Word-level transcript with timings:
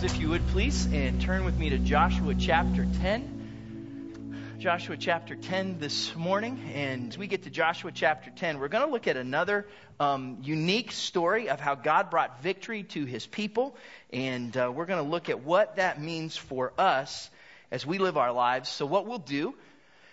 Bibles, 0.00 0.14
if 0.14 0.20
you 0.20 0.30
would 0.30 0.46
please, 0.48 0.86
and 0.86 1.20
turn 1.20 1.44
with 1.44 1.58
me 1.58 1.68
to 1.68 1.78
Joshua 1.78 2.34
chapter 2.34 2.86
10. 3.02 4.56
Joshua 4.58 4.96
chapter 4.96 5.34
10 5.36 5.78
this 5.78 6.16
morning, 6.16 6.58
and 6.74 7.14
we 7.18 7.26
get 7.26 7.42
to 7.42 7.50
Joshua 7.50 7.92
chapter 7.92 8.30
10. 8.30 8.60
We're 8.60 8.68
going 8.68 8.86
to 8.86 8.90
look 8.90 9.08
at 9.08 9.18
another 9.18 9.66
um, 9.98 10.38
unique 10.40 10.92
story 10.92 11.50
of 11.50 11.60
how 11.60 11.74
God 11.74 12.08
brought 12.08 12.42
victory 12.42 12.84
to 12.84 13.04
his 13.04 13.26
people, 13.26 13.76
and 14.10 14.56
uh, 14.56 14.72
we're 14.74 14.86
going 14.86 15.04
to 15.04 15.10
look 15.10 15.28
at 15.28 15.44
what 15.44 15.76
that 15.76 16.00
means 16.00 16.34
for 16.34 16.72
us 16.78 17.28
as 17.70 17.84
we 17.84 17.98
live 17.98 18.16
our 18.16 18.32
lives. 18.32 18.70
So, 18.70 18.86
what 18.86 19.06
we'll 19.06 19.18
do 19.18 19.54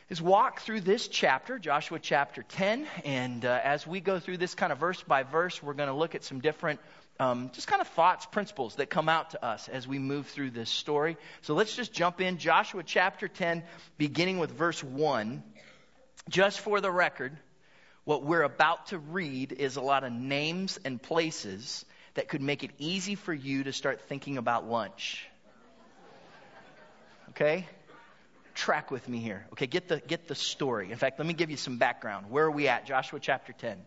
is 0.10 0.22
walk 0.22 0.62
through 0.62 0.82
this 0.82 1.08
chapter, 1.08 1.60
Joshua 1.60 2.00
chapter 2.00 2.44
10, 2.44 2.88
and 3.06 3.46
uh, 3.46 3.60
as 3.64 3.88
we 3.88 4.02
go 4.02 4.20
through 4.20 4.38
this 4.38 4.54
kind 4.54 4.74
of 4.74 4.80
verse 4.80 5.02
by 5.04 5.24
verse, 5.24 5.64
we're 5.64 5.74
going 5.74 5.90
to 5.90 5.96
look 5.96 6.14
at 6.14 6.26
some 6.26 6.42
different 6.42 6.82
um, 7.20 7.50
just 7.54 7.68
kind 7.68 7.82
of 7.82 7.88
thoughts, 7.90 8.26
principles 8.26 8.76
that 8.76 8.90
come 8.90 9.10
out 9.10 9.32
to 9.32 9.44
us 9.44 9.68
as 9.70 9.88
we 9.88 10.00
move 10.00 10.28
through 10.28 10.52
this 10.52 10.70
story. 10.70 11.18
So 11.42 11.54
let's 11.54 11.76
just 11.76 11.94
jump 11.94 12.22
in. 12.22 12.38
Joshua 12.38 12.84
chapter 12.84 13.28
10, 13.28 13.64
beginning 13.98 14.40
with 14.40 14.52
verse 14.52 14.84
1. 14.84 15.44
Just 16.30 16.60
for 16.60 16.82
the 16.82 16.92
record, 16.92 17.38
what 18.04 18.24
we're 18.24 18.44
about 18.44 18.88
to 18.88 19.00
read 19.00 19.52
is 19.52 19.78
a 19.78 19.82
lot 19.82 20.04
of 20.04 20.12
names 20.12 20.80
and 20.86 21.02
places 21.02 21.86
that 22.14 22.28
could 22.28 22.42
make 22.42 22.64
it 22.64 22.72
easy 22.78 23.16
for 23.16 23.34
you 23.34 23.64
to 23.64 23.74
start 23.74 24.02
thinking 24.02 24.38
about 24.38 24.68
lunch. 24.68 25.28
Okay? 27.30 27.68
Track 28.56 28.92
with 28.92 29.08
me 29.08 29.20
here. 29.20 29.46
Okay, 29.54 29.68
get 29.68 29.88
the, 29.88 30.00
get 30.00 30.28
the 30.28 30.36
story. 30.36 30.92
In 30.92 30.98
fact, 30.98 31.20
let 31.20 31.28
me 31.28 31.34
give 31.34 31.52
you 31.52 31.58
some 31.58 31.78
background. 31.78 32.30
Where 32.30 32.46
are 32.46 32.52
we 32.52 32.68
at? 32.68 32.86
Joshua 32.86 33.20
chapter 33.20 33.54
10. 33.54 33.78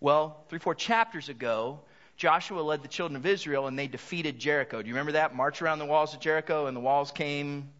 Well, 0.00 0.44
three, 0.48 0.58
four 0.58 0.74
chapters 0.74 1.28
ago, 1.28 1.80
Joshua 2.16 2.60
led 2.60 2.82
the 2.82 2.88
children 2.88 3.16
of 3.16 3.26
Israel 3.26 3.66
and 3.66 3.78
they 3.78 3.86
defeated 3.86 4.38
Jericho. 4.38 4.80
Do 4.80 4.88
you 4.88 4.94
remember 4.94 5.12
that? 5.12 5.34
March 5.34 5.62
around 5.62 5.78
the 5.78 5.86
walls 5.86 6.14
of 6.14 6.20
Jericho 6.20 6.66
and 6.66 6.76
the 6.76 6.80
walls 6.80 7.10
came 7.10 7.70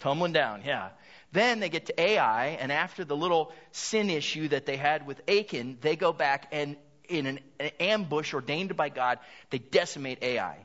tumbling 0.00 0.32
down. 0.32 0.62
Yeah. 0.64 0.90
Then 1.32 1.60
they 1.60 1.68
get 1.68 1.86
to 1.86 2.00
Ai, 2.00 2.56
and 2.60 2.72
after 2.72 3.04
the 3.04 3.16
little 3.16 3.52
sin 3.70 4.08
issue 4.08 4.48
that 4.48 4.64
they 4.64 4.76
had 4.76 5.06
with 5.06 5.20
Achan, 5.28 5.78
they 5.82 5.94
go 5.94 6.12
back 6.12 6.48
and 6.52 6.76
in 7.08 7.26
an, 7.26 7.40
an 7.58 7.70
ambush 7.80 8.34
ordained 8.34 8.76
by 8.76 8.88
God, 8.88 9.18
they 9.50 9.58
decimate 9.58 10.22
Ai. 10.22 10.56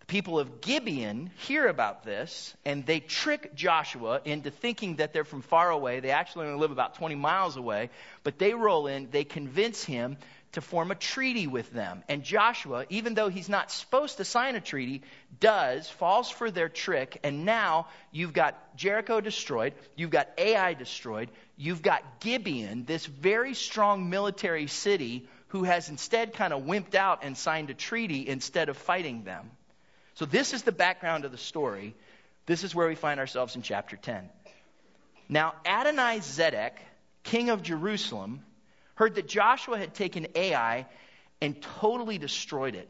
The 0.00 0.06
people 0.06 0.38
of 0.38 0.60
Gibeon 0.60 1.30
hear 1.36 1.66
about 1.66 2.04
this, 2.04 2.54
and 2.64 2.86
they 2.86 3.00
trick 3.00 3.54
Joshua 3.54 4.20
into 4.24 4.50
thinking 4.50 4.96
that 4.96 5.12
they're 5.12 5.24
from 5.24 5.42
far 5.42 5.70
away. 5.70 6.00
They 6.00 6.10
actually 6.10 6.46
only 6.46 6.60
live 6.60 6.70
about 6.70 6.94
20 6.94 7.16
miles 7.16 7.56
away, 7.56 7.90
but 8.22 8.38
they 8.38 8.54
roll 8.54 8.86
in, 8.86 9.10
they 9.10 9.24
convince 9.24 9.84
him 9.84 10.16
to 10.52 10.60
form 10.60 10.90
a 10.90 10.96
treaty 10.96 11.46
with 11.46 11.70
them. 11.72 12.02
And 12.08 12.24
Joshua, 12.24 12.84
even 12.88 13.14
though 13.14 13.28
he's 13.28 13.48
not 13.48 13.70
supposed 13.70 14.16
to 14.16 14.24
sign 14.24 14.56
a 14.56 14.60
treaty, 14.60 15.02
does, 15.38 15.88
falls 15.88 16.28
for 16.28 16.50
their 16.50 16.68
trick, 16.68 17.20
and 17.22 17.44
now 17.44 17.86
you've 18.10 18.32
got 18.32 18.76
Jericho 18.76 19.20
destroyed, 19.20 19.74
you've 19.94 20.10
got 20.10 20.28
Ai 20.38 20.74
destroyed, 20.74 21.30
you've 21.56 21.82
got 21.82 22.20
Gibeon, 22.20 22.84
this 22.84 23.06
very 23.06 23.54
strong 23.54 24.10
military 24.10 24.66
city, 24.66 25.28
who 25.48 25.64
has 25.64 25.88
instead 25.88 26.32
kind 26.34 26.52
of 26.52 26.62
wimped 26.62 26.94
out 26.94 27.20
and 27.22 27.36
signed 27.36 27.70
a 27.70 27.74
treaty 27.74 28.26
instead 28.26 28.68
of 28.68 28.76
fighting 28.76 29.24
them. 29.24 29.50
So 30.14 30.24
this 30.24 30.52
is 30.52 30.62
the 30.62 30.72
background 30.72 31.24
of 31.24 31.32
the 31.32 31.38
story. 31.38 31.94
This 32.46 32.64
is 32.64 32.74
where 32.74 32.88
we 32.88 32.94
find 32.94 33.20
ourselves 33.20 33.54
in 33.54 33.62
chapter 33.62 33.96
10. 33.96 34.28
Now, 35.28 35.54
Adonai 35.64 36.18
Zedek, 36.18 36.72
king 37.22 37.50
of 37.50 37.62
Jerusalem, 37.62 38.44
heard 39.00 39.14
that 39.14 39.26
Joshua 39.26 39.78
had 39.78 39.94
taken 39.94 40.26
Ai 40.34 40.86
and 41.40 41.62
totally 41.62 42.18
destroyed 42.18 42.74
it, 42.74 42.86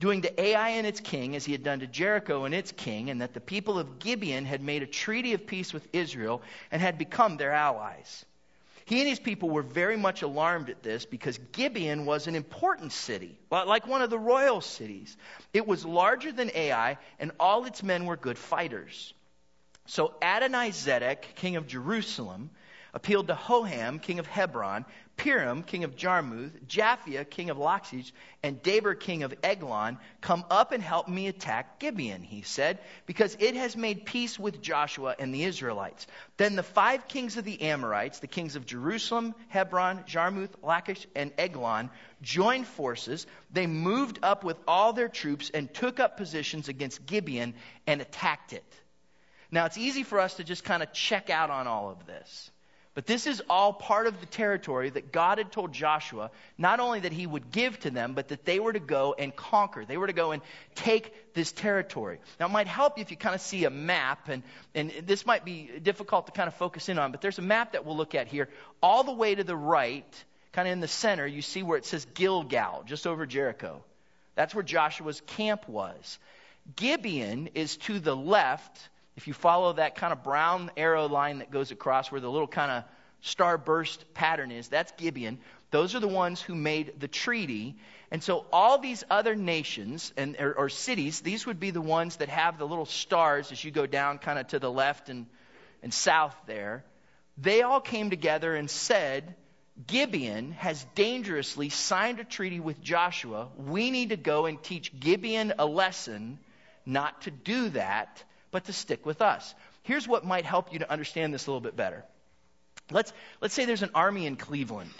doing 0.00 0.22
to 0.22 0.42
Ai 0.42 0.70
and 0.70 0.84
its 0.84 0.98
king 0.98 1.36
as 1.36 1.44
he 1.44 1.52
had 1.52 1.62
done 1.62 1.78
to 1.78 1.86
Jericho 1.86 2.46
and 2.46 2.52
its 2.52 2.72
king, 2.72 3.10
and 3.10 3.20
that 3.20 3.32
the 3.32 3.40
people 3.40 3.78
of 3.78 4.00
Gibeon 4.00 4.44
had 4.44 4.60
made 4.60 4.82
a 4.82 4.88
treaty 4.88 5.34
of 5.34 5.46
peace 5.46 5.72
with 5.72 5.86
Israel 5.92 6.42
and 6.72 6.82
had 6.82 6.98
become 6.98 7.36
their 7.36 7.52
allies. 7.52 8.24
He 8.86 8.98
and 8.98 9.08
his 9.08 9.20
people 9.20 9.48
were 9.48 9.62
very 9.62 9.96
much 9.96 10.22
alarmed 10.22 10.68
at 10.68 10.82
this 10.82 11.06
because 11.06 11.38
Gibeon 11.52 12.06
was 12.06 12.26
an 12.26 12.34
important 12.34 12.90
city, 12.90 13.38
like 13.48 13.86
one 13.86 14.02
of 14.02 14.10
the 14.10 14.18
royal 14.18 14.60
cities. 14.60 15.16
It 15.52 15.64
was 15.64 15.84
larger 15.84 16.32
than 16.32 16.50
Ai, 16.56 16.98
and 17.20 17.30
all 17.38 17.66
its 17.66 17.84
men 17.84 18.04
were 18.06 18.16
good 18.16 18.36
fighters. 18.36 19.14
So 19.86 20.12
Adonai 20.20 20.70
Zedek, 20.70 21.36
king 21.36 21.54
of 21.54 21.68
Jerusalem, 21.68 22.50
appealed 22.94 23.28
to 23.28 23.34
Hoham, 23.34 24.00
king 24.00 24.18
of 24.18 24.26
Hebron, 24.26 24.84
Piram, 25.16 25.64
king 25.64 25.84
of 25.84 25.96
Jarmuth, 25.96 26.66
Japhia, 26.66 27.28
king 27.28 27.48
of 27.48 27.56
Lachish, 27.56 28.12
and 28.42 28.62
Debir, 28.62 29.00
king 29.00 29.22
of 29.22 29.34
Eglon, 29.42 29.98
come 30.20 30.44
up 30.50 30.72
and 30.72 30.82
help 30.82 31.08
me 31.08 31.26
attack 31.26 31.78
Gibeon, 31.78 32.22
he 32.22 32.42
said, 32.42 32.78
because 33.06 33.36
it 33.40 33.56
has 33.56 33.76
made 33.76 34.04
peace 34.04 34.38
with 34.38 34.60
Joshua 34.60 35.16
and 35.18 35.34
the 35.34 35.44
Israelites. 35.44 36.06
Then 36.36 36.54
the 36.54 36.62
five 36.62 37.08
kings 37.08 37.38
of 37.38 37.44
the 37.44 37.62
Amorites, 37.62 38.18
the 38.18 38.26
kings 38.26 38.56
of 38.56 38.66
Jerusalem, 38.66 39.34
Hebron, 39.48 40.04
Jarmuth, 40.06 40.54
Lachish, 40.62 41.06
and 41.16 41.32
Eglon, 41.38 41.90
joined 42.20 42.66
forces. 42.66 43.26
They 43.50 43.66
moved 43.66 44.18
up 44.22 44.44
with 44.44 44.58
all 44.68 44.92
their 44.92 45.08
troops 45.08 45.50
and 45.50 45.72
took 45.72 45.98
up 45.98 46.18
positions 46.18 46.68
against 46.68 47.06
Gibeon 47.06 47.54
and 47.86 48.02
attacked 48.02 48.52
it. 48.52 48.64
Now, 49.50 49.64
it's 49.64 49.78
easy 49.78 50.02
for 50.02 50.20
us 50.20 50.34
to 50.34 50.44
just 50.44 50.64
kind 50.64 50.82
of 50.82 50.92
check 50.92 51.30
out 51.30 51.50
on 51.50 51.66
all 51.66 51.90
of 51.90 52.04
this. 52.06 52.50
But 52.96 53.04
this 53.04 53.26
is 53.26 53.42
all 53.50 53.74
part 53.74 54.06
of 54.06 54.20
the 54.20 54.26
territory 54.26 54.88
that 54.88 55.12
God 55.12 55.36
had 55.36 55.52
told 55.52 55.74
Joshua, 55.74 56.30
not 56.56 56.80
only 56.80 57.00
that 57.00 57.12
he 57.12 57.26
would 57.26 57.50
give 57.50 57.78
to 57.80 57.90
them, 57.90 58.14
but 58.14 58.28
that 58.28 58.46
they 58.46 58.58
were 58.58 58.72
to 58.72 58.80
go 58.80 59.14
and 59.18 59.36
conquer. 59.36 59.84
They 59.84 59.98
were 59.98 60.06
to 60.06 60.14
go 60.14 60.32
and 60.32 60.40
take 60.74 61.34
this 61.34 61.52
territory. 61.52 62.20
Now, 62.40 62.46
it 62.46 62.52
might 62.52 62.68
help 62.68 62.96
you 62.96 63.02
if 63.02 63.10
you 63.10 63.18
kind 63.18 63.34
of 63.34 63.42
see 63.42 63.66
a 63.66 63.70
map, 63.70 64.30
and, 64.30 64.42
and 64.74 64.90
this 65.04 65.26
might 65.26 65.44
be 65.44 65.68
difficult 65.82 66.24
to 66.24 66.32
kind 66.32 66.48
of 66.48 66.54
focus 66.54 66.88
in 66.88 66.98
on, 66.98 67.10
but 67.10 67.20
there's 67.20 67.38
a 67.38 67.42
map 67.42 67.72
that 67.72 67.84
we'll 67.84 67.98
look 67.98 68.14
at 68.14 68.28
here. 68.28 68.48
All 68.82 69.04
the 69.04 69.12
way 69.12 69.34
to 69.34 69.44
the 69.44 69.54
right, 69.54 70.24
kind 70.52 70.66
of 70.66 70.72
in 70.72 70.80
the 70.80 70.88
center, 70.88 71.26
you 71.26 71.42
see 71.42 71.62
where 71.62 71.76
it 71.76 71.84
says 71.84 72.06
Gilgal, 72.14 72.84
just 72.86 73.06
over 73.06 73.26
Jericho. 73.26 73.84
That's 74.36 74.54
where 74.54 74.64
Joshua's 74.64 75.20
camp 75.20 75.68
was. 75.68 76.18
Gibeon 76.76 77.50
is 77.54 77.76
to 77.76 78.00
the 78.00 78.16
left 78.16 78.88
if 79.16 79.26
you 79.26 79.32
follow 79.32 79.72
that 79.72 79.96
kind 79.96 80.12
of 80.12 80.22
brown 80.22 80.70
arrow 80.76 81.08
line 81.08 81.38
that 81.38 81.50
goes 81.50 81.70
across 81.70 82.12
where 82.12 82.20
the 82.20 82.30
little 82.30 82.46
kind 82.46 82.70
of 82.70 82.84
starburst 83.22 83.98
pattern 84.14 84.50
is, 84.50 84.68
that's 84.68 84.92
Gibeon. 84.92 85.38
Those 85.70 85.94
are 85.94 86.00
the 86.00 86.08
ones 86.08 86.40
who 86.40 86.54
made 86.54 87.00
the 87.00 87.08
treaty. 87.08 87.76
And 88.10 88.22
so 88.22 88.46
all 88.52 88.78
these 88.78 89.04
other 89.10 89.34
nations 89.34 90.12
and 90.16 90.36
or, 90.38 90.52
or 90.54 90.68
cities, 90.68 91.20
these 91.22 91.46
would 91.46 91.58
be 91.58 91.70
the 91.70 91.80
ones 91.80 92.16
that 92.16 92.28
have 92.28 92.58
the 92.58 92.66
little 92.66 92.84
stars 92.84 93.50
as 93.52 93.64
you 93.64 93.70
go 93.70 93.86
down 93.86 94.18
kind 94.18 94.38
of 94.38 94.46
to 94.48 94.58
the 94.58 94.70
left 94.70 95.08
and, 95.08 95.26
and 95.82 95.92
south 95.92 96.36
there. 96.46 96.84
They 97.38 97.62
all 97.62 97.80
came 97.80 98.10
together 98.10 98.54
and 98.54 98.70
said, 98.70 99.34
Gibeon 99.86 100.52
has 100.52 100.86
dangerously 100.94 101.68
signed 101.68 102.20
a 102.20 102.24
treaty 102.24 102.60
with 102.60 102.80
Joshua. 102.80 103.48
We 103.56 103.90
need 103.90 104.10
to 104.10 104.16
go 104.16 104.46
and 104.46 104.62
teach 104.62 104.98
Gibeon 104.98 105.54
a 105.58 105.66
lesson 105.66 106.38
not 106.86 107.22
to 107.22 107.30
do 107.30 107.70
that 107.70 108.22
but 108.50 108.64
to 108.64 108.72
stick 108.72 109.04
with 109.06 109.22
us. 109.22 109.54
Here's 109.82 110.08
what 110.08 110.24
might 110.24 110.44
help 110.44 110.72
you 110.72 110.80
to 110.80 110.90
understand 110.90 111.32
this 111.32 111.46
a 111.46 111.50
little 111.50 111.60
bit 111.60 111.76
better. 111.76 112.04
Let's, 112.90 113.12
let's 113.40 113.54
say 113.54 113.64
there's 113.64 113.82
an 113.82 113.90
army 113.94 114.26
in 114.26 114.36
Cleveland. 114.36 114.94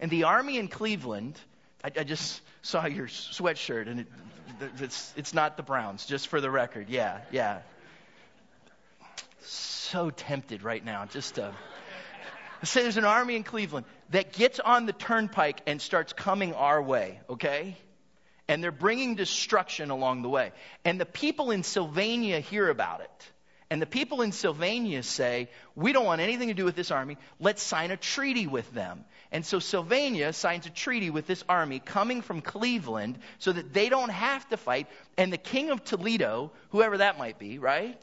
And 0.00 0.10
the 0.10 0.24
army 0.24 0.58
in 0.58 0.68
Cleveland, 0.68 1.38
I, 1.82 1.90
I 2.00 2.04
just 2.04 2.40
saw 2.62 2.86
your 2.86 3.06
sweatshirt, 3.06 3.88
and 3.88 4.00
it, 4.00 4.06
it's, 4.80 5.12
it's 5.16 5.34
not 5.34 5.56
the 5.56 5.62
Browns, 5.62 6.06
just 6.06 6.28
for 6.28 6.40
the 6.40 6.50
record. 6.50 6.88
Yeah, 6.88 7.20
yeah. 7.30 7.60
So 9.42 10.10
tempted 10.10 10.62
right 10.62 10.84
now, 10.84 11.06
just 11.06 11.36
to. 11.36 11.52
Say 12.62 12.82
there's 12.82 12.96
an 12.96 13.04
army 13.04 13.36
in 13.36 13.42
Cleveland 13.42 13.84
that 14.10 14.32
gets 14.32 14.58
on 14.58 14.86
the 14.86 14.94
turnpike 14.94 15.60
and 15.66 15.82
starts 15.82 16.14
coming 16.14 16.54
our 16.54 16.80
way, 16.80 17.20
okay? 17.28 17.76
And 18.48 18.62
they're 18.62 18.72
bringing 18.72 19.14
destruction 19.14 19.90
along 19.90 20.22
the 20.22 20.28
way. 20.28 20.52
And 20.84 21.00
the 21.00 21.06
people 21.06 21.50
in 21.50 21.62
Sylvania 21.62 22.40
hear 22.40 22.68
about 22.68 23.00
it. 23.00 23.30
And 23.70 23.80
the 23.80 23.86
people 23.86 24.22
in 24.22 24.32
Sylvania 24.32 25.02
say, 25.02 25.48
We 25.74 25.92
don't 25.92 26.04
want 26.04 26.20
anything 26.20 26.48
to 26.48 26.54
do 26.54 26.64
with 26.64 26.76
this 26.76 26.90
army. 26.90 27.16
Let's 27.40 27.62
sign 27.62 27.90
a 27.90 27.96
treaty 27.96 28.46
with 28.46 28.70
them. 28.72 29.04
And 29.32 29.44
so 29.44 29.58
Sylvania 29.58 30.32
signs 30.32 30.66
a 30.66 30.70
treaty 30.70 31.10
with 31.10 31.26
this 31.26 31.42
army 31.48 31.80
coming 31.80 32.22
from 32.22 32.40
Cleveland 32.40 33.18
so 33.38 33.50
that 33.50 33.72
they 33.72 33.88
don't 33.88 34.10
have 34.10 34.48
to 34.50 34.56
fight. 34.56 34.86
And 35.16 35.32
the 35.32 35.38
king 35.38 35.70
of 35.70 35.82
Toledo, 35.82 36.52
whoever 36.68 36.98
that 36.98 37.18
might 37.18 37.38
be, 37.38 37.58
right? 37.58 38.00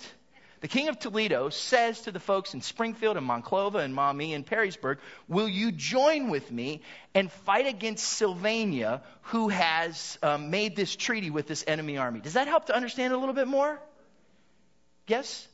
The 0.62 0.68
king 0.68 0.90
of 0.90 1.00
Toledo 1.00 1.50
says 1.50 2.02
to 2.02 2.12
the 2.12 2.20
folks 2.20 2.54
in 2.54 2.62
Springfield 2.62 3.18
and 3.18 3.28
Monclova 3.28 3.84
and 3.84 3.96
Maumee 3.96 4.34
and 4.34 4.46
Perrysburg, 4.46 5.00
Will 5.28 5.50
you 5.50 5.72
join 5.72 6.30
with 6.30 6.52
me 6.52 6.82
and 7.16 7.32
fight 7.32 7.66
against 7.66 8.08
Sylvania, 8.08 9.02
who 9.24 9.50
has 9.50 10.20
um, 10.22 10.52
made 10.52 10.76
this 10.76 10.96
treaty 10.96 11.32
with 11.32 11.48
this 11.48 11.64
enemy 11.66 11.98
army? 11.98 12.20
Does 12.20 12.34
that 12.34 12.48
help 12.48 12.66
to 12.66 12.76
understand 12.76 13.12
a 13.12 13.18
little 13.18 13.34
bit 13.34 13.48
more? 13.48 13.80
Yes? 15.08 15.48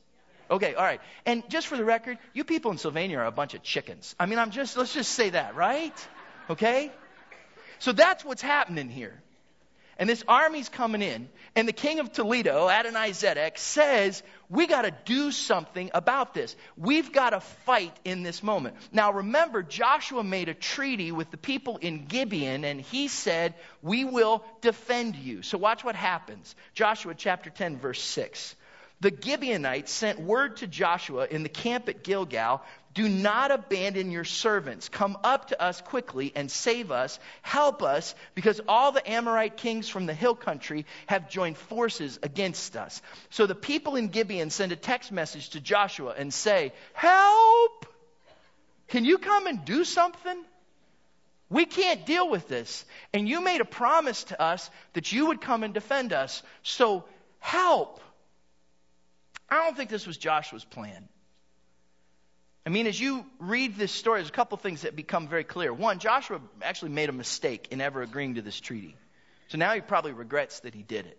Okay, 0.51 0.75
all 0.75 0.83
right. 0.83 0.99
And 1.25 1.49
just 1.49 1.67
for 1.67 1.77
the 1.77 1.85
record, 1.85 2.17
you 2.33 2.43
people 2.43 2.71
in 2.71 2.77
Sylvania 2.77 3.19
are 3.19 3.25
a 3.25 3.31
bunch 3.31 3.53
of 3.53 3.63
chickens. 3.63 4.13
I 4.19 4.25
mean, 4.25 4.39
I'm 4.39 4.51
just, 4.51 4.75
let's 4.75 4.93
just 4.93 5.13
say 5.13 5.29
that, 5.29 5.55
right? 5.55 6.07
Okay? 6.49 6.91
So 7.79 7.93
that's 7.93 8.25
what's 8.25 8.41
happening 8.41 8.89
here. 8.89 9.21
And 9.99 10.07
this 10.07 10.23
army's 10.27 10.69
coming 10.69 11.01
in, 11.01 11.27
and 11.55 11.67
the 11.67 11.73
king 11.73 11.99
of 11.99 12.11
Toledo, 12.11 12.69
Adonai 12.69 13.11
Zedek, 13.11 13.57
says, 13.57 14.21
We 14.47 14.67
got 14.67 14.83
to 14.83 14.93
do 15.05 15.31
something 15.31 15.89
about 15.93 16.35
this. 16.35 16.55
We've 16.77 17.11
got 17.11 17.31
to 17.31 17.39
fight 17.39 17.97
in 18.05 18.21
this 18.21 18.43
moment. 18.43 18.75
Now 18.91 19.11
remember, 19.11 19.63
Joshua 19.63 20.23
made 20.23 20.49
a 20.49 20.53
treaty 20.53 21.11
with 21.11 21.31
the 21.31 21.37
people 21.37 21.77
in 21.77 22.05
Gibeon, 22.05 22.63
and 22.63 22.79
he 22.79 23.07
said, 23.07 23.55
We 23.81 24.05
will 24.05 24.45
defend 24.61 25.15
you. 25.15 25.41
So 25.41 25.57
watch 25.57 25.83
what 25.83 25.95
happens. 25.95 26.55
Joshua 26.75 27.15
chapter 27.15 27.49
10, 27.49 27.79
verse 27.79 28.01
6. 28.01 28.55
The 28.99 29.11
Gibeonites 29.11 29.91
sent 29.91 30.19
word 30.19 30.57
to 30.57 30.67
Joshua 30.67 31.27
in 31.29 31.43
the 31.43 31.49
camp 31.49 31.87
at 31.87 32.03
Gilgal 32.03 32.63
do 32.97 33.07
not 33.07 33.51
abandon 33.51 34.09
your 34.09 34.23
servants. 34.23 34.89
Come 34.89 35.19
up 35.23 35.49
to 35.49 35.61
us 35.61 35.81
quickly 35.81 36.33
and 36.35 36.49
save 36.49 36.91
us. 36.91 37.19
Help 37.43 37.83
us, 37.83 38.15
because 38.33 38.59
all 38.67 38.91
the 38.91 39.07
Amorite 39.07 39.55
kings 39.55 39.87
from 39.87 40.07
the 40.07 40.15
hill 40.15 40.33
country 40.33 40.87
have 41.05 41.29
joined 41.29 41.57
forces 41.57 42.17
against 42.23 42.75
us. 42.75 43.03
So 43.29 43.45
the 43.45 43.53
people 43.53 43.97
in 43.97 44.07
Gibeon 44.07 44.49
send 44.49 44.71
a 44.71 44.75
text 44.75 45.11
message 45.11 45.51
to 45.51 45.59
Joshua 45.59 46.15
and 46.17 46.33
say, 46.33 46.73
Help! 46.93 47.85
Can 48.87 49.05
you 49.05 49.19
come 49.19 49.45
and 49.45 49.63
do 49.63 49.83
something? 49.83 50.43
We 51.51 51.65
can't 51.65 52.03
deal 52.03 52.27
with 52.27 52.47
this. 52.47 52.83
And 53.13 53.29
you 53.29 53.41
made 53.41 53.61
a 53.61 53.65
promise 53.65 54.23
to 54.25 54.41
us 54.41 54.71
that 54.93 55.11
you 55.11 55.27
would 55.27 55.41
come 55.41 55.61
and 55.61 55.71
defend 55.71 56.13
us. 56.13 56.41
So 56.63 57.05
help. 57.37 58.01
I 59.47 59.57
don't 59.57 59.77
think 59.77 59.91
this 59.91 60.07
was 60.07 60.17
Joshua's 60.17 60.65
plan. 60.65 61.07
I 62.67 62.69
mean, 62.69 62.85
as 62.85 62.99
you 62.99 63.25
read 63.39 63.77
this 63.77 63.93
story, 63.93 64.19
there's 64.19 64.27
a 64.27 64.33
couple 64.33 64.57
things 64.57 64.81
that 64.81 64.93
become 64.93 65.29
very 65.29 65.45
clear. 65.45 65.71
One, 65.71 65.99
Joshua 65.99 66.41
actually 66.61 66.91
made 66.91 67.07
a 67.07 67.13
mistake 67.13 67.69
in 67.71 67.79
ever 67.79 68.01
agreeing 68.01 68.35
to 68.35 68.41
this 68.41 68.59
treaty. 68.59 68.97
So 69.47 69.57
now 69.57 69.73
he 69.73 69.79
probably 69.79 70.11
regrets 70.11 70.59
that 70.59 70.73
he 70.75 70.83
did 70.83 71.05
it. 71.05 71.17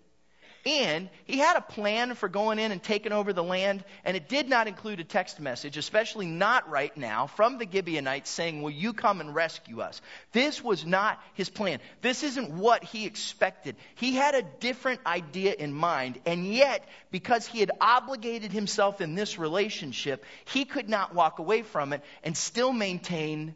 And 0.67 1.09
he 1.25 1.39
had 1.39 1.57
a 1.57 1.61
plan 1.61 2.15
for 2.15 2.29
going 2.29 2.59
in 2.59 2.73
and 2.73 2.83
taking 2.83 3.13
over 3.13 3.33
the 3.33 3.43
land, 3.43 3.85
and 4.05 4.17
it 4.17 4.29
did 4.29 4.49
not 4.49 4.67
include 4.67 5.01
a 5.01 5.05
text 5.05 5.41
message, 5.41 5.77
especially 5.77 6.27
not 6.27 6.69
right 6.69 6.95
now, 6.97 7.27
from 7.27 7.59
the 7.59 7.69
Gibeonites 7.71 8.29
saying, 8.29 8.61
Will 8.61 8.71
you 8.71 8.93
come 8.93 9.21
and 9.21 9.35
rescue 9.35 9.81
us? 9.81 10.01
This 10.33 10.63
was 10.63 10.85
not 10.85 11.23
his 11.35 11.49
plan. 11.49 11.81
This 12.03 12.23
isn't 12.23 12.51
what 12.51 12.85
he 12.85 13.07
expected. 13.07 13.77
He 13.95 14.15
had 14.15 14.35
a 14.35 14.43
different 14.43 15.01
idea 15.07 15.55
in 15.55 15.73
mind, 15.73 16.19
and 16.27 16.47
yet, 16.47 16.87
because 17.11 17.47
he 17.47 17.61
had 17.61 17.71
obligated 17.81 18.53
himself 18.53 19.01
in 19.01 19.15
this 19.15 19.39
relationship, 19.39 20.25
he 20.45 20.65
could 20.65 20.89
not 20.89 21.15
walk 21.15 21.39
away 21.39 21.63
from 21.63 21.93
it 21.93 22.03
and 22.23 22.37
still 22.37 22.73
maintain 22.73 23.55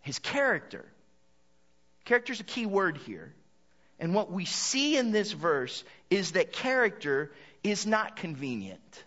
his 0.00 0.18
character. 0.18 0.84
Character 2.04 2.32
is 2.32 2.40
a 2.40 2.44
key 2.44 2.66
word 2.66 2.96
here. 2.98 3.34
And 4.00 4.14
what 4.14 4.32
we 4.32 4.46
see 4.46 4.96
in 4.96 5.12
this 5.12 5.30
verse 5.30 5.84
is 6.08 6.32
that 6.32 6.52
character 6.52 7.30
is 7.62 7.86
not 7.86 8.16
convenient. 8.16 9.04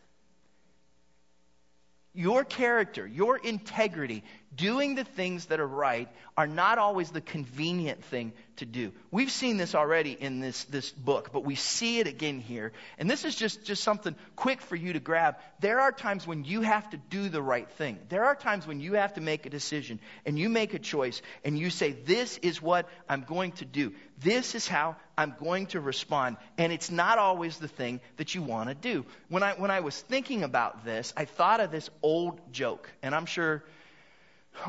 Your 2.15 2.43
character, 2.43 3.07
your 3.07 3.37
integrity, 3.37 4.23
doing 4.55 4.93
the 4.93 5.03
things 5.03 5.47
that 5.47 5.59
are 5.59 5.67
right 5.67 6.07
are 6.37 6.45
not 6.45 6.77
always 6.77 7.09
the 7.09 7.21
convenient 7.21 8.03
thing 8.05 8.33
to 8.57 8.65
do. 8.67 8.91
We've 9.09 9.31
seen 9.31 9.57
this 9.57 9.73
already 9.73 10.11
in 10.11 10.39
this, 10.39 10.65
this 10.65 10.91
book, 10.91 11.31
but 11.33 11.43
we 11.43 11.55
see 11.55 11.99
it 11.99 12.07
again 12.07 12.39
here. 12.39 12.71
And 12.99 13.09
this 13.09 13.25
is 13.25 13.35
just, 13.35 13.65
just 13.65 13.83
something 13.83 14.15
quick 14.35 14.61
for 14.61 14.75
you 14.75 14.93
to 14.93 14.99
grab. 14.99 15.37
There 15.59 15.79
are 15.79 15.91
times 15.91 16.27
when 16.27 16.43
you 16.45 16.61
have 16.61 16.87
to 16.91 16.97
do 16.97 17.29
the 17.29 17.41
right 17.41 17.69
thing. 17.71 17.97
There 18.09 18.25
are 18.25 18.35
times 18.35 18.67
when 18.67 18.79
you 18.79 18.93
have 18.93 19.15
to 19.15 19.21
make 19.21 19.47
a 19.47 19.49
decision 19.49 19.99
and 20.25 20.37
you 20.37 20.49
make 20.49 20.75
a 20.75 20.79
choice 20.79 21.21
and 21.43 21.57
you 21.57 21.71
say, 21.71 21.93
This 21.93 22.37
is 22.37 22.61
what 22.61 22.87
I'm 23.09 23.23
going 23.23 23.53
to 23.53 23.65
do. 23.65 23.93
This 24.19 24.53
is 24.53 24.67
how 24.67 24.97
I'm 25.17 25.35
going 25.39 25.67
to 25.67 25.79
respond. 25.79 26.37
And 26.57 26.71
it's 26.71 26.91
not 26.91 27.17
always 27.17 27.57
the 27.57 27.67
thing 27.67 28.01
that 28.17 28.33
you 28.35 28.41
want 28.41 28.69
to 28.69 28.75
do. 28.75 29.05
When 29.29 29.43
I, 29.43 29.53
when 29.53 29.71
I 29.71 29.81
was 29.81 29.99
thinking 29.99 30.43
about 30.43 30.85
this, 30.85 31.13
I 31.15 31.25
thought 31.25 31.59
of 31.59 31.71
this 31.71 31.89
old 32.01 32.39
joke. 32.51 32.89
And 33.01 33.13
I'm 33.13 33.25
sure 33.25 33.63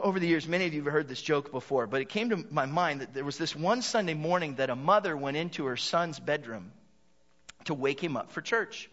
over 0.03 0.19
the 0.19 0.27
years, 0.27 0.49
many 0.49 0.67
of 0.67 0.75
you 0.75 0.83
have 0.83 0.93
heard 0.93 1.09
this 1.09 1.23
joke 1.23 1.51
before, 1.51 1.87
but 1.87 2.01
it 2.01 2.09
came 2.09 2.31
to 2.31 2.45
my 2.51 2.67
mind 2.67 3.01
that 3.01 3.15
there 3.15 3.25
was 3.25 3.39
this 3.39 3.55
one 3.55 3.83
Sunday 3.83 4.15
morning 4.15 4.57
that 4.57 4.71
a 4.71 4.77
mother 4.77 5.17
went 5.17 5.37
into 5.37 5.67
her 5.67 5.77
son's 5.77 6.19
bedroom 6.19 6.73
to 7.65 7.75
wake 7.75 8.03
him 8.03 8.17
up 8.17 8.31
for 8.31 8.41
church. 8.41 8.91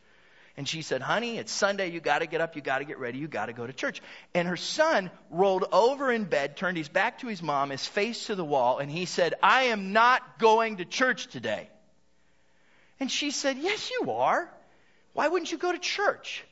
And 0.62 0.70
she 0.70 0.84
said, 0.84 1.02
Honey, 1.02 1.40
it's 1.40 1.52
Sunday. 1.52 1.90
You 1.90 2.00
got 2.00 2.20
to 2.20 2.28
get 2.28 2.40
up. 2.40 2.56
You 2.56 2.62
got 2.62 2.78
to 2.78 2.86
get 2.86 3.00
ready. 3.00 3.18
You 3.18 3.28
got 3.28 3.48
to 3.48 3.54
go 3.54 3.66
to 3.66 3.74
church. 3.74 4.00
And 4.36 4.48
her 4.48 4.58
son 4.58 5.10
rolled 5.32 5.66
over 5.72 6.12
in 6.12 6.26
bed, 6.26 6.56
turned 6.56 6.78
his 6.78 6.88
back 6.88 7.18
to 7.22 7.28
his 7.28 7.42
mom, 7.42 7.72
his 7.72 7.84
face 7.84 8.28
to 8.28 8.36
the 8.36 8.46
wall, 8.46 8.78
and 8.78 8.92
he 8.92 9.06
said, 9.06 9.34
I 9.42 9.64
am 9.74 9.92
not 9.92 10.38
going 10.38 10.78
to 10.78 10.86
church 10.86 11.26
today. 11.30 11.68
And 13.00 13.10
she 13.10 13.32
said, 13.32 13.58
Yes, 13.58 13.90
you 13.90 14.12
are. 14.12 14.54
Why 15.14 15.30
wouldn't 15.30 15.52
you 15.52 15.58
go 15.58 15.72
to 15.72 15.80
church? 15.80 16.44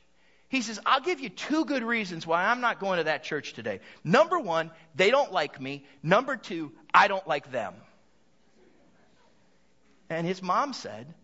He 0.48 0.60
says, 0.60 0.80
I'll 0.84 1.02
give 1.02 1.20
you 1.20 1.28
two 1.28 1.64
good 1.64 1.84
reasons 1.84 2.26
why 2.26 2.46
I'm 2.46 2.60
not 2.60 2.80
going 2.80 2.98
to 2.98 3.04
that 3.04 3.22
church 3.22 3.52
today. 3.52 3.78
Number 4.02 4.40
one, 4.40 4.72
they 4.96 5.12
don't 5.12 5.30
like 5.30 5.60
me. 5.60 5.86
Number 6.02 6.36
two, 6.36 6.72
I 6.92 7.06
don't 7.06 7.28
like 7.28 7.52
them. 7.52 7.74
And 10.08 10.26
his 10.26 10.42
mom 10.42 10.72
said, 10.72 11.14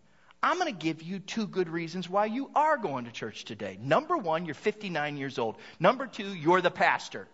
I'm 0.41 0.59
going 0.59 0.71
to 0.71 0.79
give 0.85 1.01
you 1.01 1.19
two 1.19 1.47
good 1.47 1.67
reasons 1.67 2.07
why 2.07 2.25
you 2.25 2.51
are 2.53 2.77
going 2.77 3.05
to 3.05 3.11
church 3.11 3.45
today. 3.45 3.77
Number 3.81 4.15
one, 4.17 4.45
you're 4.45 4.53
59 4.53 5.17
years 5.17 5.39
old. 5.39 5.55
Number 5.79 6.05
two, 6.05 6.33
you're 6.33 6.61
the 6.61 6.71
pastor. 6.71 7.27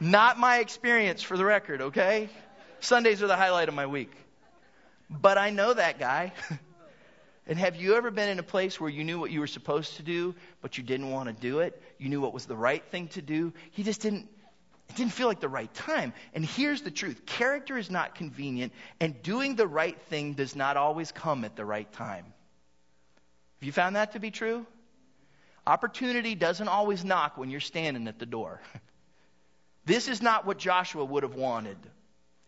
Not 0.00 0.38
my 0.38 0.58
experience 0.58 1.22
for 1.22 1.36
the 1.36 1.44
record, 1.44 1.80
okay? 1.80 2.28
Sundays 2.80 3.22
are 3.22 3.26
the 3.26 3.36
highlight 3.36 3.68
of 3.68 3.74
my 3.74 3.86
week. 3.86 4.12
But 5.10 5.38
I 5.38 5.50
know 5.50 5.74
that 5.74 5.98
guy. 5.98 6.32
and 7.48 7.58
have 7.58 7.74
you 7.74 7.94
ever 7.96 8.12
been 8.12 8.28
in 8.28 8.38
a 8.38 8.44
place 8.44 8.80
where 8.80 8.90
you 8.90 9.02
knew 9.02 9.18
what 9.18 9.32
you 9.32 9.40
were 9.40 9.48
supposed 9.48 9.96
to 9.96 10.04
do, 10.04 10.36
but 10.60 10.78
you 10.78 10.84
didn't 10.84 11.10
want 11.10 11.28
to 11.28 11.32
do 11.32 11.60
it? 11.60 11.82
You 11.98 12.10
knew 12.10 12.20
what 12.20 12.32
was 12.32 12.46
the 12.46 12.56
right 12.56 12.84
thing 12.90 13.08
to 13.08 13.22
do. 13.22 13.52
He 13.72 13.82
just 13.82 14.00
didn't 14.00 14.28
it 14.88 14.96
didn't 14.96 15.12
feel 15.12 15.26
like 15.28 15.40
the 15.40 15.48
right 15.48 15.72
time. 15.74 16.12
And 16.34 16.44
here's 16.44 16.82
the 16.82 16.90
truth 16.90 17.26
character 17.26 17.76
is 17.76 17.90
not 17.90 18.14
convenient, 18.14 18.72
and 19.00 19.22
doing 19.22 19.56
the 19.56 19.66
right 19.66 20.00
thing 20.02 20.34
does 20.34 20.56
not 20.56 20.76
always 20.76 21.12
come 21.12 21.44
at 21.44 21.56
the 21.56 21.64
right 21.64 21.90
time. 21.92 22.24
Have 23.60 23.66
you 23.66 23.72
found 23.72 23.96
that 23.96 24.12
to 24.12 24.20
be 24.20 24.30
true? 24.30 24.66
Opportunity 25.66 26.34
doesn't 26.34 26.68
always 26.68 27.04
knock 27.04 27.36
when 27.36 27.50
you're 27.50 27.60
standing 27.60 28.08
at 28.08 28.18
the 28.18 28.26
door. 28.26 28.60
this 29.84 30.08
is 30.08 30.22
not 30.22 30.46
what 30.46 30.58
Joshua 30.58 31.04
would 31.04 31.24
have 31.24 31.34
wanted. 31.34 31.76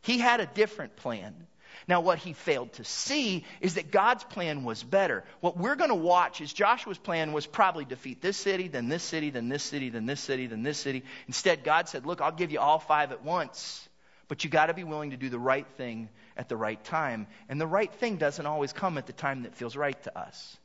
He 0.03 0.19
had 0.19 0.41
a 0.41 0.47
different 0.47 0.97
plan. 0.97 1.47
Now, 1.91 2.03
what 2.03 2.19
he 2.19 2.35
failed 2.35 2.73
to 2.75 2.85
see 2.85 3.45
is 3.61 3.75
that 3.75 3.91
God's 3.91 4.23
plan 4.23 4.63
was 4.63 4.81
better. 4.81 5.25
What 5.41 5.57
we're 5.57 5.75
going 5.75 5.91
to 5.91 5.97
watch 5.97 6.41
is 6.41 6.53
Joshua's 6.53 6.99
plan 6.99 7.33
was 7.33 7.49
probably 7.49 7.85
defeat 7.85 8.23
this 8.23 8.37
city, 8.37 8.69
then 8.69 8.89
this 8.89 9.03
city, 9.03 9.31
then 9.31 9.49
this 9.49 9.65
city, 9.65 9.89
then 9.91 10.07
this 10.07 10.21
city, 10.21 10.47
then 10.47 10.63
this 10.63 10.79
city. 10.79 11.03
Instead, 11.27 11.65
God 11.65 11.89
said, 11.89 12.07
Look, 12.07 12.21
I'll 12.21 12.31
give 12.31 12.53
you 12.53 12.61
all 12.61 12.79
five 12.79 13.11
at 13.11 13.25
once, 13.25 13.89
but 14.29 14.45
you 14.45 14.51
got 14.51 14.67
to 14.67 14.75
be 14.75 14.85
willing 14.85 15.11
to 15.11 15.17
do 15.17 15.31
the 15.31 15.39
right 15.41 15.67
thing 15.79 16.11
at 16.37 16.49
the 16.49 16.57
right 16.57 16.83
time. 16.85 17.27
And 17.49 17.61
the 17.61 17.67
right 17.67 17.93
thing 17.93 18.19
doesn't 18.19 18.47
always 18.47 18.73
come 18.73 18.97
at 18.97 19.09
the 19.09 19.13
time 19.13 19.43
that 19.43 19.57
feels 19.57 19.77
right 19.77 20.01
to 20.05 20.17
us. 20.17 20.57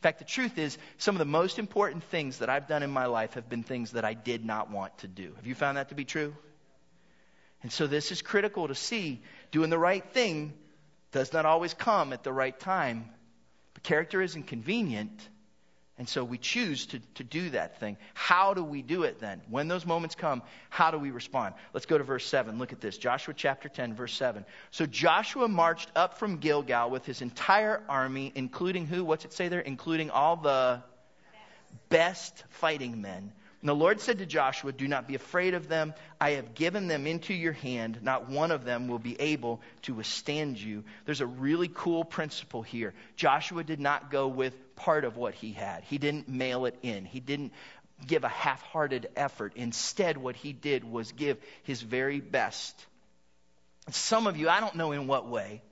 In 0.00 0.02
fact, 0.02 0.18
the 0.18 0.26
truth 0.26 0.58
is, 0.58 0.76
some 0.98 1.14
of 1.14 1.18
the 1.18 1.24
most 1.24 1.58
important 1.58 2.04
things 2.04 2.40
that 2.40 2.50
I've 2.50 2.68
done 2.68 2.82
in 2.82 2.90
my 2.90 3.06
life 3.06 3.32
have 3.34 3.48
been 3.48 3.62
things 3.62 3.92
that 3.92 4.04
I 4.04 4.12
did 4.12 4.44
not 4.44 4.70
want 4.70 4.98
to 4.98 5.08
do. 5.08 5.32
Have 5.36 5.46
you 5.46 5.54
found 5.54 5.78
that 5.78 5.88
to 5.88 5.94
be 5.94 6.04
true? 6.04 6.36
And 7.62 7.72
so 7.72 7.86
this 7.86 8.12
is 8.12 8.22
critical 8.22 8.68
to 8.68 8.74
see. 8.74 9.22
Doing 9.50 9.70
the 9.70 9.78
right 9.78 10.04
thing 10.12 10.52
does 11.12 11.32
not 11.32 11.46
always 11.46 11.74
come 11.74 12.12
at 12.12 12.22
the 12.22 12.32
right 12.32 12.58
time. 12.58 13.08
But 13.74 13.82
character 13.82 14.22
isn't 14.22 14.46
convenient. 14.46 15.28
And 15.98 16.08
so 16.08 16.22
we 16.22 16.38
choose 16.38 16.86
to, 16.86 17.00
to 17.14 17.24
do 17.24 17.50
that 17.50 17.80
thing. 17.80 17.96
How 18.14 18.54
do 18.54 18.62
we 18.62 18.82
do 18.82 19.02
it 19.02 19.18
then? 19.18 19.40
When 19.50 19.66
those 19.66 19.84
moments 19.84 20.14
come, 20.14 20.42
how 20.70 20.92
do 20.92 20.98
we 20.98 21.10
respond? 21.10 21.54
Let's 21.74 21.86
go 21.86 21.98
to 21.98 22.04
verse 22.04 22.24
7. 22.24 22.58
Look 22.58 22.72
at 22.72 22.80
this. 22.80 22.96
Joshua 22.96 23.34
chapter 23.36 23.68
10, 23.68 23.94
verse 23.94 24.14
7. 24.14 24.44
So 24.70 24.86
Joshua 24.86 25.48
marched 25.48 25.90
up 25.96 26.18
from 26.18 26.36
Gilgal 26.36 26.90
with 26.90 27.04
his 27.04 27.20
entire 27.20 27.82
army, 27.88 28.30
including 28.36 28.86
who? 28.86 29.04
What's 29.04 29.24
it 29.24 29.32
say 29.32 29.48
there? 29.48 29.58
Including 29.58 30.10
all 30.10 30.36
the 30.36 30.82
best 31.88 32.44
fighting 32.50 33.02
men 33.02 33.32
and 33.60 33.68
the 33.68 33.74
Lord 33.74 34.00
said 34.00 34.18
to 34.18 34.26
Joshua, 34.26 34.70
Do 34.70 34.86
not 34.86 35.08
be 35.08 35.16
afraid 35.16 35.54
of 35.54 35.68
them. 35.68 35.92
I 36.20 36.32
have 36.32 36.54
given 36.54 36.86
them 36.86 37.08
into 37.08 37.34
your 37.34 37.52
hand. 37.52 37.98
Not 38.02 38.28
one 38.28 38.52
of 38.52 38.64
them 38.64 38.86
will 38.86 39.00
be 39.00 39.20
able 39.20 39.60
to 39.82 39.94
withstand 39.94 40.58
you. 40.58 40.84
There's 41.06 41.20
a 41.20 41.26
really 41.26 41.68
cool 41.72 42.04
principle 42.04 42.62
here. 42.62 42.94
Joshua 43.16 43.64
did 43.64 43.80
not 43.80 44.12
go 44.12 44.28
with 44.28 44.54
part 44.76 45.04
of 45.04 45.16
what 45.16 45.34
he 45.34 45.52
had, 45.52 45.82
he 45.82 45.98
didn't 45.98 46.28
mail 46.28 46.66
it 46.66 46.78
in, 46.82 47.04
he 47.04 47.18
didn't 47.18 47.52
give 48.06 48.22
a 48.22 48.28
half 48.28 48.62
hearted 48.62 49.08
effort. 49.16 49.54
Instead, 49.56 50.16
what 50.16 50.36
he 50.36 50.52
did 50.52 50.84
was 50.84 51.10
give 51.10 51.36
his 51.64 51.82
very 51.82 52.20
best. 52.20 52.86
Some 53.90 54.28
of 54.28 54.36
you, 54.36 54.48
I 54.48 54.60
don't 54.60 54.76
know 54.76 54.92
in 54.92 55.08
what 55.08 55.26
way, 55.26 55.62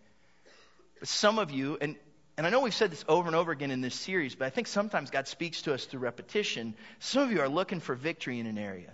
but 0.98 1.06
some 1.06 1.38
of 1.38 1.52
you, 1.52 1.78
and 1.80 1.94
and 2.36 2.46
I 2.46 2.50
know 2.50 2.60
we've 2.60 2.74
said 2.74 2.90
this 2.90 3.04
over 3.08 3.26
and 3.26 3.36
over 3.36 3.50
again 3.52 3.70
in 3.70 3.80
this 3.80 3.94
series, 3.94 4.34
but 4.34 4.44
I 4.44 4.50
think 4.50 4.66
sometimes 4.66 5.10
God 5.10 5.26
speaks 5.26 5.62
to 5.62 5.72
us 5.74 5.86
through 5.86 6.00
repetition. 6.00 6.74
Some 6.98 7.22
of 7.22 7.32
you 7.32 7.40
are 7.40 7.48
looking 7.48 7.80
for 7.80 7.94
victory 7.94 8.38
in 8.38 8.46
an 8.46 8.58
area. 8.58 8.92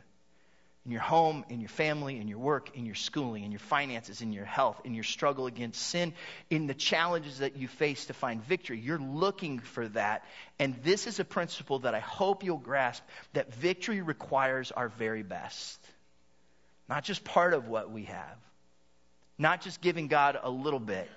in 0.85 0.91
your 0.91 1.01
home, 1.01 1.45
in 1.49 1.61
your 1.61 1.69
family, 1.69 2.19
in 2.19 2.27
your 2.27 2.39
work, 2.39 2.77
in 2.77 2.87
your 2.87 2.97
schooling, 2.97 3.45
in 3.45 3.53
your 3.53 3.61
finances, 3.61 4.21
in 4.21 4.33
your 4.33 4.45
health, 4.45 4.81
in 4.85 4.95
your 4.95 5.05
struggle 5.05 5.47
against 5.47 5.81
sin, 5.81 6.13
in 6.51 6.67
the 6.67 6.75
challenges 6.75 7.39
that 7.39 7.57
you 7.57 7.69
face 7.69 8.07
to 8.07 8.13
find 8.13 8.43
victory. 8.45 8.81
You're 8.81 8.99
looking 8.99 9.61
for 9.61 9.87
that. 9.89 10.25
And 10.59 10.75
this 10.83 11.07
is 11.07 11.21
a 11.21 11.25
principle 11.25 11.81
that 11.81 11.95
I 11.95 12.01
hope 12.01 12.43
you'll 12.43 12.57
grasp 12.57 13.05
that 13.33 13.55
victory 13.55 14.03
requires 14.03 14.73
our 14.73 14.89
very 14.89 15.23
best. 15.23 15.79
Not 16.89 17.05
just 17.05 17.23
part 17.23 17.55
of 17.55 17.69
what 17.69 17.93
we 17.93 18.05
have, 18.05 18.39
not 19.39 19.61
just 19.61 19.81
giving 19.81 20.09
God 20.09 20.37
a 20.43 20.51
little 20.51 20.81
bit, 20.81 21.09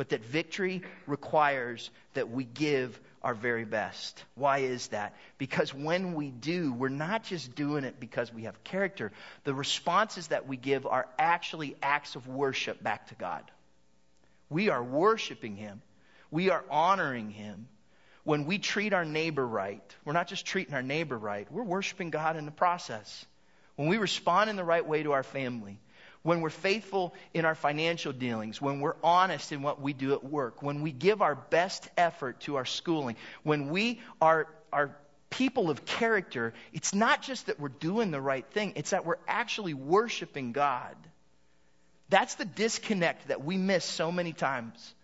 but 0.00 0.08
that 0.08 0.24
victory 0.24 0.80
requires 1.06 1.90
that 2.14 2.30
we 2.30 2.42
give 2.42 2.98
our 3.20 3.34
very 3.34 3.66
best. 3.66 4.24
Why 4.34 4.60
is 4.60 4.88
that? 4.88 5.14
Because 5.36 5.74
when 5.74 6.14
we 6.14 6.30
do, 6.30 6.72
we're 6.72 6.88
not 6.88 7.22
just 7.22 7.54
doing 7.54 7.84
it 7.84 8.00
because 8.00 8.32
we 8.32 8.44
have 8.44 8.64
character. 8.64 9.12
The 9.44 9.52
responses 9.52 10.28
that 10.28 10.48
we 10.48 10.56
give 10.56 10.86
are 10.86 11.06
actually 11.18 11.76
acts 11.82 12.16
of 12.16 12.26
worship 12.26 12.82
back 12.82 13.08
to 13.08 13.14
God. 13.14 13.42
We 14.48 14.70
are 14.70 14.82
worshiping 14.82 15.54
Him, 15.54 15.82
we 16.30 16.48
are 16.48 16.64
honoring 16.70 17.28
Him. 17.28 17.68
When 18.24 18.46
we 18.46 18.58
treat 18.58 18.94
our 18.94 19.04
neighbor 19.04 19.46
right, 19.46 19.84
we're 20.06 20.14
not 20.14 20.28
just 20.28 20.46
treating 20.46 20.72
our 20.72 20.82
neighbor 20.82 21.18
right, 21.18 21.46
we're 21.52 21.62
worshiping 21.62 22.08
God 22.08 22.38
in 22.38 22.46
the 22.46 22.52
process. 22.52 23.26
When 23.76 23.88
we 23.88 23.98
respond 23.98 24.48
in 24.48 24.56
the 24.56 24.64
right 24.64 24.86
way 24.86 25.02
to 25.02 25.12
our 25.12 25.22
family, 25.22 25.78
when 26.22 26.40
we're 26.40 26.50
faithful 26.50 27.14
in 27.32 27.44
our 27.44 27.54
financial 27.54 28.12
dealings, 28.12 28.60
when 28.60 28.80
we're 28.80 28.96
honest 29.02 29.52
in 29.52 29.62
what 29.62 29.80
we 29.80 29.92
do 29.92 30.12
at 30.12 30.22
work, 30.22 30.62
when 30.62 30.82
we 30.82 30.92
give 30.92 31.22
our 31.22 31.34
best 31.34 31.88
effort 31.96 32.40
to 32.40 32.56
our 32.56 32.66
schooling, 32.66 33.16
when 33.42 33.70
we 33.70 34.00
are, 34.20 34.46
are 34.72 34.94
people 35.30 35.70
of 35.70 35.84
character, 35.84 36.52
it's 36.72 36.94
not 36.94 37.22
just 37.22 37.46
that 37.46 37.58
we're 37.58 37.68
doing 37.68 38.10
the 38.10 38.20
right 38.20 38.46
thing, 38.52 38.74
it's 38.76 38.90
that 38.90 39.06
we're 39.06 39.16
actually 39.26 39.74
worshiping 39.74 40.52
God. 40.52 40.94
That's 42.10 42.34
the 42.34 42.44
disconnect 42.44 43.28
that 43.28 43.44
we 43.44 43.56
miss 43.56 43.84
so 43.84 44.12
many 44.12 44.32
times. 44.32 44.94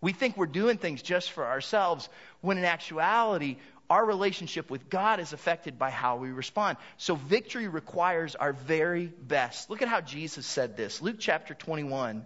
We 0.00 0.12
think 0.12 0.36
we're 0.36 0.46
doing 0.46 0.78
things 0.78 1.02
just 1.02 1.30
for 1.32 1.46
ourselves, 1.46 2.08
when 2.40 2.58
in 2.58 2.64
actuality, 2.64 3.56
our 3.92 4.06
relationship 4.06 4.70
with 4.70 4.88
God 4.88 5.20
is 5.20 5.34
affected 5.34 5.78
by 5.78 5.90
how 5.90 6.16
we 6.16 6.30
respond. 6.30 6.78
So 6.96 7.14
victory 7.14 7.68
requires 7.68 8.34
our 8.34 8.54
very 8.54 9.04
best. 9.04 9.68
Look 9.68 9.82
at 9.82 9.88
how 9.88 10.00
Jesus 10.00 10.46
said 10.46 10.78
this. 10.78 11.02
Luke 11.02 11.16
chapter 11.18 11.52
21. 11.52 12.24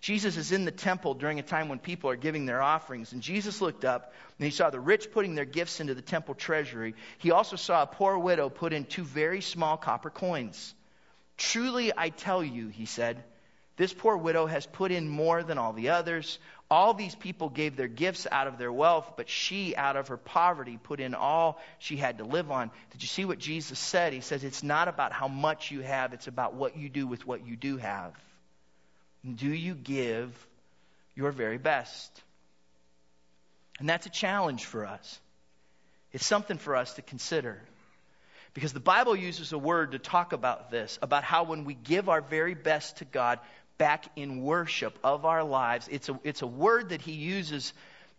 Jesus 0.00 0.38
is 0.38 0.52
in 0.52 0.64
the 0.64 0.70
temple 0.70 1.12
during 1.12 1.38
a 1.38 1.42
time 1.42 1.68
when 1.68 1.80
people 1.80 2.08
are 2.08 2.16
giving 2.16 2.46
their 2.46 2.62
offerings. 2.62 3.12
And 3.12 3.20
Jesus 3.20 3.60
looked 3.60 3.84
up 3.84 4.14
and 4.38 4.46
he 4.46 4.50
saw 4.50 4.70
the 4.70 4.80
rich 4.80 5.12
putting 5.12 5.34
their 5.34 5.44
gifts 5.44 5.80
into 5.80 5.94
the 5.94 6.00
temple 6.00 6.34
treasury. 6.34 6.94
He 7.18 7.30
also 7.30 7.56
saw 7.56 7.82
a 7.82 7.86
poor 7.86 8.16
widow 8.16 8.48
put 8.48 8.72
in 8.72 8.86
two 8.86 9.04
very 9.04 9.42
small 9.42 9.76
copper 9.76 10.08
coins. 10.08 10.74
Truly, 11.36 11.92
I 11.94 12.08
tell 12.08 12.42
you, 12.42 12.68
he 12.68 12.86
said, 12.86 13.22
this 13.76 13.92
poor 13.92 14.16
widow 14.16 14.46
has 14.46 14.64
put 14.66 14.90
in 14.90 15.08
more 15.08 15.42
than 15.42 15.58
all 15.58 15.72
the 15.72 15.90
others. 15.90 16.38
All 16.70 16.94
these 16.94 17.14
people 17.14 17.50
gave 17.50 17.76
their 17.76 17.88
gifts 17.88 18.26
out 18.30 18.46
of 18.46 18.56
their 18.58 18.72
wealth, 18.72 19.12
but 19.16 19.28
she, 19.28 19.76
out 19.76 19.96
of 19.96 20.08
her 20.08 20.16
poverty, 20.16 20.78
put 20.82 20.98
in 20.98 21.14
all 21.14 21.60
she 21.78 21.96
had 21.96 22.18
to 22.18 22.24
live 22.24 22.50
on. 22.50 22.70
Did 22.92 23.02
you 23.02 23.08
see 23.08 23.26
what 23.26 23.38
Jesus 23.38 23.78
said? 23.78 24.12
He 24.12 24.22
says, 24.22 24.44
It's 24.44 24.62
not 24.62 24.88
about 24.88 25.12
how 25.12 25.28
much 25.28 25.70
you 25.70 25.80
have, 25.80 26.14
it's 26.14 26.26
about 26.26 26.54
what 26.54 26.76
you 26.76 26.88
do 26.88 27.06
with 27.06 27.26
what 27.26 27.46
you 27.46 27.54
do 27.54 27.76
have. 27.76 28.14
Do 29.22 29.48
you 29.48 29.74
give 29.74 30.32
your 31.14 31.30
very 31.30 31.58
best? 31.58 32.10
And 33.78 33.88
that's 33.88 34.06
a 34.06 34.10
challenge 34.10 34.64
for 34.64 34.86
us. 34.86 35.20
It's 36.12 36.26
something 36.26 36.56
for 36.56 36.76
us 36.76 36.94
to 36.94 37.02
consider. 37.02 37.60
Because 38.56 38.72
the 38.72 38.80
Bible 38.80 39.14
uses 39.14 39.52
a 39.52 39.58
word 39.58 39.92
to 39.92 39.98
talk 39.98 40.32
about 40.32 40.70
this, 40.70 40.98
about 41.02 41.24
how 41.24 41.44
when 41.44 41.64
we 41.64 41.74
give 41.74 42.08
our 42.08 42.22
very 42.22 42.54
best 42.54 42.96
to 42.96 43.04
God, 43.04 43.38
back 43.78 44.06
in 44.16 44.42
worship 44.42 44.98
of 45.04 45.24
our 45.24 45.44
lives. 45.44 45.88
It's 45.90 46.08
a, 46.08 46.18
it's 46.24 46.42
a 46.42 46.46
word 46.46 46.90
that 46.90 47.02
he 47.02 47.12
uses 47.12 47.72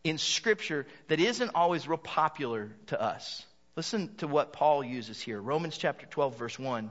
in 0.04 0.18
Scripture 0.18 0.86
that 1.08 1.20
isn't 1.20 1.52
always 1.56 1.88
real 1.88 1.98
popular 1.98 2.72
to 2.88 3.02
us. 3.02 3.46
Listen 3.76 4.16
to 4.18 4.28
what 4.28 4.54
Paul 4.54 4.84
uses 4.84 5.20
here 5.22 5.40
Romans 5.40 5.78
chapter 5.78 6.06
12, 6.06 6.38
verse 6.38 6.60
1. 6.60 6.90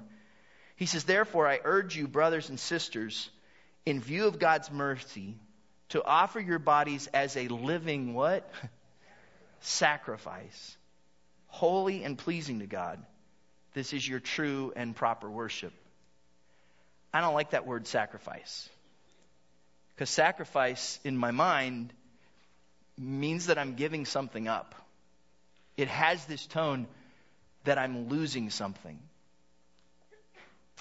He 0.76 0.86
says, 0.86 1.04
Therefore, 1.04 1.48
I 1.48 1.60
urge 1.64 1.96
you, 1.96 2.06
brothers 2.06 2.50
and 2.50 2.60
sisters, 2.60 3.30
in 3.84 4.00
view 4.00 4.26
of 4.26 4.38
God's 4.38 4.70
mercy, 4.70 5.36
to 5.90 6.04
offer 6.04 6.38
your 6.40 6.58
bodies 6.58 7.08
as 7.08 7.36
a 7.36 7.48
living 7.48 8.14
what? 8.14 8.50
Sacrifice, 9.60 10.76
holy 11.46 12.04
and 12.04 12.18
pleasing 12.18 12.60
to 12.60 12.66
God. 12.66 13.02
This 13.74 13.92
is 13.92 14.06
your 14.06 14.20
true 14.20 14.72
and 14.76 14.94
proper 14.94 15.30
worship. 15.30 15.72
I 17.16 17.22
don't 17.22 17.32
like 17.32 17.50
that 17.50 17.66
word 17.66 17.86
sacrifice. 17.86 18.68
Because 19.94 20.10
sacrifice, 20.10 21.00
in 21.02 21.16
my 21.16 21.30
mind, 21.30 21.94
means 22.98 23.46
that 23.46 23.56
I'm 23.56 23.74
giving 23.74 24.04
something 24.04 24.48
up. 24.48 24.74
It 25.78 25.88
has 25.88 26.22
this 26.26 26.44
tone 26.44 26.86
that 27.64 27.78
I'm 27.78 28.10
losing 28.10 28.50
something. 28.50 28.98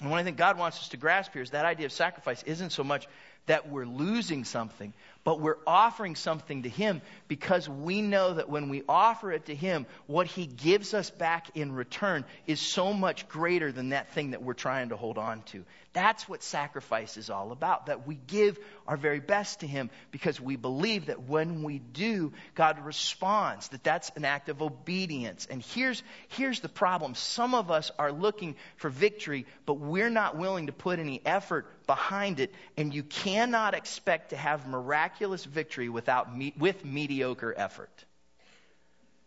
And 0.02 0.10
what 0.10 0.20
I 0.20 0.24
think 0.24 0.36
God 0.36 0.58
wants 0.58 0.78
us 0.78 0.88
to 0.90 0.98
grasp 0.98 1.32
here 1.32 1.40
is 1.40 1.52
that 1.52 1.64
idea 1.64 1.86
of 1.86 1.92
sacrifice 1.92 2.42
isn't 2.42 2.70
so 2.70 2.84
much 2.84 3.08
that 3.46 3.70
we're 3.70 3.86
losing 3.86 4.44
something, 4.44 4.92
but 5.26 5.40
we're 5.40 5.58
offering 5.66 6.14
something 6.14 6.62
to 6.62 6.68
Him 6.68 7.02
because 7.26 7.68
we 7.68 8.00
know 8.00 8.34
that 8.34 8.48
when 8.48 8.68
we 8.68 8.84
offer 8.88 9.32
it 9.32 9.46
to 9.46 9.56
Him, 9.56 9.84
what 10.06 10.28
He 10.28 10.46
gives 10.46 10.94
us 10.94 11.10
back 11.10 11.48
in 11.56 11.72
return 11.72 12.24
is 12.46 12.60
so 12.60 12.92
much 12.92 13.28
greater 13.28 13.72
than 13.72 13.88
that 13.88 14.12
thing 14.12 14.30
that 14.30 14.42
we're 14.44 14.54
trying 14.54 14.90
to 14.90 14.96
hold 14.96 15.18
on 15.18 15.42
to. 15.46 15.64
That's 15.94 16.28
what 16.28 16.44
sacrifice 16.44 17.16
is 17.16 17.28
all 17.28 17.50
about, 17.50 17.86
that 17.86 18.06
we 18.06 18.14
give 18.28 18.56
our 18.86 18.96
very 18.96 19.18
best 19.18 19.60
to 19.60 19.66
Him 19.66 19.90
because 20.12 20.40
we 20.40 20.54
believe 20.54 21.06
that 21.06 21.24
when 21.24 21.64
we 21.64 21.80
do, 21.80 22.32
God 22.54 22.84
responds, 22.84 23.66
that 23.68 23.82
that's 23.82 24.12
an 24.14 24.24
act 24.24 24.48
of 24.48 24.62
obedience. 24.62 25.48
And 25.50 25.60
here's, 25.60 26.04
here's 26.28 26.60
the 26.60 26.68
problem. 26.68 27.16
Some 27.16 27.52
of 27.52 27.72
us 27.72 27.90
are 27.98 28.12
looking 28.12 28.54
for 28.76 28.90
victory, 28.90 29.44
but 29.64 29.74
we're 29.74 30.10
not 30.10 30.36
willing 30.36 30.66
to 30.66 30.72
put 30.72 31.00
any 31.00 31.20
effort 31.26 31.66
behind 31.86 32.38
it, 32.40 32.52
and 32.76 32.92
you 32.94 33.02
cannot 33.02 33.74
expect 33.74 34.30
to 34.30 34.36
have 34.36 34.68
miraculous 34.68 35.15
victory 35.18 35.88
without, 35.88 36.28
with 36.58 36.84
mediocre 36.84 37.54
effort. 37.56 38.04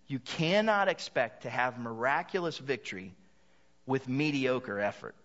You 0.08 0.20
cannot 0.20 0.88
expect 0.88 1.44
to 1.44 1.50
have 1.50 1.80
miraculous 1.80 2.58
victory 2.58 3.14
with 3.86 4.08
mediocre 4.08 4.80
effort. 4.80 5.16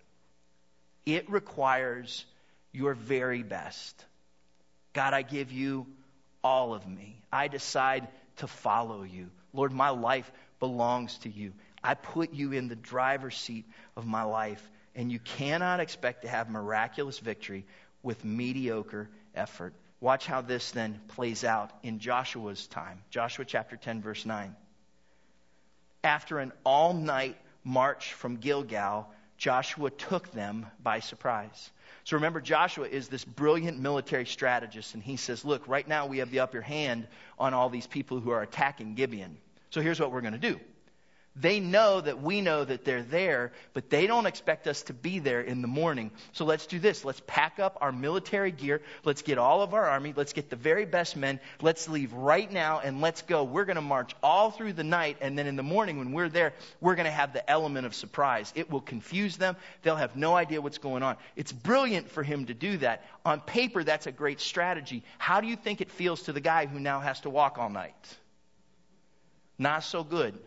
It 1.06 1.30
requires 1.30 2.24
your 2.72 2.94
very 2.94 3.42
best. 3.42 4.04
God, 4.92 5.14
I 5.14 5.22
give 5.22 5.52
you 5.52 5.86
all 6.42 6.74
of 6.74 6.86
me. 6.86 7.16
I 7.32 7.48
decide 7.48 8.08
to 8.36 8.46
follow 8.46 9.02
you. 9.02 9.30
Lord, 9.52 9.72
my 9.72 9.90
life 9.90 10.30
belongs 10.60 11.18
to 11.18 11.30
you. 11.30 11.52
I 11.82 11.94
put 11.94 12.32
you 12.32 12.52
in 12.52 12.68
the 12.68 12.76
driver's 12.76 13.36
seat 13.36 13.66
of 13.96 14.06
my 14.06 14.22
life, 14.22 14.70
and 14.94 15.10
you 15.12 15.18
cannot 15.18 15.80
expect 15.80 16.22
to 16.22 16.28
have 16.28 16.50
miraculous 16.50 17.18
victory 17.18 17.64
with 18.02 18.24
mediocre 18.24 19.08
effort. 19.34 19.74
Watch 20.04 20.26
how 20.26 20.42
this 20.42 20.70
then 20.70 21.00
plays 21.08 21.44
out 21.44 21.70
in 21.82 21.98
Joshua's 21.98 22.66
time. 22.66 23.00
Joshua 23.08 23.46
chapter 23.46 23.74
10, 23.74 24.02
verse 24.02 24.26
9. 24.26 24.54
After 26.04 26.40
an 26.40 26.52
all 26.62 26.92
night 26.92 27.38
march 27.64 28.12
from 28.12 28.36
Gilgal, 28.36 29.10
Joshua 29.38 29.88
took 29.88 30.30
them 30.30 30.66
by 30.82 31.00
surprise. 31.00 31.70
So 32.04 32.16
remember, 32.16 32.42
Joshua 32.42 32.86
is 32.86 33.08
this 33.08 33.24
brilliant 33.24 33.78
military 33.78 34.26
strategist, 34.26 34.92
and 34.92 35.02
he 35.02 35.16
says, 35.16 35.42
Look, 35.42 35.66
right 35.68 35.88
now 35.88 36.04
we 36.04 36.18
have 36.18 36.30
the 36.30 36.40
upper 36.40 36.60
hand 36.60 37.08
on 37.38 37.54
all 37.54 37.70
these 37.70 37.86
people 37.86 38.20
who 38.20 38.28
are 38.28 38.42
attacking 38.42 38.96
Gibeon. 38.96 39.38
So 39.70 39.80
here's 39.80 39.98
what 39.98 40.12
we're 40.12 40.20
going 40.20 40.38
to 40.38 40.38
do 40.38 40.60
they 41.36 41.58
know 41.58 42.00
that 42.00 42.22
we 42.22 42.40
know 42.40 42.64
that 42.64 42.84
they're 42.84 43.02
there, 43.02 43.50
but 43.72 43.90
they 43.90 44.06
don't 44.06 44.26
expect 44.26 44.68
us 44.68 44.82
to 44.82 44.92
be 44.92 45.18
there 45.18 45.40
in 45.40 45.62
the 45.62 45.68
morning. 45.68 46.12
So 46.32 46.44
let's 46.44 46.66
do 46.66 46.78
this. 46.78 47.04
Let's 47.04 47.20
pack 47.26 47.58
up 47.58 47.76
our 47.80 47.90
military 47.90 48.52
gear. 48.52 48.82
Let's 49.04 49.22
get 49.22 49.36
all 49.36 49.60
of 49.62 49.74
our 49.74 49.84
army. 49.84 50.14
Let's 50.16 50.32
get 50.32 50.48
the 50.48 50.54
very 50.54 50.86
best 50.86 51.16
men. 51.16 51.40
Let's 51.60 51.88
leave 51.88 52.12
right 52.12 52.50
now 52.50 52.78
and 52.78 53.00
let's 53.00 53.22
go. 53.22 53.42
We're 53.42 53.64
going 53.64 53.74
to 53.76 53.82
march 53.82 54.14
all 54.22 54.52
through 54.52 54.74
the 54.74 54.84
night. 54.84 55.16
And 55.20 55.36
then 55.36 55.48
in 55.48 55.56
the 55.56 55.64
morning, 55.64 55.98
when 55.98 56.12
we're 56.12 56.28
there, 56.28 56.52
we're 56.80 56.94
going 56.94 57.06
to 57.06 57.10
have 57.10 57.32
the 57.32 57.48
element 57.50 57.84
of 57.84 57.96
surprise. 57.96 58.52
It 58.54 58.70
will 58.70 58.80
confuse 58.80 59.36
them. 59.36 59.56
They'll 59.82 59.96
have 59.96 60.14
no 60.14 60.36
idea 60.36 60.60
what's 60.60 60.78
going 60.78 61.02
on. 61.02 61.16
It's 61.34 61.50
brilliant 61.52 62.10
for 62.10 62.22
him 62.22 62.46
to 62.46 62.54
do 62.54 62.76
that. 62.78 63.04
On 63.24 63.40
paper, 63.40 63.82
that's 63.82 64.06
a 64.06 64.12
great 64.12 64.40
strategy. 64.40 65.02
How 65.18 65.40
do 65.40 65.48
you 65.48 65.56
think 65.56 65.80
it 65.80 65.90
feels 65.90 66.22
to 66.22 66.32
the 66.32 66.40
guy 66.40 66.66
who 66.66 66.78
now 66.78 67.00
has 67.00 67.20
to 67.22 67.30
walk 67.30 67.58
all 67.58 67.70
night? 67.70 67.94
Not 69.58 69.82
so 69.82 70.04
good. 70.04 70.38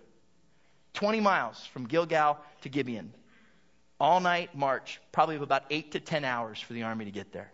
20 0.97 1.19
miles 1.19 1.63
from 1.67 1.85
Gilgal 1.85 2.39
to 2.61 2.69
Gibeon. 2.69 3.13
All 3.99 4.19
night 4.19 4.57
march, 4.57 4.99
probably 5.11 5.35
about 5.35 5.63
8 5.69 5.91
to 5.91 5.99
10 5.99 6.25
hours 6.25 6.59
for 6.59 6.73
the 6.73 6.83
army 6.83 7.05
to 7.05 7.11
get 7.11 7.31
there. 7.31 7.51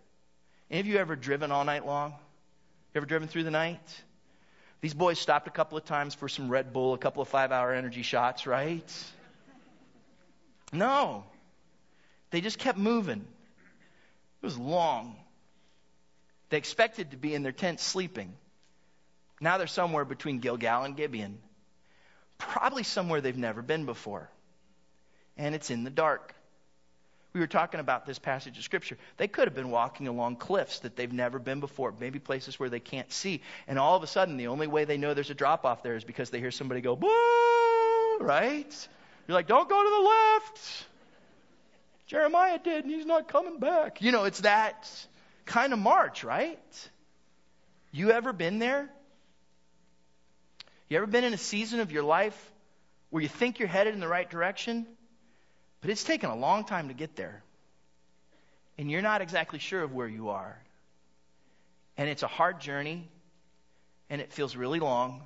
Any 0.70 0.80
of 0.80 0.86
you 0.86 0.96
ever 0.96 1.14
driven 1.14 1.52
all 1.52 1.66
night 1.66 1.84
long? 1.84 2.12
You 2.12 2.98
ever 2.98 3.06
driven 3.06 3.28
through 3.28 3.44
the 3.44 3.50
night? 3.50 4.02
These 4.80 4.94
boys 4.94 5.18
stopped 5.18 5.46
a 5.46 5.50
couple 5.50 5.76
of 5.76 5.84
times 5.84 6.14
for 6.14 6.26
some 6.26 6.48
Red 6.48 6.72
Bull, 6.72 6.94
a 6.94 6.98
couple 6.98 7.20
of 7.20 7.28
five 7.28 7.52
hour 7.52 7.74
energy 7.74 8.00
shots, 8.00 8.46
right? 8.46 8.90
No. 10.72 11.24
They 12.30 12.40
just 12.40 12.58
kept 12.58 12.78
moving. 12.78 13.26
It 14.42 14.46
was 14.46 14.56
long. 14.56 15.16
They 16.48 16.56
expected 16.56 17.10
to 17.10 17.18
be 17.18 17.34
in 17.34 17.42
their 17.42 17.52
tent 17.52 17.80
sleeping. 17.80 18.32
Now 19.38 19.58
they're 19.58 19.66
somewhere 19.66 20.06
between 20.06 20.38
Gilgal 20.38 20.84
and 20.84 20.96
Gibeon. 20.96 21.38
Probably 22.48 22.82
somewhere 22.82 23.20
they've 23.20 23.36
never 23.36 23.62
been 23.62 23.86
before. 23.86 24.28
And 25.36 25.54
it's 25.54 25.70
in 25.70 25.84
the 25.84 25.90
dark. 25.90 26.34
We 27.32 27.40
were 27.40 27.48
talking 27.48 27.80
about 27.80 28.06
this 28.06 28.20
passage 28.20 28.56
of 28.58 28.62
Scripture. 28.62 28.96
They 29.16 29.26
could 29.26 29.48
have 29.48 29.56
been 29.56 29.70
walking 29.70 30.06
along 30.06 30.36
cliffs 30.36 30.78
that 30.80 30.94
they've 30.94 31.12
never 31.12 31.40
been 31.40 31.58
before, 31.58 31.92
maybe 31.98 32.20
places 32.20 32.60
where 32.60 32.68
they 32.68 32.78
can't 32.78 33.10
see. 33.10 33.42
And 33.66 33.76
all 33.76 33.96
of 33.96 34.04
a 34.04 34.06
sudden, 34.06 34.36
the 34.36 34.46
only 34.46 34.68
way 34.68 34.84
they 34.84 34.98
know 34.98 35.14
there's 35.14 35.30
a 35.30 35.34
drop 35.34 35.64
off 35.64 35.82
there 35.82 35.96
is 35.96 36.04
because 36.04 36.30
they 36.30 36.38
hear 36.38 36.52
somebody 36.52 36.80
go, 36.80 36.94
boo, 36.94 38.18
right? 38.20 38.88
You're 39.26 39.34
like, 39.34 39.48
don't 39.48 39.68
go 39.68 39.82
to 39.82 39.90
the 39.90 40.08
left. 40.08 40.86
Jeremiah 42.06 42.60
did, 42.62 42.84
and 42.84 42.94
he's 42.94 43.06
not 43.06 43.26
coming 43.26 43.58
back. 43.58 44.00
You 44.00 44.12
know, 44.12 44.24
it's 44.24 44.40
that 44.42 44.88
kind 45.44 45.72
of 45.72 45.80
march, 45.80 46.22
right? 46.22 46.88
You 47.90 48.12
ever 48.12 48.32
been 48.32 48.60
there? 48.60 48.90
You 50.88 50.98
ever 50.98 51.06
been 51.06 51.24
in 51.24 51.32
a 51.32 51.38
season 51.38 51.80
of 51.80 51.92
your 51.92 52.02
life 52.02 52.52
where 53.10 53.22
you 53.22 53.28
think 53.28 53.58
you're 53.58 53.68
headed 53.68 53.94
in 53.94 54.00
the 54.00 54.08
right 54.08 54.28
direction, 54.28 54.86
but 55.80 55.90
it's 55.90 56.04
taken 56.04 56.30
a 56.30 56.36
long 56.36 56.64
time 56.64 56.88
to 56.88 56.94
get 56.94 57.16
there. 57.16 57.42
And 58.76 58.90
you're 58.90 59.02
not 59.02 59.22
exactly 59.22 59.58
sure 59.58 59.82
of 59.82 59.92
where 59.92 60.08
you 60.08 60.30
are. 60.30 60.58
And 61.96 62.08
it's 62.08 62.22
a 62.22 62.28
hard 62.28 62.60
journey, 62.60 63.08
and 64.10 64.20
it 64.20 64.32
feels 64.32 64.56
really 64.56 64.80
long. 64.80 65.22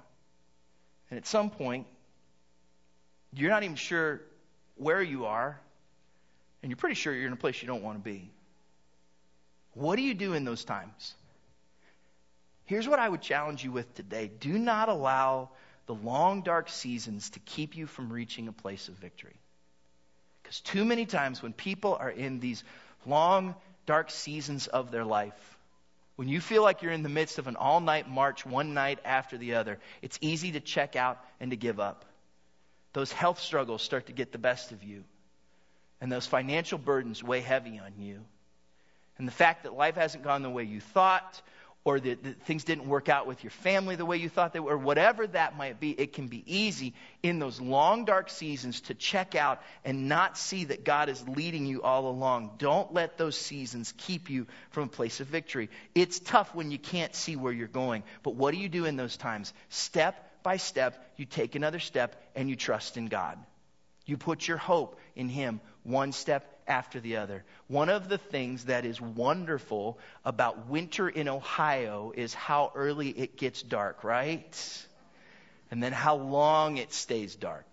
And 1.10 1.18
at 1.18 1.26
some 1.26 1.50
point, 1.50 1.86
you're 3.32 3.50
not 3.50 3.62
even 3.62 3.76
sure 3.76 4.20
where 4.76 5.02
you 5.02 5.26
are, 5.26 5.58
and 6.62 6.70
you're 6.70 6.76
pretty 6.76 6.94
sure 6.94 7.14
you're 7.14 7.26
in 7.26 7.32
a 7.32 7.36
place 7.36 7.60
you 7.62 7.68
don't 7.68 7.82
want 7.82 7.98
to 7.98 8.04
be. 8.04 8.30
What 9.72 9.96
do 9.96 10.02
you 10.02 10.14
do 10.14 10.34
in 10.34 10.44
those 10.44 10.64
times? 10.64 11.14
Here's 12.68 12.86
what 12.86 12.98
I 12.98 13.08
would 13.08 13.22
challenge 13.22 13.64
you 13.64 13.72
with 13.72 13.94
today 13.94 14.30
do 14.40 14.58
not 14.58 14.90
allow 14.90 15.48
the 15.86 15.94
long, 15.94 16.42
dark 16.42 16.68
seasons 16.68 17.30
to 17.30 17.40
keep 17.40 17.74
you 17.74 17.86
from 17.86 18.12
reaching 18.12 18.46
a 18.46 18.52
place 18.52 18.88
of 18.88 18.94
victory. 18.94 19.36
Because 20.42 20.60
too 20.60 20.84
many 20.84 21.06
times 21.06 21.42
when 21.42 21.54
people 21.54 21.96
are 21.98 22.10
in 22.10 22.40
these 22.40 22.62
long, 23.06 23.54
dark 23.86 24.10
seasons 24.10 24.66
of 24.66 24.90
their 24.90 25.06
life, 25.06 25.58
when 26.16 26.28
you 26.28 26.42
feel 26.42 26.62
like 26.62 26.82
you're 26.82 26.92
in 26.92 27.02
the 27.02 27.08
midst 27.08 27.38
of 27.38 27.46
an 27.46 27.56
all 27.56 27.80
night 27.80 28.06
march, 28.06 28.44
one 28.44 28.74
night 28.74 28.98
after 29.02 29.38
the 29.38 29.54
other, 29.54 29.78
it's 30.02 30.18
easy 30.20 30.52
to 30.52 30.60
check 30.60 30.94
out 30.94 31.24
and 31.40 31.52
to 31.52 31.56
give 31.56 31.80
up. 31.80 32.04
Those 32.92 33.10
health 33.10 33.40
struggles 33.40 33.80
start 33.80 34.08
to 34.08 34.12
get 34.12 34.30
the 34.30 34.36
best 34.36 34.72
of 34.72 34.84
you, 34.84 35.04
and 36.02 36.12
those 36.12 36.26
financial 36.26 36.76
burdens 36.76 37.24
weigh 37.24 37.40
heavy 37.40 37.78
on 37.78 37.94
you. 37.98 38.20
And 39.16 39.26
the 39.26 39.32
fact 39.32 39.62
that 39.62 39.72
life 39.72 39.94
hasn't 39.94 40.22
gone 40.22 40.42
the 40.42 40.50
way 40.50 40.64
you 40.64 40.80
thought, 40.80 41.40
or 41.88 41.98
that, 41.98 42.22
that 42.22 42.42
things 42.42 42.64
didn't 42.64 42.86
work 42.86 43.08
out 43.08 43.26
with 43.26 43.42
your 43.42 43.50
family 43.50 43.96
the 43.96 44.04
way 44.04 44.18
you 44.18 44.28
thought 44.28 44.52
they 44.52 44.60
were, 44.60 44.76
whatever 44.76 45.26
that 45.26 45.56
might 45.56 45.80
be, 45.80 45.90
it 45.90 46.12
can 46.12 46.28
be 46.28 46.44
easy 46.46 46.92
in 47.22 47.38
those 47.38 47.62
long, 47.62 48.04
dark 48.04 48.28
seasons 48.28 48.82
to 48.82 48.94
check 48.94 49.34
out 49.34 49.62
and 49.86 50.06
not 50.06 50.36
see 50.36 50.64
that 50.64 50.84
God 50.84 51.08
is 51.08 51.26
leading 51.26 51.64
you 51.64 51.80
all 51.80 52.10
along. 52.10 52.50
Don't 52.58 52.92
let 52.92 53.16
those 53.16 53.38
seasons 53.38 53.94
keep 53.96 54.28
you 54.28 54.46
from 54.68 54.84
a 54.84 54.88
place 54.88 55.20
of 55.20 55.28
victory. 55.28 55.70
It's 55.94 56.20
tough 56.20 56.54
when 56.54 56.70
you 56.70 56.78
can't 56.78 57.14
see 57.14 57.36
where 57.36 57.54
you're 57.54 57.68
going, 57.68 58.02
but 58.22 58.34
what 58.34 58.52
do 58.52 58.60
you 58.60 58.68
do 58.68 58.84
in 58.84 58.96
those 58.96 59.16
times? 59.16 59.54
Step 59.70 60.42
by 60.42 60.58
step, 60.58 61.10
you 61.16 61.24
take 61.24 61.54
another 61.54 61.78
step 61.78 62.22
and 62.36 62.50
you 62.50 62.56
trust 62.56 62.98
in 62.98 63.06
God. 63.06 63.38
You 64.04 64.18
put 64.18 64.46
your 64.46 64.58
hope 64.58 65.00
in 65.16 65.30
Him 65.30 65.62
one 65.84 66.12
step 66.12 66.57
after 66.68 67.00
the 67.00 67.16
other. 67.16 67.44
One 67.66 67.88
of 67.88 68.08
the 68.08 68.18
things 68.18 68.66
that 68.66 68.84
is 68.84 69.00
wonderful 69.00 69.98
about 70.24 70.68
winter 70.68 71.08
in 71.08 71.28
Ohio 71.28 72.12
is 72.14 72.34
how 72.34 72.72
early 72.74 73.08
it 73.08 73.36
gets 73.36 73.62
dark, 73.62 74.04
right? 74.04 74.86
And 75.70 75.82
then 75.82 75.92
how 75.92 76.16
long 76.16 76.76
it 76.76 76.92
stays 76.92 77.34
dark. 77.34 77.66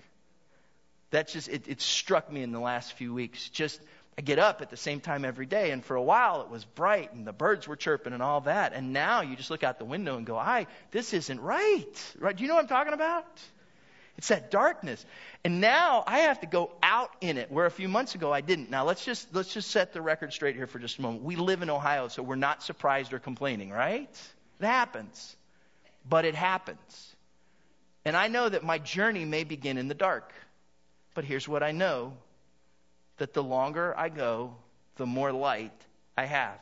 That's 1.12 1.34
just, 1.34 1.48
it, 1.50 1.68
it 1.68 1.82
struck 1.82 2.32
me 2.32 2.42
in 2.42 2.52
the 2.52 2.60
last 2.60 2.94
few 2.94 3.14
weeks. 3.14 3.50
Just, 3.50 3.80
I 4.18 4.22
get 4.22 4.40
up 4.40 4.62
at 4.62 4.70
the 4.70 4.78
same 4.78 5.02
time 5.02 5.26
every 5.26 5.46
day, 5.46 5.72
and 5.72 5.84
for 5.84 5.96
a 5.96 6.02
while 6.02 6.42
it 6.42 6.50
was 6.50 6.64
bright 6.64 7.14
and 7.14 7.28
the 7.28 7.34
birds 7.34 7.68
were 7.68 7.76
chirping 7.76 8.14
and 8.14 8.24
all 8.24 8.42
that. 8.42 8.74
And 8.74 8.94
now 8.94 9.22
you 9.22 9.36
just 9.36 9.50
look 9.50 9.64
out 9.64 9.78
the 9.78 9.86
window 9.86 10.18
and 10.18 10.26
go, 10.26 10.38
I, 10.38 10.68
this 10.92 11.14
isn't 11.14 11.42
right. 11.42 12.16
Right? 12.20 12.36
Do 12.36 12.44
you 12.44 12.48
know 12.48 12.56
what 12.56 12.64
I'm 12.64 12.70
talking 12.70 12.94
about? 12.94 13.26
It's 14.18 14.30
that 14.30 14.50
darkness. 14.50 15.06
And 15.44 15.60
now 15.60 16.04
I 16.08 16.20
have 16.20 16.40
to 16.42 16.48
go 16.48 16.72
out 16.82 17.12
in 17.20 17.38
it, 17.38 17.52
where 17.52 17.66
a 17.66 17.72
few 17.72 17.90
months 17.90 18.16
ago 18.16 18.32
I 18.32 18.42
didn't. 18.42 18.70
Now 18.70 18.86
let's 18.86 19.04
just, 19.04 19.34
let's 19.34 19.54
just 19.54 19.72
set 19.72 19.94
the 19.94 20.02
record 20.02 20.32
straight 20.32 20.56
here 20.56 20.68
for 20.68 20.80
just 20.80 21.00
a 21.00 21.02
moment. 21.02 21.24
We 21.24 21.36
live 21.36 21.62
in 21.62 21.70
Ohio, 21.70 22.08
so 22.08 22.24
we're 22.24 22.36
not 22.36 22.64
surprised 22.64 23.14
or 23.14 23.20
complaining, 23.20 23.72
right? 23.72 24.10
It 24.60 24.66
happens. 24.66 25.36
But 26.08 26.26
it 26.26 26.36
happens. 26.36 27.16
And 28.06 28.16
I 28.16 28.28
know 28.28 28.48
that 28.48 28.64
my 28.64 28.78
journey 28.78 29.26
may 29.26 29.44
begin 29.44 29.78
in 29.78 29.88
the 29.88 29.96
dark. 29.96 30.32
But 31.14 31.26
here's 31.26 31.48
what 31.48 31.64
I 31.64 31.72
know 31.72 32.14
that 33.18 33.34
the 33.34 33.44
longer 33.44 33.98
I 33.98 34.10
go, 34.10 34.56
the 34.98 35.06
more 35.06 35.32
light 35.32 35.74
I 36.18 36.26
have. 36.26 36.60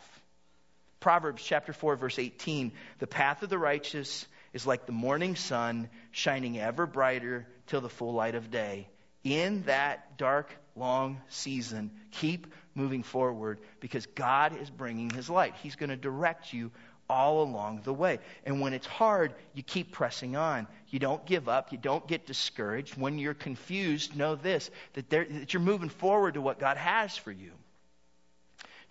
Proverbs 0.99 1.43
chapter 1.43 1.73
4, 1.73 1.97
verse 1.97 2.17
18 2.17 2.71
The 2.99 3.07
path 3.07 3.43
of 3.43 3.49
the 3.49 3.57
righteous 3.57 4.25
is 4.53 4.67
like 4.67 4.85
the 4.85 4.91
morning 4.91 5.35
sun 5.35 5.89
shining 6.11 6.59
ever 6.59 6.85
brighter 6.85 7.47
till 7.67 7.81
the 7.81 7.89
full 7.89 8.13
light 8.13 8.35
of 8.35 8.51
day. 8.51 8.87
In 9.23 9.63
that 9.63 10.17
dark, 10.17 10.49
long 10.75 11.21
season, 11.29 11.91
keep 12.11 12.47
moving 12.75 13.03
forward 13.03 13.59
because 13.79 14.05
God 14.05 14.59
is 14.59 14.69
bringing 14.69 15.09
His 15.09 15.29
light. 15.29 15.55
He's 15.61 15.75
going 15.75 15.89
to 15.89 15.95
direct 15.95 16.53
you 16.53 16.71
all 17.09 17.43
along 17.43 17.81
the 17.83 17.93
way. 17.93 18.19
And 18.45 18.61
when 18.61 18.73
it's 18.73 18.87
hard, 18.87 19.33
you 19.53 19.63
keep 19.63 19.91
pressing 19.91 20.35
on. 20.35 20.67
You 20.89 20.99
don't 20.99 21.25
give 21.25 21.49
up. 21.49 21.71
You 21.71 21.77
don't 21.77 22.07
get 22.07 22.25
discouraged. 22.25 22.97
When 22.97 23.17
you're 23.17 23.33
confused, 23.33 24.15
know 24.15 24.35
this 24.35 24.69
that, 24.93 25.09
that 25.09 25.53
you're 25.53 25.61
moving 25.61 25.89
forward 25.89 26.35
to 26.35 26.41
what 26.41 26.59
God 26.59 26.77
has 26.77 27.15
for 27.17 27.31
you 27.31 27.51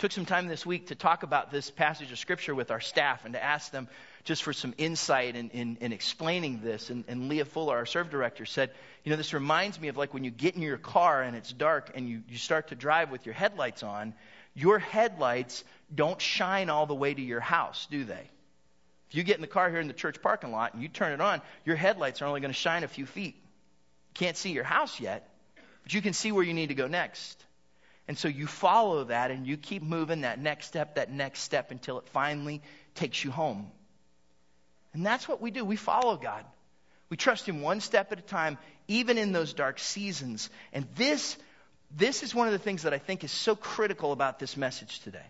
took 0.03 0.11
some 0.11 0.27
time 0.27 0.49
this 0.49 0.67
week 0.67 0.89
to 0.89 0.97
talk 0.97 1.23
about 1.23 1.53
this 1.53 1.71
passage 1.71 2.11
of 2.11 2.19
Scripture 2.19 2.57
with 2.57 2.73
our 2.73 2.81
staff 2.81 3.25
and 3.25 3.35
to 3.35 3.41
ask 3.41 3.71
them 3.71 3.87
just 4.25 4.43
for 4.43 4.53
some 4.53 4.75
insight 4.79 5.35
in, 5.35 5.51
in, 5.51 5.79
in 5.81 5.93
explaining 5.93 6.61
this. 6.61 6.91
And, 6.91 7.05
and 7.09 7.29
Leah 7.29 7.45
Fuller, 7.45 7.77
our 7.77 7.87
serve 7.87 8.11
director, 8.11 8.47
said, 8.47 8.71
You 9.05 9.11
know, 9.11 9.17
this 9.17 9.35
reminds 9.35 9.81
me 9.81 9.89
of 9.89 9.97
like 9.97 10.15
when 10.15 10.25
you 10.25 10.31
get 10.31 10.55
in 10.55 10.63
your 10.63 10.79
car 10.79 11.23
and 11.23 11.37
it's 11.37 11.53
dark 11.53 11.91
and 11.95 12.09
you, 12.09 12.23
you 12.29 12.39
start 12.39 12.69
to 12.69 12.75
drive 12.75 13.11
with 13.11 13.27
your 13.27 13.35
headlights 13.35 13.83
on, 13.83 14.15
your 14.55 14.79
headlights 14.79 15.65
don't 15.95 16.21
shine 16.21 16.71
all 16.71 16.87
the 16.87 16.95
way 16.95 17.13
to 17.13 17.23
your 17.23 17.41
house, 17.41 17.87
do 17.91 18.05
they? 18.05 18.31
If 19.09 19.17
you 19.17 19.25
get 19.25 19.37
in 19.37 19.43
the 19.43 19.47
car 19.47 19.69
here 19.69 19.81
in 19.81 19.89
the 19.89 19.95
church 19.95 20.23
parking 20.23 20.53
lot 20.53 20.73
and 20.73 20.83
you 20.83 20.89
turn 20.89 21.13
it 21.13 21.21
on, 21.21 21.43
your 21.65 21.77
headlights 21.77 22.23
are 22.23 22.27
only 22.27 22.41
going 22.41 22.53
to 22.53 22.59
shine 22.59 22.85
a 22.85 22.89
few 22.89 23.07
feet. 23.07 23.35
You 23.35 24.15
Can't 24.15 24.37
see 24.37 24.53
your 24.53 24.65
house 24.65 25.01
yet, 25.01 25.29
but 25.83 25.93
you 25.93 26.01
can 26.01 26.13
see 26.13 26.33
where 26.33 26.45
you 26.45 26.55
need 26.55 26.69
to 26.69 26.75
go 26.75 26.87
next. 26.87 27.45
And 28.09 28.19
so 28.19 28.29
you 28.29 28.47
follow 28.47 29.05
that 29.05 29.31
and 29.31 29.47
you 29.47 29.57
keep 29.57 29.83
moving 29.83 30.23
that 30.23 30.39
next 30.39 30.67
step, 30.67 30.95
that 30.95 31.11
next 31.11 31.41
step 31.41 31.71
until 31.71 31.99
it 31.99 32.09
finally 32.09 32.63
takes 32.95 33.23
you 33.23 33.31
home. 33.31 33.71
And 34.95 35.05
that's 35.05 35.27
what 35.27 35.41
we 35.41 35.51
do. 35.51 35.65
We 35.65 35.77
follow 35.77 36.17
God. 36.17 36.45
We 37.09 37.17
trust 37.17 37.49
Him 37.49 37.61
one 37.61 37.81
step 37.81 38.13
at 38.13 38.19
a 38.19 38.23
time, 38.23 38.59
even 38.89 39.19
in 39.19 39.33
those 39.33 39.53
dark 39.53 39.79
seasons. 39.79 40.51
And 40.73 40.87
this, 40.97 41.37
this 41.97 42.23
is 42.23 42.35
one 42.35 42.47
of 42.47 42.53
the 42.53 42.59
things 42.59 42.83
that 42.83 42.95
I 42.95 42.99
think 42.99 43.25
is 43.25 43.33
so 43.33 43.55
critical 43.55 44.13
about 44.13 44.39
this 44.39 44.57
message 44.57 45.01
today 45.01 45.27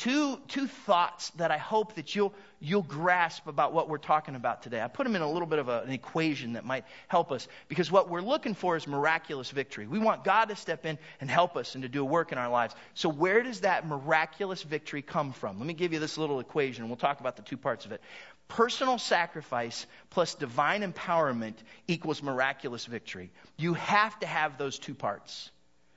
two, 0.00 0.38
two 0.48 0.66
thoughts 0.66 1.28
that 1.36 1.50
I 1.50 1.58
hope 1.58 1.96
that 1.96 2.16
you'll, 2.16 2.32
you'll 2.58 2.80
grasp 2.80 3.46
about 3.46 3.74
what 3.74 3.90
we're 3.90 3.98
talking 3.98 4.34
about 4.34 4.62
today. 4.62 4.80
I 4.80 4.88
put 4.88 5.04
them 5.04 5.14
in 5.14 5.20
a 5.20 5.30
little 5.30 5.46
bit 5.46 5.58
of 5.58 5.68
a, 5.68 5.82
an 5.82 5.90
equation 5.90 6.54
that 6.54 6.64
might 6.64 6.86
help 7.06 7.30
us 7.30 7.46
because 7.68 7.92
what 7.92 8.08
we're 8.08 8.22
looking 8.22 8.54
for 8.54 8.76
is 8.76 8.86
miraculous 8.86 9.50
victory. 9.50 9.86
We 9.86 9.98
want 9.98 10.24
God 10.24 10.46
to 10.46 10.56
step 10.56 10.86
in 10.86 10.98
and 11.20 11.28
help 11.28 11.54
us 11.54 11.74
and 11.74 11.82
to 11.82 11.88
do 11.90 12.00
a 12.00 12.04
work 12.04 12.32
in 12.32 12.38
our 12.38 12.48
lives. 12.48 12.74
So, 12.94 13.10
where 13.10 13.42
does 13.42 13.60
that 13.60 13.86
miraculous 13.86 14.62
victory 14.62 15.02
come 15.02 15.34
from? 15.34 15.58
Let 15.58 15.66
me 15.66 15.74
give 15.74 15.92
you 15.92 15.98
this 15.98 16.16
little 16.16 16.40
equation, 16.40 16.88
we'll 16.88 16.96
talk 16.96 17.20
about 17.20 17.36
the 17.36 17.42
two 17.42 17.58
parts 17.58 17.84
of 17.84 17.92
it. 17.92 18.00
Personal 18.50 18.98
sacrifice 18.98 19.86
plus 20.10 20.34
divine 20.34 20.82
empowerment 20.82 21.54
equals 21.88 22.22
miraculous 22.22 22.84
victory. 22.84 23.30
You 23.56 23.74
have 23.74 24.18
to 24.20 24.26
have 24.26 24.58
those 24.58 24.78
two 24.78 24.94
parts. 24.94 25.50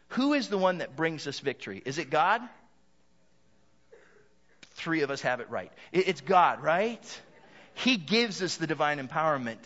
Who 0.09 0.33
is 0.33 0.47
the 0.47 0.57
one 0.57 0.77
that 0.77 0.95
brings 0.95 1.27
us 1.27 1.39
victory? 1.39 1.81
Is 1.85 1.97
it 1.97 2.09
God? 2.09 2.41
three 4.75 5.01
of 5.01 5.11
us 5.11 5.21
have 5.21 5.39
it 5.39 5.49
right. 5.49 5.71
It's 5.91 6.21
God, 6.21 6.61
right? 6.61 7.21
He 7.75 7.97
gives 7.97 8.41
us 8.41 8.57
the 8.57 8.67
divine 8.67 9.05
empowerment. 9.05 9.57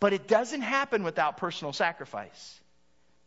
But 0.00 0.12
it 0.12 0.28
doesn't 0.28 0.60
happen 0.60 1.04
without 1.04 1.36
personal 1.38 1.72
sacrifice. 1.72 2.60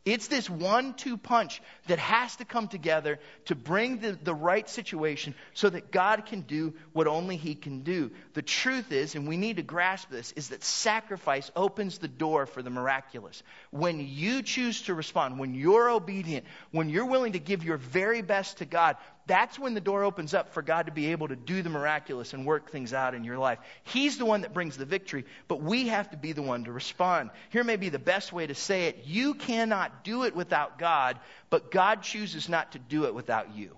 It's 0.10 0.28
this 0.28 0.50
one 0.50 0.96
two 0.96 1.18
punch 1.18 1.62
that 1.88 2.00
has 2.00 2.36
to 2.38 2.46
come 2.46 2.68
together 2.68 3.20
to 3.46 3.56
bring 3.56 4.00
the, 4.00 4.14
the 4.14 4.34
right 4.34 4.68
situation 4.68 5.36
so 5.54 5.70
that 5.70 5.92
God 5.92 6.26
can 6.26 6.42
do 6.42 6.74
what 6.94 7.06
only 7.06 7.38
He 7.38 7.54
can 7.54 7.82
do. 7.82 8.10
The 8.34 8.42
truth 8.42 8.92
is, 8.92 9.14
and 9.14 9.28
we 9.28 9.38
need 9.38 9.58
to 9.58 9.64
grasp 9.64 10.10
this, 10.10 10.32
is 10.32 10.50
that 10.50 10.64
sacrifice 10.64 11.52
opens 11.56 12.00
the 12.00 12.08
door 12.08 12.46
for 12.46 12.64
the 12.64 12.70
miraculous. 12.70 13.44
When 13.70 14.00
you 14.00 14.42
choose 14.42 14.82
to 14.84 14.96
respond, 14.96 15.38
when 15.38 15.54
you're 15.54 15.90
obedient, 15.90 16.46
when 16.72 16.90
you're 16.90 17.06
willing 17.06 17.34
to 17.34 17.40
give 17.40 17.64
your 17.64 17.78
very 17.78 18.22
best 18.22 18.58
to 18.58 18.66
God, 18.66 18.98
that's 19.30 19.60
when 19.60 19.76
the 19.76 19.80
door 19.80 20.04
opens 20.04 20.34
up 20.34 20.56
for 20.56 20.64
God 20.64 20.88
to 20.88 20.92
be 20.92 21.12
able 21.12 21.28
to 21.28 21.36
do 21.36 21.62
the 21.62 21.70
miraculous 21.70 22.34
and 22.34 22.48
work 22.48 22.72
things 22.72 22.94
out 22.94 23.14
in 23.14 23.24
your 23.24 23.38
life. 23.38 23.60
He's 23.84 24.18
the 24.18 24.26
one 24.26 24.42
that 24.42 24.56
brings 24.56 24.76
the 24.76 24.86
victory, 24.86 25.24
but 25.48 25.62
we 25.62 25.90
have 25.90 26.10
to 26.10 26.18
be 26.18 26.32
the 26.32 26.42
one 26.42 26.64
to 26.64 26.72
respond. 26.72 27.30
Here 27.52 27.64
may 27.64 27.76
be 27.76 27.90
the 27.90 28.00
best 28.00 28.34
way 28.34 28.48
to 28.48 28.56
say 28.56 28.88
it. 28.88 29.04
You 29.06 29.36
cannot 29.36 30.04
do 30.04 30.24
it 30.24 30.36
without 30.36 30.80
God, 30.80 31.20
but 31.52 31.70
God 31.70 32.02
chooses 32.02 32.50
not 32.50 32.72
to 32.72 32.80
do 32.80 33.06
it 33.06 33.14
without 33.14 33.56
you. 33.56 33.78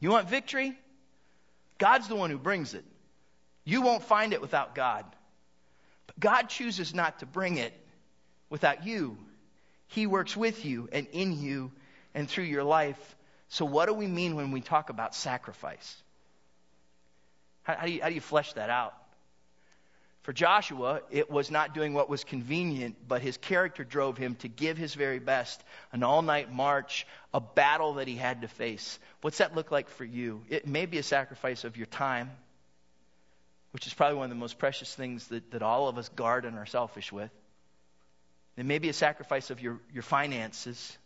You 0.00 0.08
want 0.12 0.30
victory? 0.30 0.78
God's 1.76 2.08
the 2.08 2.16
one 2.16 2.30
who 2.30 2.38
brings 2.38 2.72
it. 2.72 2.84
You 3.64 3.82
won't 3.82 4.02
find 4.02 4.32
it 4.32 4.40
without 4.40 4.74
God. 4.74 5.04
But 6.06 6.18
God 6.18 6.44
chooses 6.44 6.94
not 6.94 7.18
to 7.18 7.26
bring 7.26 7.58
it 7.58 7.74
without 8.48 8.86
you. 8.86 9.18
He 9.88 10.06
works 10.06 10.34
with 10.34 10.64
you 10.64 10.88
and 10.90 11.06
in 11.12 11.38
you 11.38 11.70
and 12.14 12.26
through 12.30 12.44
your 12.44 12.64
life 12.64 13.15
so, 13.48 13.64
what 13.64 13.86
do 13.86 13.94
we 13.94 14.06
mean 14.06 14.34
when 14.34 14.50
we 14.50 14.60
talk 14.60 14.90
about 14.90 15.14
sacrifice? 15.14 15.96
How, 17.62 17.76
how, 17.76 17.86
do 17.86 17.92
you, 17.92 18.02
how 18.02 18.08
do 18.08 18.14
you 18.14 18.20
flesh 18.20 18.52
that 18.54 18.70
out? 18.70 18.94
For 20.22 20.32
Joshua, 20.32 21.02
it 21.12 21.30
was 21.30 21.52
not 21.52 21.72
doing 21.72 21.94
what 21.94 22.08
was 22.08 22.24
convenient, 22.24 22.96
but 23.06 23.22
his 23.22 23.36
character 23.36 23.84
drove 23.84 24.18
him 24.18 24.34
to 24.36 24.48
give 24.48 24.76
his 24.76 24.94
very 24.94 25.20
best, 25.20 25.62
an 25.92 26.02
all 26.02 26.20
night 26.20 26.52
march, 26.52 27.06
a 27.32 27.40
battle 27.40 27.94
that 27.94 28.08
he 28.08 28.16
had 28.16 28.42
to 28.42 28.48
face. 28.48 28.98
What's 29.20 29.38
that 29.38 29.54
look 29.54 29.70
like 29.70 29.88
for 29.88 30.04
you? 30.04 30.42
It 30.48 30.66
may 30.66 30.86
be 30.86 30.98
a 30.98 31.04
sacrifice 31.04 31.62
of 31.62 31.76
your 31.76 31.86
time, 31.86 32.32
which 33.70 33.86
is 33.86 33.94
probably 33.94 34.16
one 34.16 34.24
of 34.24 34.30
the 34.30 34.40
most 34.40 34.58
precious 34.58 34.92
things 34.92 35.28
that, 35.28 35.52
that 35.52 35.62
all 35.62 35.86
of 35.86 35.96
us 35.96 36.08
guard 36.08 36.44
and 36.44 36.58
are 36.58 36.66
selfish 36.66 37.12
with. 37.12 37.30
It 38.56 38.66
may 38.66 38.80
be 38.80 38.88
a 38.88 38.94
sacrifice 38.94 39.50
of 39.50 39.60
your, 39.60 39.78
your 39.92 40.02
finances 40.02 40.98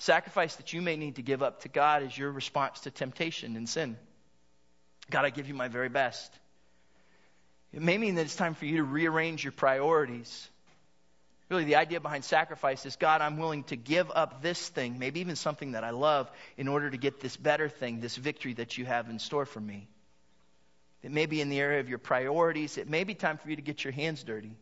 sacrifice 0.00 0.56
that 0.56 0.72
you 0.72 0.80
may 0.80 0.96
need 0.96 1.16
to 1.16 1.22
give 1.22 1.42
up 1.42 1.62
to 1.62 1.68
God 1.68 2.02
is 2.02 2.16
your 2.16 2.30
response 2.30 2.80
to 2.80 2.90
temptation 2.90 3.56
and 3.56 3.68
sin. 3.68 3.96
God, 5.10 5.24
I 5.24 5.30
give 5.30 5.48
you 5.48 5.54
my 5.54 5.68
very 5.68 5.88
best. 5.88 6.32
It 7.72 7.82
may 7.82 7.98
mean 7.98 8.14
that 8.14 8.22
it's 8.22 8.36
time 8.36 8.54
for 8.54 8.64
you 8.64 8.78
to 8.78 8.84
rearrange 8.84 9.44
your 9.44 9.52
priorities. 9.52 10.48
Really, 11.48 11.64
the 11.64 11.76
idea 11.76 12.00
behind 12.00 12.24
sacrifice 12.24 12.86
is 12.86 12.96
God, 12.96 13.20
I'm 13.20 13.36
willing 13.36 13.64
to 13.64 13.76
give 13.76 14.10
up 14.14 14.40
this 14.40 14.68
thing, 14.68 14.98
maybe 14.98 15.20
even 15.20 15.36
something 15.36 15.72
that 15.72 15.84
I 15.84 15.90
love, 15.90 16.30
in 16.56 16.68
order 16.68 16.90
to 16.90 16.96
get 16.96 17.20
this 17.20 17.36
better 17.36 17.68
thing, 17.68 18.00
this 18.00 18.16
victory 18.16 18.54
that 18.54 18.78
you 18.78 18.84
have 18.86 19.10
in 19.10 19.18
store 19.18 19.46
for 19.46 19.60
me. 19.60 19.88
It 21.02 21.10
may 21.10 21.26
be 21.26 21.40
in 21.40 21.48
the 21.48 21.60
area 21.60 21.80
of 21.80 21.88
your 21.88 21.98
priorities. 21.98 22.78
It 22.78 22.88
may 22.88 23.04
be 23.04 23.14
time 23.14 23.38
for 23.38 23.50
you 23.50 23.56
to 23.56 23.62
get 23.62 23.84
your 23.84 23.92
hands 23.92 24.22
dirty 24.22 24.56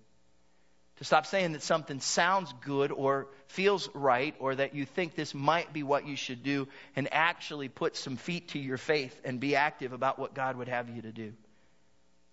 to 0.99 1.05
stop 1.05 1.27
saying 1.27 1.53
that 1.53 1.63
something 1.63 2.01
sounds 2.01 2.53
good 2.61 2.91
or 2.91 3.29
feels 3.47 3.89
right 3.95 4.35
or 4.41 4.57
that 4.57 4.75
you 4.75 4.85
think 4.85 5.15
this 5.15 5.33
might 5.33 5.73
be 5.73 5.83
what 5.83 6.07
you 6.07 6.17
should 6.17 6.43
do 6.43 6.67
and 6.97 7.09
actually 7.13 7.69
put 7.69 7.97
some 7.97 8.17
feet 8.17 8.49
to 8.49 8.59
your 8.59 8.79
faith 8.79 9.19
and 9.25 9.39
be 9.39 9.55
active 9.55 9.93
about 9.93 10.19
what 10.19 10.35
God 10.35 10.57
would 10.57 10.69
have 10.69 10.89
you 10.89 11.03
to 11.03 11.13
do. 11.13 11.33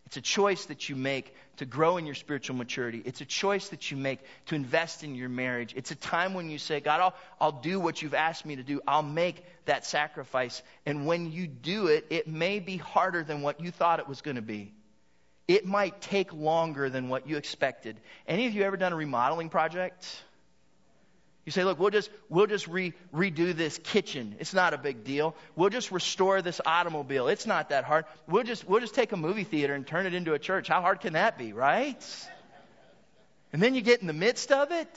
It's 0.08 0.18
a 0.18 0.22
choice 0.22 0.66
that 0.66 0.88
you 0.88 0.96
make 0.96 1.34
to 1.58 1.66
grow 1.66 1.98
in 1.98 2.06
your 2.06 2.16
spiritual 2.16 2.56
maturity. 2.56 3.02
It's 3.06 3.22
a 3.22 3.26
choice 3.26 3.70
that 3.70 3.90
you 3.90 3.98
make 3.98 4.20
to 4.48 4.56
invest 4.56 5.04
in 5.04 5.16
your 5.16 5.30
marriage. 5.30 5.74
It's 5.76 5.90
a 5.90 5.96
time 5.96 6.36
when 6.36 6.50
you 6.50 6.60
say, 6.60 6.80
God, 6.80 7.02
I'll, 7.02 7.16
I'll 7.42 7.62
do 7.62 7.80
what 7.80 8.02
you've 8.02 8.14
asked 8.14 8.46
me 8.46 8.56
to 8.56 8.64
do. 8.64 8.82
I'll 8.88 9.02
make 9.02 9.44
that 9.66 9.84
sacrifice. 9.84 10.62
And 10.86 11.08
when 11.08 11.32
you 11.32 11.48
do 11.48 11.88
it, 11.88 12.06
it 12.12 12.28
may 12.28 12.60
be 12.60 12.78
harder 12.78 13.24
than 13.24 13.42
what 13.42 13.62
you 13.62 13.72
thought 13.72 14.00
it 14.00 14.08
was 14.08 14.22
going 14.22 14.36
to 14.36 14.44
be 14.44 14.75
it 15.48 15.66
might 15.66 16.02
take 16.02 16.34
longer 16.34 16.90
than 16.90 17.10
what 17.10 17.28
you 17.28 17.38
expected. 17.38 17.98
Any 18.28 18.48
of 18.48 18.54
you 18.54 18.64
ever 18.64 18.78
done 18.78 18.94
a 18.94 18.96
remodeling 18.96 19.50
project? 19.50 20.06
You 21.46 21.52
say, 21.52 21.64
look, 21.64 21.80
we'll 21.80 21.92
just, 21.92 22.10
we'll 22.28 22.48
just 22.48 22.68
re, 22.68 22.94
redo 23.14 23.56
this 23.56 23.78
kitchen. 23.78 24.36
It's 24.40 24.56
not 24.56 24.74
a 24.74 24.80
big 24.80 25.04
deal. 25.04 25.36
We'll 25.56 25.70
just 25.70 25.92
restore 25.92 26.42
this 26.42 26.60
automobile. 26.66 27.28
It's 27.28 27.46
not 27.46 27.70
that 27.70 27.84
hard. 27.84 28.06
We'll 28.28 28.44
just, 28.44 28.68
we'll 28.68 28.80
just 28.80 28.96
take 28.96 29.12
a 29.12 29.18
movie 29.18 29.44
theater 29.44 29.76
and 29.76 29.86
turn 29.86 30.08
it 30.08 30.16
into 30.16 30.34
a 30.34 30.40
church. 30.40 30.68
How 30.68 30.82
hard 30.82 31.02
can 31.02 31.14
that 31.14 31.38
be, 31.38 31.54
right? 31.54 32.04
And 33.54 33.62
then 33.62 33.76
you 33.76 33.82
get 33.82 34.02
in 34.02 34.08
the 34.08 34.14
midst 34.14 34.52
of 34.52 34.72
it, 34.72 34.90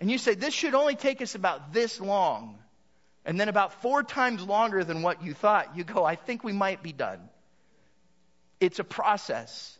and 0.00 0.10
you 0.10 0.18
say, 0.18 0.34
this 0.34 0.52
should 0.52 0.74
only 0.74 0.96
take 0.96 1.22
us 1.22 1.36
about 1.36 1.72
this 1.72 2.00
long. 2.00 2.58
And 3.24 3.38
then 3.38 3.48
about 3.48 3.80
four 3.82 4.02
times 4.02 4.42
longer 4.42 4.82
than 4.82 5.02
what 5.02 5.22
you 5.22 5.32
thought, 5.32 5.76
you 5.76 5.84
go, 5.84 6.04
I 6.04 6.16
think 6.16 6.42
we 6.42 6.52
might 6.52 6.82
be 6.82 6.92
done. 6.92 7.20
It's 8.60 8.78
a 8.78 8.84
process. 8.84 9.72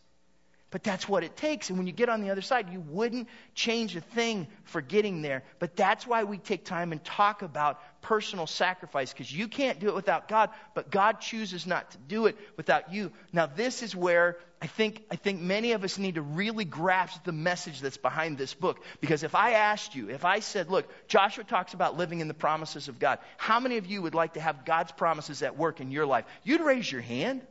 But 0.69 0.83
that's 0.83 1.07
what 1.07 1.23
it 1.23 1.37
takes. 1.37 1.69
And 1.69 1.77
when 1.77 1.87
you 1.87 1.93
get 1.93 2.09
on 2.09 2.21
the 2.21 2.29
other 2.29 2.41
side, 2.41 2.69
you 2.69 2.81
wouldn't 2.81 3.29
change 3.55 3.95
a 3.95 4.01
thing 4.01 4.47
for 4.65 4.81
getting 4.81 5.21
there. 5.21 5.43
But 5.59 5.77
that's 5.77 6.05
why 6.05 6.25
we 6.25 6.39
take 6.39 6.65
time 6.65 6.91
and 6.91 7.01
talk 7.01 7.41
about 7.41 7.79
personal 8.01 8.47
sacrifice, 8.47 9.13
because 9.13 9.31
you 9.31 9.47
can't 9.47 9.79
do 9.79 9.87
it 9.87 9.95
without 9.95 10.27
God, 10.27 10.49
but 10.75 10.91
God 10.91 11.21
chooses 11.21 11.65
not 11.65 11.89
to 11.91 11.97
do 12.09 12.25
it 12.25 12.37
without 12.57 12.91
you. 12.91 13.13
Now, 13.31 13.45
this 13.45 13.81
is 13.81 13.95
where 13.95 14.37
I 14.61 14.67
think, 14.67 15.03
I 15.09 15.15
think 15.15 15.39
many 15.39 15.71
of 15.71 15.85
us 15.85 15.97
need 15.97 16.15
to 16.15 16.21
really 16.21 16.65
grasp 16.65 17.23
the 17.23 17.31
message 17.31 17.79
that's 17.79 17.95
behind 17.95 18.37
this 18.37 18.53
book. 18.53 18.83
Because 18.99 19.23
if 19.23 19.35
I 19.35 19.53
asked 19.53 19.95
you, 19.95 20.09
if 20.09 20.25
I 20.25 20.39
said, 20.39 20.69
look, 20.69 20.85
Joshua 21.07 21.45
talks 21.45 21.75
about 21.75 21.97
living 21.97 22.19
in 22.19 22.27
the 22.27 22.33
promises 22.33 22.89
of 22.89 22.99
God, 22.99 23.19
how 23.37 23.61
many 23.61 23.77
of 23.77 23.85
you 23.85 24.01
would 24.01 24.15
like 24.15 24.33
to 24.33 24.41
have 24.41 24.65
God's 24.65 24.91
promises 24.91 25.43
at 25.43 25.55
work 25.55 25.79
in 25.79 25.91
your 25.91 26.05
life? 26.05 26.25
You'd 26.43 26.61
raise 26.61 26.91
your 26.91 27.01
hand. 27.01 27.41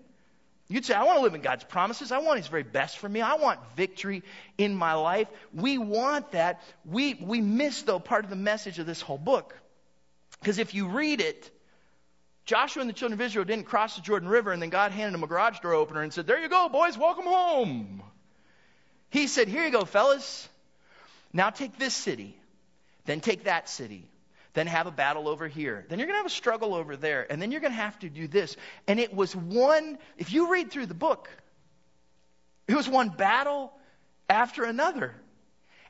You'd 0.69 0.85
say, 0.85 0.95
I 0.95 1.05
want 1.05 1.19
to 1.19 1.23
live 1.23 1.35
in 1.35 1.43
God's 1.43 1.65
promises. 1.65 2.11
I 2.11 2.19
want 2.19 2.39
His 2.39 2.49
very 2.49 2.65
best 2.65 2.99
for 2.99 3.09
me. 3.09 3.21
I 3.21 3.35
want 3.35 3.61
victory 3.77 4.23
in 4.59 4.75
my 4.75 4.95
life. 4.95 5.29
We 5.55 5.79
want 5.79 6.33
that. 6.33 6.63
We, 6.85 7.15
we 7.15 7.41
miss, 7.41 7.83
though, 7.83 8.01
part 8.01 8.25
of 8.25 8.31
the 8.31 8.37
message 8.37 8.79
of 8.79 8.87
this 8.87 9.01
whole 9.01 9.19
book. 9.19 9.55
Because 10.41 10.59
if 10.59 10.75
you 10.75 10.89
read 10.89 11.21
it, 11.21 11.51
Joshua 12.47 12.81
and 12.81 12.89
the 12.89 12.95
children 12.95 13.21
of 13.21 13.25
Israel 13.25 13.45
didn't 13.45 13.67
cross 13.67 13.97
the 13.97 14.03
Jordan 14.03 14.29
River 14.29 14.53
and 14.53 14.63
then 14.63 14.71
God 14.71 14.93
handed 14.93 15.15
them 15.15 15.25
a 15.25 15.27
garage 15.27 15.59
door 15.61 15.75
opener 15.75 16.03
and 16.03 16.13
said, 16.13 16.27
There 16.27 16.41
you 16.41 16.49
go, 16.49 16.69
boys, 16.69 16.97
welcome 16.97 17.25
home. 17.25 18.03
He 19.11 19.27
said, 19.27 19.49
Here 19.49 19.65
you 19.65 19.73
go, 19.73 19.85
fellas. 19.85 20.49
Now 21.33 21.51
take 21.51 21.79
this 21.79 21.95
city, 21.95 22.37
then 23.05 23.21
take 23.21 23.45
that 23.45 23.69
city, 23.69 24.09
then 24.57 24.67
have 24.67 24.87
a 24.87 24.91
battle 24.91 25.29
over 25.29 25.47
here. 25.47 25.85
Then 25.89 25.99
you're 25.99 26.07
going 26.07 26.15
to 26.15 26.23
have 26.23 26.27
a 26.27 26.31
struggle 26.31 26.75
over 26.75 26.97
there. 26.97 27.31
And 27.31 27.43
then 27.43 27.53
you're 27.53 27.61
going 27.61 27.75
to 27.75 27.79
have 27.79 27.99
to 27.99 28.09
do 28.09 28.27
this. 28.27 28.57
And 28.89 28.99
it 28.99 29.15
was 29.15 29.37
one, 29.37 29.99
if 30.17 30.33
you 30.33 30.51
read 30.51 30.71
through 30.71 30.87
the 30.87 30.95
book, 30.95 31.29
it 32.67 32.75
was 32.75 32.89
one 32.89 33.11
battle 33.11 33.71
after 34.31 34.65
another. 34.65 35.15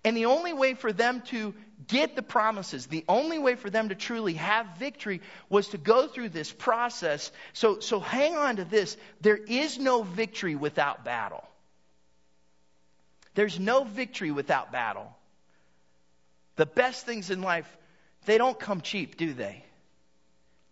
And 0.04 0.16
the 0.16 0.26
only 0.26 0.52
way 0.52 0.74
for 0.74 0.92
them 0.92 1.20
to 1.26 1.54
get 1.86 2.16
the 2.16 2.22
promises, 2.22 2.86
the 2.86 3.04
only 3.08 3.38
way 3.38 3.54
for 3.54 3.70
them 3.70 3.90
to 3.90 3.94
truly 3.94 4.34
have 4.34 4.66
victory 4.78 5.20
was 5.48 5.68
to 5.68 5.78
go 5.78 6.08
through 6.08 6.30
this 6.30 6.52
process. 6.52 7.30
So, 7.52 7.78
so 7.78 8.00
hang 8.00 8.34
on 8.34 8.56
to 8.56 8.64
this. 8.64 8.96
There 9.20 9.36
is 9.36 9.78
no 9.78 10.02
victory 10.02 10.56
without 10.56 11.04
battle. 11.04 11.44
There's 13.34 13.60
no 13.60 13.84
victory 13.84 14.32
without 14.32 14.72
battle. 14.72 15.16
The 16.56 16.66
best 16.66 17.06
things 17.06 17.30
in 17.30 17.42
life 17.42 17.68
they 18.26 18.38
don't 18.38 18.58
come 18.58 18.80
cheap, 18.80 19.16
do 19.16 19.32
they? 19.32 19.64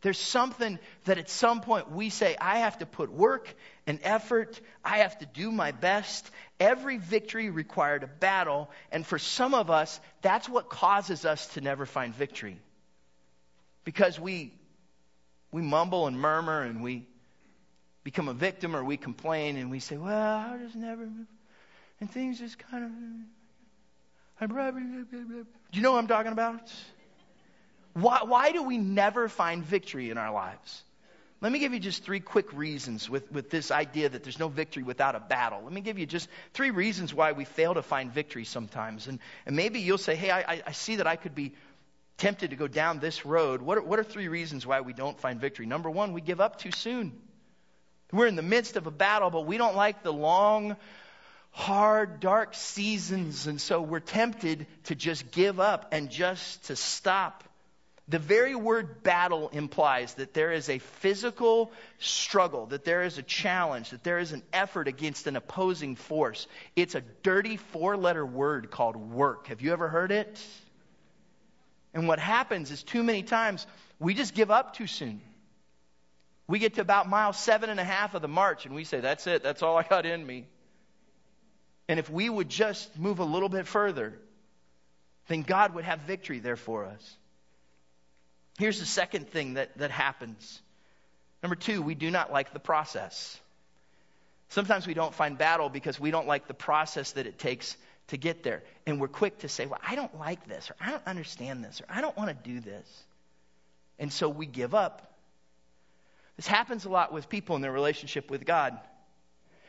There's 0.03 0.19
something 0.19 0.79
that 1.07 1.17
at 1.17 1.31
some 1.31 1.63
point 1.63 1.91
we 1.91 2.11
say, 2.11 2.37
I 2.39 2.59
have 2.59 2.77
to 2.81 2.87
put 2.87 3.11
work 3.11 3.49
and 3.87 3.99
effort. 4.03 4.61
I 4.85 4.99
have 4.99 5.19
to 5.21 5.27
do 5.27 5.51
my 5.51 5.73
best. 5.73 6.31
Every 6.61 6.99
victory 6.99 7.49
required 7.49 8.03
a 8.03 8.07
battle. 8.07 8.71
And 8.93 9.07
for 9.07 9.19
some 9.19 9.55
of 9.55 9.71
us, 9.71 9.99
that's 10.21 10.47
what 10.47 10.69
causes 10.69 11.25
us 11.25 11.47
to 11.55 11.63
never 11.63 11.87
find 11.87 12.15
victory. 12.15 12.59
Because 13.85 14.21
we, 14.21 14.53
we 15.53 15.63
mumble 15.63 16.07
and 16.07 16.21
murmur 16.21 16.61
and 16.61 16.83
we 16.83 17.07
become 18.03 18.29
a 18.29 18.35
victim 18.35 18.77
or 18.77 18.85
we 18.85 18.99
complain 18.99 19.57
and 19.57 19.71
we 19.71 19.81
say, 19.81 19.97
well, 19.97 20.13
I 20.13 20.59
just 20.63 20.77
never, 20.77 21.09
and 22.01 22.11
things 22.11 22.39
just 22.39 22.59
kind 22.59 22.85
of, 22.85 22.91
do 24.51 24.55
you 25.73 25.81
know 25.81 25.93
what 25.93 25.99
I'm 25.99 26.09
talking 26.09 26.33
about? 26.33 26.71
Why, 27.95 28.21
why 28.25 28.53
do 28.53 28.63
we 28.63 28.77
never 28.77 29.29
find 29.29 29.65
victory 29.65 30.11
in 30.11 30.19
our 30.19 30.33
lives? 30.33 30.83
Let 31.41 31.53
me 31.53 31.59
give 31.59 31.75
you 31.75 31.81
just 31.81 32.05
three 32.05 32.21
quick 32.21 32.53
reasons 32.53 33.11
with, 33.11 33.31
with 33.31 33.51
this 33.51 33.71
idea 33.71 34.09
that 34.09 34.23
there's 34.23 34.39
no 34.39 34.49
victory 34.49 34.83
without 34.83 35.15
a 35.15 35.21
battle. 35.21 35.61
Let 35.63 35.73
me 35.73 35.81
give 35.81 35.99
you 35.99 36.07
just 36.07 36.29
three 36.55 36.71
reasons 36.71 37.13
why 37.13 37.33
we 37.33 37.45
fail 37.45 37.75
to 37.75 37.83
find 37.83 38.11
victory 38.11 38.45
sometimes. 38.45 39.07
And, 39.09 39.19
and 39.47 39.55
maybe 39.55 39.81
you'll 39.81 39.99
say, 39.99 40.17
hey, 40.17 40.31
I, 40.31 40.63
I 40.67 40.73
see 40.73 40.97
that 40.97 41.07
I 41.07 41.17
could 41.17 41.35
be 41.35 41.53
tempted 42.17 42.51
to 42.51 42.57
go 42.57 42.67
down 42.67 42.99
this 42.99 43.27
road. 43.27 43.61
What 43.61 43.79
are, 43.79 43.83
what 43.83 43.99
are 43.99 44.05
three 44.05 44.29
reasons 44.29 44.67
why 44.67 44.81
we 44.81 44.93
don't 44.93 45.21
find 45.21 45.41
victory? 45.41 45.67
Number 45.67 45.91
one, 45.91 46.13
we 46.15 46.21
give 46.21 46.41
up 46.41 46.59
too 46.59 46.73
soon. 46.73 47.13
We're 48.11 48.27
in 48.27 48.37
the 48.37 48.43
midst 48.43 48.77
of 48.77 48.87
a 48.87 48.91
battle, 48.91 49.31
but 49.31 49.45
we 49.45 49.59
don't 49.59 49.77
like 49.77 50.03
the 50.03 50.13
long, 50.13 50.77
hard, 51.51 52.21
dark 52.21 52.55
seasons, 52.55 53.47
and 53.47 53.61
so 53.61 53.83
we're 53.83 54.01
tempted 54.01 54.67
to 54.85 54.95
just 54.95 55.31
give 55.31 55.61
up 55.61 55.89
and 55.93 56.11
just 56.11 56.65
to 56.65 56.77
stop. 56.77 57.44
The 58.09 58.19
very 58.19 58.55
word 58.55 59.03
battle 59.03 59.49
implies 59.49 60.15
that 60.15 60.35
there 60.35 60.53
is 60.53 60.69
a 60.69 60.79
physical 60.79 61.73
struggle, 61.99 62.67
that 62.67 62.85
there 62.85 63.03
is 63.03 63.17
a 63.17 63.23
challenge, 63.23 63.91
that 63.91 64.05
there 64.05 64.19
is 64.19 64.33
an 64.33 64.43
effort 64.53 64.89
against 64.89 65.27
an 65.27 65.37
opposing 65.37 65.97
force. 65.97 66.47
It's 66.77 66.95
a 66.95 67.01
dirty 67.23 67.57
four 67.57 67.97
letter 67.97 68.27
word 68.27 68.71
called 68.71 68.97
work. 68.97 69.47
Have 69.47 69.63
you 69.63 69.73
ever 69.73 69.89
heard 69.89 70.13
it? 70.13 70.39
And 71.95 72.07
what 72.07 72.19
happens 72.19 72.71
is 72.71 72.83
too 72.83 73.03
many 73.03 73.23
times 73.23 73.67
we 73.99 74.13
just 74.13 74.35
give 74.35 74.51
up 74.51 74.77
too 74.77 74.87
soon. 74.87 75.23
We 76.47 76.59
get 76.59 76.75
to 76.75 76.83
about 76.83 77.09
mile 77.09 77.33
seven 77.33 77.71
and 77.71 77.81
a 77.81 77.85
half 77.85 78.15
of 78.15 78.21
the 78.21 78.29
march 78.29 78.67
and 78.67 78.75
we 78.75 78.85
say, 78.85 79.01
That's 79.01 79.27
it, 79.27 79.43
that's 79.43 79.63
all 79.63 79.79
I 79.79 79.83
got 79.83 80.05
in 80.05 80.27
me. 80.27 80.47
And 81.89 81.99
if 81.99 82.11
we 82.11 82.29
would 82.29 82.51
just 82.51 82.99
move 82.99 83.19
a 83.19 83.25
little 83.25 83.49
bit 83.49 83.67
further, 83.67 84.19
then 85.29 85.41
God 85.41 85.75
would 85.75 85.85
have 85.85 86.01
victory 86.01 86.39
there 86.39 86.57
for 86.57 86.85
us. 86.85 87.17
Here's 88.59 88.79
the 88.79 88.87
second 88.87 89.29
thing 89.29 89.55
that, 89.55 89.77
that 89.79 89.91
happens. 89.91 90.61
Number 91.43 91.57
two, 91.57 91.83
we 91.83 91.95
do 91.95 92.11
not 92.11 92.33
like 92.33 92.53
the 92.53 92.61
process. 92.61 93.39
Sometimes 94.49 94.87
we 94.87 94.95
don't 94.95 95.15
find 95.15 95.37
battle 95.37 95.69
because 95.69 95.99
we 95.99 96.11
don't 96.11 96.27
like 96.27 96.47
the 96.47 96.55
process 96.55 97.13
that 97.13 97.27
it 97.27 97.39
takes 97.39 97.77
to 98.09 98.17
get 98.17 98.43
there. 98.43 98.63
And 98.87 99.01
we're 99.01 99.09
quick 99.09 99.39
to 99.39 99.49
say, 99.49 99.67
well, 99.67 99.81
I 99.87 99.95
don't 99.97 100.19
like 100.19 100.47
this, 100.47 100.71
or 100.71 100.77
I 100.81 100.91
don't 100.91 101.07
understand 101.07 101.65
this, 101.65 101.81
or 101.81 101.87
I 101.89 102.01
don't 102.01 102.17
want 102.17 102.31
to 102.31 102.51
do 102.51 102.61
this. 102.61 103.05
And 103.99 104.13
so 104.13 104.29
we 104.29 104.47
give 104.47 104.75
up. 104.75 105.13
This 106.37 106.47
happens 106.47 106.85
a 106.85 106.89
lot 106.89 107.13
with 107.13 107.29
people 107.29 107.57
in 107.57 107.63
their 107.63 107.73
relationship 107.73 108.31
with 108.31 108.45
God. 108.45 108.79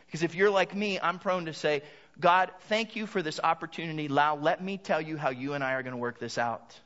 Because 0.06 0.24
if 0.24 0.36
you're 0.36 0.50
like 0.50 0.76
me, 0.76 1.00
I'm 1.00 1.20
prone 1.20 1.46
to 1.46 1.54
say, 1.54 1.82
God, 2.20 2.52
thank 2.70 2.96
you 2.96 3.08
for 3.08 3.22
this 3.22 3.40
opportunity. 3.44 4.08
Now, 4.08 4.36
let 4.36 4.64
me 4.64 4.78
tell 4.78 5.02
you 5.02 5.18
how 5.18 5.30
you 5.30 5.54
and 5.54 5.64
I 5.64 5.74
are 5.74 5.84
going 5.84 5.94
to 5.94 5.98
work 5.98 6.20
this 6.20 6.38
out. 6.38 6.80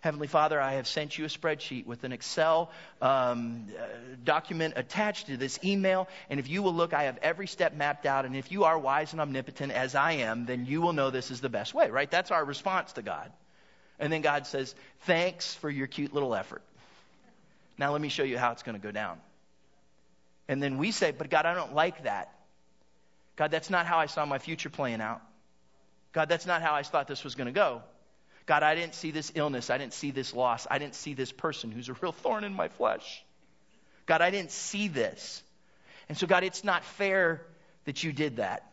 Heavenly 0.00 0.28
Father, 0.28 0.58
I 0.58 0.74
have 0.74 0.86
sent 0.86 1.18
you 1.18 1.26
a 1.26 1.28
spreadsheet 1.28 1.84
with 1.84 2.04
an 2.04 2.12
Excel 2.12 2.70
um, 3.02 3.66
uh, 3.78 3.84
document 4.24 4.74
attached 4.76 5.26
to 5.26 5.36
this 5.36 5.58
email. 5.62 6.08
And 6.30 6.40
if 6.40 6.48
you 6.48 6.62
will 6.62 6.72
look, 6.72 6.94
I 6.94 7.04
have 7.04 7.18
every 7.20 7.46
step 7.46 7.74
mapped 7.74 8.06
out. 8.06 8.24
And 8.24 8.34
if 8.34 8.50
you 8.50 8.64
are 8.64 8.78
wise 8.78 9.12
and 9.12 9.20
omnipotent 9.20 9.72
as 9.72 9.94
I 9.94 10.12
am, 10.12 10.46
then 10.46 10.64
you 10.64 10.80
will 10.80 10.94
know 10.94 11.10
this 11.10 11.30
is 11.30 11.42
the 11.42 11.50
best 11.50 11.74
way, 11.74 11.90
right? 11.90 12.10
That's 12.10 12.30
our 12.30 12.42
response 12.42 12.94
to 12.94 13.02
God. 13.02 13.30
And 13.98 14.10
then 14.10 14.22
God 14.22 14.46
says, 14.46 14.74
Thanks 15.02 15.54
for 15.54 15.68
your 15.68 15.86
cute 15.86 16.14
little 16.14 16.34
effort. 16.34 16.62
Now 17.76 17.92
let 17.92 18.00
me 18.00 18.08
show 18.08 18.22
you 18.22 18.38
how 18.38 18.52
it's 18.52 18.62
going 18.62 18.80
to 18.80 18.82
go 18.82 18.92
down. 18.92 19.18
And 20.48 20.62
then 20.62 20.78
we 20.78 20.92
say, 20.92 21.10
But 21.10 21.28
God, 21.28 21.44
I 21.44 21.52
don't 21.52 21.74
like 21.74 22.04
that. 22.04 22.32
God, 23.36 23.50
that's 23.50 23.68
not 23.68 23.84
how 23.84 23.98
I 23.98 24.06
saw 24.06 24.24
my 24.24 24.38
future 24.38 24.70
playing 24.70 25.02
out. 25.02 25.20
God, 26.12 26.30
that's 26.30 26.46
not 26.46 26.62
how 26.62 26.74
I 26.74 26.82
thought 26.82 27.06
this 27.06 27.22
was 27.22 27.34
going 27.34 27.46
to 27.46 27.52
go. 27.52 27.82
God, 28.46 28.62
I 28.62 28.74
didn't 28.74 28.94
see 28.94 29.10
this 29.10 29.32
illness. 29.34 29.70
I 29.70 29.78
didn't 29.78 29.92
see 29.92 30.10
this 30.10 30.34
loss. 30.34 30.66
I 30.70 30.78
didn't 30.78 30.94
see 30.94 31.14
this 31.14 31.32
person 31.32 31.70
who's 31.70 31.88
a 31.88 31.94
real 31.94 32.12
thorn 32.12 32.44
in 32.44 32.54
my 32.54 32.68
flesh. 32.68 33.24
God, 34.06 34.22
I 34.22 34.30
didn't 34.30 34.50
see 34.50 34.88
this. 34.88 35.42
And 36.08 36.18
so, 36.18 36.26
God, 36.26 36.42
it's 36.42 36.64
not 36.64 36.84
fair 36.84 37.42
that 37.84 38.02
you 38.02 38.12
did 38.12 38.36
that. 38.36 38.69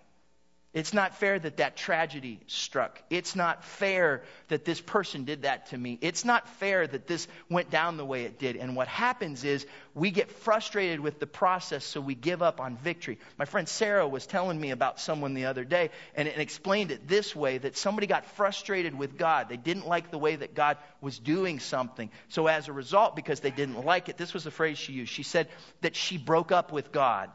It's 0.77 0.93
not 0.93 1.15
fair 1.15 1.39
that 1.39 1.57
that 1.57 1.75
tragedy 1.75 2.39
struck. 2.45 3.01
It's 3.09 3.35
not 3.35 3.65
fair 3.65 4.21
that 4.49 4.63
this 4.63 4.79
person 4.79 5.23
did 5.23 5.41
that 5.41 5.71
to 5.71 5.77
me. 5.77 5.97
It's 6.01 6.23
not 6.23 6.47
fair 6.59 6.85
that 6.85 7.07
this 7.07 7.27
went 7.49 7.71
down 7.71 7.97
the 7.97 8.05
way 8.05 8.25
it 8.25 8.37
did. 8.37 8.57
And 8.57 8.75
what 8.75 8.87
happens 8.87 9.43
is 9.43 9.65
we 9.95 10.11
get 10.11 10.29
frustrated 10.29 10.99
with 10.99 11.19
the 11.19 11.25
process, 11.25 11.83
so 11.83 11.99
we 11.99 12.13
give 12.13 12.43
up 12.43 12.61
on 12.61 12.77
victory. 12.77 13.17
My 13.39 13.45
friend 13.45 13.67
Sarah 13.67 14.07
was 14.07 14.27
telling 14.27 14.61
me 14.61 14.69
about 14.69 14.99
someone 14.99 15.33
the 15.33 15.45
other 15.45 15.63
day 15.63 15.89
and, 16.13 16.27
and 16.27 16.39
explained 16.39 16.91
it 16.91 17.07
this 17.07 17.35
way 17.35 17.57
that 17.57 17.75
somebody 17.75 18.05
got 18.05 18.25
frustrated 18.35 18.95
with 18.95 19.17
God. 19.17 19.49
They 19.49 19.57
didn't 19.57 19.87
like 19.87 20.11
the 20.11 20.19
way 20.19 20.35
that 20.35 20.53
God 20.53 20.77
was 21.01 21.17
doing 21.17 21.57
something. 21.57 22.11
So 22.29 22.45
as 22.45 22.67
a 22.67 22.71
result, 22.71 23.15
because 23.15 23.39
they 23.39 23.49
didn't 23.49 23.83
like 23.83 24.09
it, 24.09 24.17
this 24.17 24.31
was 24.31 24.43
the 24.43 24.51
phrase 24.51 24.77
she 24.77 24.93
used. 24.93 25.11
She 25.11 25.23
said 25.23 25.47
that 25.81 25.95
she 25.95 26.19
broke 26.19 26.51
up 26.51 26.71
with 26.71 26.91
God. 26.91 27.31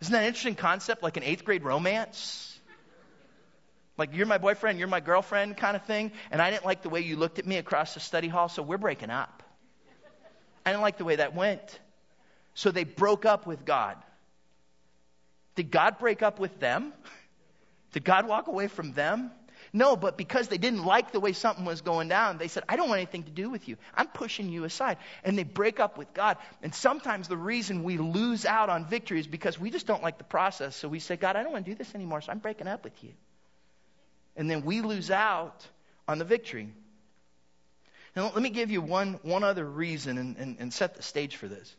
Isn't 0.00 0.12
that 0.12 0.20
an 0.20 0.26
interesting 0.26 0.54
concept, 0.54 1.02
like 1.02 1.16
an 1.16 1.22
eighth 1.22 1.44
grade 1.44 1.62
romance? 1.62 2.58
Like, 3.98 4.14
you're 4.14 4.26
my 4.26 4.38
boyfriend, 4.38 4.78
you're 4.78 4.88
my 4.88 5.00
girlfriend 5.00 5.58
kind 5.58 5.76
of 5.76 5.84
thing, 5.84 6.12
and 6.30 6.40
I 6.40 6.50
didn't 6.50 6.64
like 6.64 6.80
the 6.82 6.88
way 6.88 7.00
you 7.02 7.16
looked 7.16 7.38
at 7.38 7.46
me 7.46 7.56
across 7.56 7.92
the 7.92 8.00
study 8.00 8.28
hall, 8.28 8.48
so 8.48 8.62
we're 8.62 8.78
breaking 8.78 9.10
up. 9.10 9.42
I 10.64 10.70
didn't 10.70 10.82
like 10.82 10.96
the 10.96 11.04
way 11.04 11.16
that 11.16 11.34
went. 11.34 11.78
So 12.54 12.70
they 12.70 12.84
broke 12.84 13.26
up 13.26 13.46
with 13.46 13.66
God. 13.66 13.96
Did 15.54 15.70
God 15.70 15.98
break 15.98 16.22
up 16.22 16.38
with 16.38 16.58
them? 16.60 16.94
Did 17.92 18.04
God 18.04 18.26
walk 18.26 18.48
away 18.48 18.68
from 18.68 18.92
them? 18.92 19.30
No, 19.72 19.94
but 19.94 20.16
because 20.16 20.48
they 20.48 20.58
didn't 20.58 20.84
like 20.84 21.12
the 21.12 21.20
way 21.20 21.32
something 21.32 21.64
was 21.64 21.80
going 21.80 22.08
down, 22.08 22.38
they 22.38 22.48
said, 22.48 22.64
I 22.68 22.74
don't 22.76 22.88
want 22.88 22.98
anything 22.98 23.22
to 23.22 23.30
do 23.30 23.50
with 23.50 23.68
you. 23.68 23.76
I'm 23.94 24.08
pushing 24.08 24.48
you 24.48 24.64
aside. 24.64 24.98
And 25.22 25.38
they 25.38 25.44
break 25.44 25.78
up 25.78 25.96
with 25.96 26.12
God. 26.12 26.38
And 26.62 26.74
sometimes 26.74 27.28
the 27.28 27.36
reason 27.36 27.84
we 27.84 27.96
lose 27.96 28.44
out 28.44 28.68
on 28.68 28.86
victory 28.86 29.20
is 29.20 29.28
because 29.28 29.60
we 29.60 29.70
just 29.70 29.86
don't 29.86 30.02
like 30.02 30.18
the 30.18 30.24
process. 30.24 30.74
So 30.74 30.88
we 30.88 30.98
say, 30.98 31.16
God, 31.16 31.36
I 31.36 31.44
don't 31.44 31.52
want 31.52 31.64
to 31.66 31.70
do 31.70 31.76
this 31.76 31.94
anymore, 31.94 32.20
so 32.20 32.32
I'm 32.32 32.40
breaking 32.40 32.66
up 32.66 32.82
with 32.82 33.04
you. 33.04 33.10
And 34.36 34.50
then 34.50 34.64
we 34.64 34.80
lose 34.80 35.10
out 35.10 35.64
on 36.08 36.18
the 36.18 36.24
victory. 36.24 36.68
Now, 38.16 38.24
let 38.24 38.42
me 38.42 38.50
give 38.50 38.72
you 38.72 38.80
one, 38.80 39.20
one 39.22 39.44
other 39.44 39.64
reason 39.64 40.18
and, 40.18 40.36
and, 40.36 40.56
and 40.58 40.72
set 40.72 40.96
the 40.96 41.02
stage 41.02 41.36
for 41.36 41.46
this. 41.46 41.76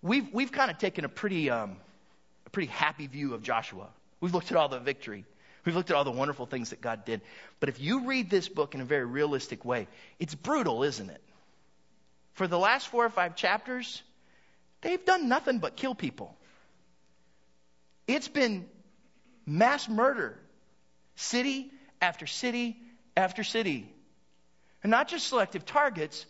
We've, 0.00 0.32
we've 0.32 0.52
kind 0.52 0.70
of 0.70 0.78
taken 0.78 1.04
a 1.04 1.08
pretty, 1.08 1.50
um, 1.50 1.76
a 2.46 2.50
pretty 2.50 2.68
happy 2.68 3.08
view 3.08 3.34
of 3.34 3.42
Joshua. 3.42 3.88
We've 4.20 4.32
looked 4.32 4.52
at 4.52 4.56
all 4.56 4.68
the 4.68 4.78
victory. 4.78 5.24
We've 5.68 5.76
looked 5.76 5.90
at 5.90 5.96
all 5.96 6.04
the 6.04 6.10
wonderful 6.10 6.46
things 6.46 6.70
that 6.70 6.80
God 6.80 7.04
did. 7.04 7.20
But 7.60 7.68
if 7.68 7.78
you 7.78 8.06
read 8.06 8.30
this 8.30 8.48
book 8.48 8.74
in 8.74 8.80
a 8.80 8.86
very 8.86 9.04
realistic 9.04 9.66
way, 9.66 9.86
it's 10.18 10.34
brutal, 10.34 10.82
isn't 10.82 11.10
it? 11.10 11.20
For 12.32 12.48
the 12.48 12.58
last 12.58 12.88
four 12.88 13.04
or 13.04 13.10
five 13.10 13.36
chapters, 13.36 14.02
they've 14.80 15.04
done 15.04 15.28
nothing 15.28 15.58
but 15.58 15.76
kill 15.76 15.94
people. 15.94 16.34
It's 18.06 18.28
been 18.28 18.64
mass 19.44 19.90
murder, 19.90 20.38
city 21.16 21.70
after 22.00 22.26
city 22.26 22.78
after 23.14 23.44
city. 23.44 23.92
And 24.82 24.90
not 24.90 25.08
just 25.08 25.26
selective 25.26 25.66
targets, 25.66 26.24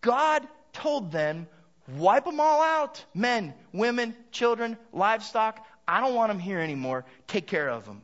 God 0.00 0.48
told 0.72 1.12
them, 1.12 1.46
wipe 1.88 2.24
them 2.24 2.40
all 2.40 2.62
out 2.62 3.04
men, 3.12 3.52
women, 3.70 4.16
children, 4.32 4.78
livestock. 4.94 5.62
I 5.86 6.00
don't 6.00 6.14
want 6.14 6.30
them 6.30 6.38
here 6.38 6.60
anymore. 6.60 7.04
Take 7.26 7.46
care 7.46 7.68
of 7.68 7.84
them. 7.84 8.00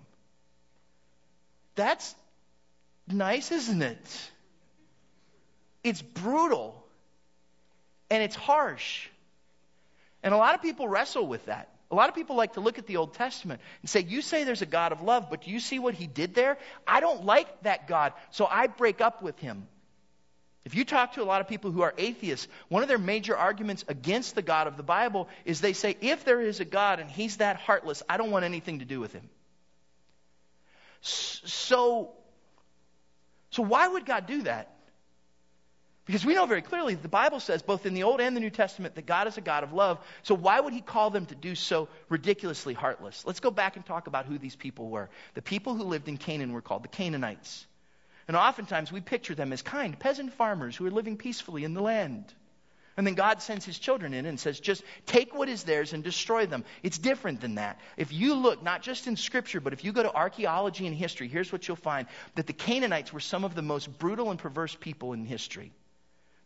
That's 1.74 2.14
nice, 3.08 3.50
isn't 3.52 3.82
it? 3.82 4.30
It's 5.82 6.00
brutal 6.00 6.82
and 8.10 8.22
it's 8.22 8.36
harsh. 8.36 9.08
And 10.22 10.32
a 10.32 10.36
lot 10.36 10.54
of 10.54 10.62
people 10.62 10.88
wrestle 10.88 11.26
with 11.26 11.46
that. 11.46 11.68
A 11.90 11.94
lot 11.94 12.08
of 12.08 12.14
people 12.14 12.34
like 12.34 12.54
to 12.54 12.60
look 12.60 12.78
at 12.78 12.86
the 12.86 12.96
Old 12.96 13.14
Testament 13.14 13.60
and 13.82 13.90
say, 13.90 14.00
You 14.00 14.22
say 14.22 14.44
there's 14.44 14.62
a 14.62 14.66
God 14.66 14.92
of 14.92 15.02
love, 15.02 15.28
but 15.30 15.42
do 15.42 15.50
you 15.50 15.60
see 15.60 15.78
what 15.78 15.94
he 15.94 16.06
did 16.06 16.34
there? 16.34 16.58
I 16.86 17.00
don't 17.00 17.24
like 17.24 17.62
that 17.62 17.86
God, 17.86 18.14
so 18.30 18.46
I 18.46 18.66
break 18.66 19.00
up 19.00 19.22
with 19.22 19.38
him. 19.38 19.68
If 20.64 20.74
you 20.74 20.86
talk 20.86 21.12
to 21.14 21.22
a 21.22 21.24
lot 21.24 21.42
of 21.42 21.48
people 21.48 21.70
who 21.70 21.82
are 21.82 21.92
atheists, 21.98 22.48
one 22.68 22.82
of 22.82 22.88
their 22.88 22.98
major 22.98 23.36
arguments 23.36 23.84
against 23.86 24.34
the 24.34 24.40
God 24.40 24.66
of 24.66 24.78
the 24.78 24.82
Bible 24.82 25.28
is 25.44 25.60
they 25.60 25.74
say, 25.74 25.96
If 26.00 26.24
there 26.24 26.40
is 26.40 26.60
a 26.60 26.64
God 26.64 27.00
and 27.00 27.10
he's 27.10 27.36
that 27.36 27.56
heartless, 27.56 28.02
I 28.08 28.16
don't 28.16 28.30
want 28.30 28.46
anything 28.46 28.78
to 28.78 28.86
do 28.86 28.98
with 28.98 29.12
him. 29.12 29.28
So, 31.04 32.12
so 33.50 33.62
why 33.62 33.86
would 33.86 34.06
God 34.06 34.26
do 34.26 34.42
that? 34.42 34.70
Because 36.06 36.24
we 36.24 36.34
know 36.34 36.44
very 36.44 36.62
clearly 36.62 36.94
the 36.94 37.08
Bible 37.08 37.40
says, 37.40 37.62
both 37.62 37.86
in 37.86 37.94
the 37.94 38.02
Old 38.02 38.20
and 38.20 38.36
the 38.36 38.40
New 38.40 38.50
Testament, 38.50 38.94
that 38.96 39.06
God 39.06 39.26
is 39.26 39.38
a 39.38 39.40
God 39.40 39.64
of 39.64 39.72
love. 39.72 39.98
So 40.22 40.34
why 40.34 40.60
would 40.60 40.72
He 40.74 40.82
call 40.82 41.10
them 41.10 41.26
to 41.26 41.34
do 41.34 41.54
so 41.54 41.88
ridiculously 42.08 42.74
heartless? 42.74 43.24
Let's 43.26 43.40
go 43.40 43.50
back 43.50 43.76
and 43.76 43.86
talk 43.86 44.06
about 44.06 44.26
who 44.26 44.36
these 44.36 44.56
people 44.56 44.88
were. 44.88 45.08
The 45.34 45.42
people 45.42 45.74
who 45.74 45.84
lived 45.84 46.08
in 46.08 46.18
Canaan 46.18 46.52
were 46.52 46.60
called 46.60 46.84
the 46.84 46.88
Canaanites. 46.88 47.66
And 48.28 48.36
oftentimes 48.36 48.92
we 48.92 49.00
picture 49.00 49.34
them 49.34 49.52
as 49.52 49.62
kind 49.62 49.98
peasant 49.98 50.32
farmers 50.34 50.76
who 50.76 50.86
are 50.86 50.90
living 50.90 51.16
peacefully 51.16 51.64
in 51.64 51.74
the 51.74 51.82
land. 51.82 52.32
And 52.96 53.06
then 53.06 53.14
God 53.14 53.42
sends 53.42 53.64
his 53.64 53.78
children 53.78 54.14
in 54.14 54.24
and 54.24 54.38
says, 54.38 54.60
just 54.60 54.84
take 55.04 55.34
what 55.34 55.48
is 55.48 55.64
theirs 55.64 55.92
and 55.92 56.04
destroy 56.04 56.46
them. 56.46 56.64
It's 56.82 56.98
different 56.98 57.40
than 57.40 57.56
that. 57.56 57.80
If 57.96 58.12
you 58.12 58.34
look, 58.34 58.62
not 58.62 58.82
just 58.82 59.08
in 59.08 59.16
Scripture, 59.16 59.60
but 59.60 59.72
if 59.72 59.84
you 59.84 59.92
go 59.92 60.04
to 60.04 60.14
archaeology 60.14 60.86
and 60.86 60.94
history, 60.94 61.26
here's 61.26 61.50
what 61.50 61.66
you'll 61.66 61.76
find 61.76 62.06
that 62.36 62.46
the 62.46 62.52
Canaanites 62.52 63.12
were 63.12 63.20
some 63.20 63.42
of 63.44 63.54
the 63.56 63.62
most 63.62 63.98
brutal 63.98 64.30
and 64.30 64.38
perverse 64.38 64.76
people 64.78 65.12
in 65.12 65.24
history. 65.24 65.72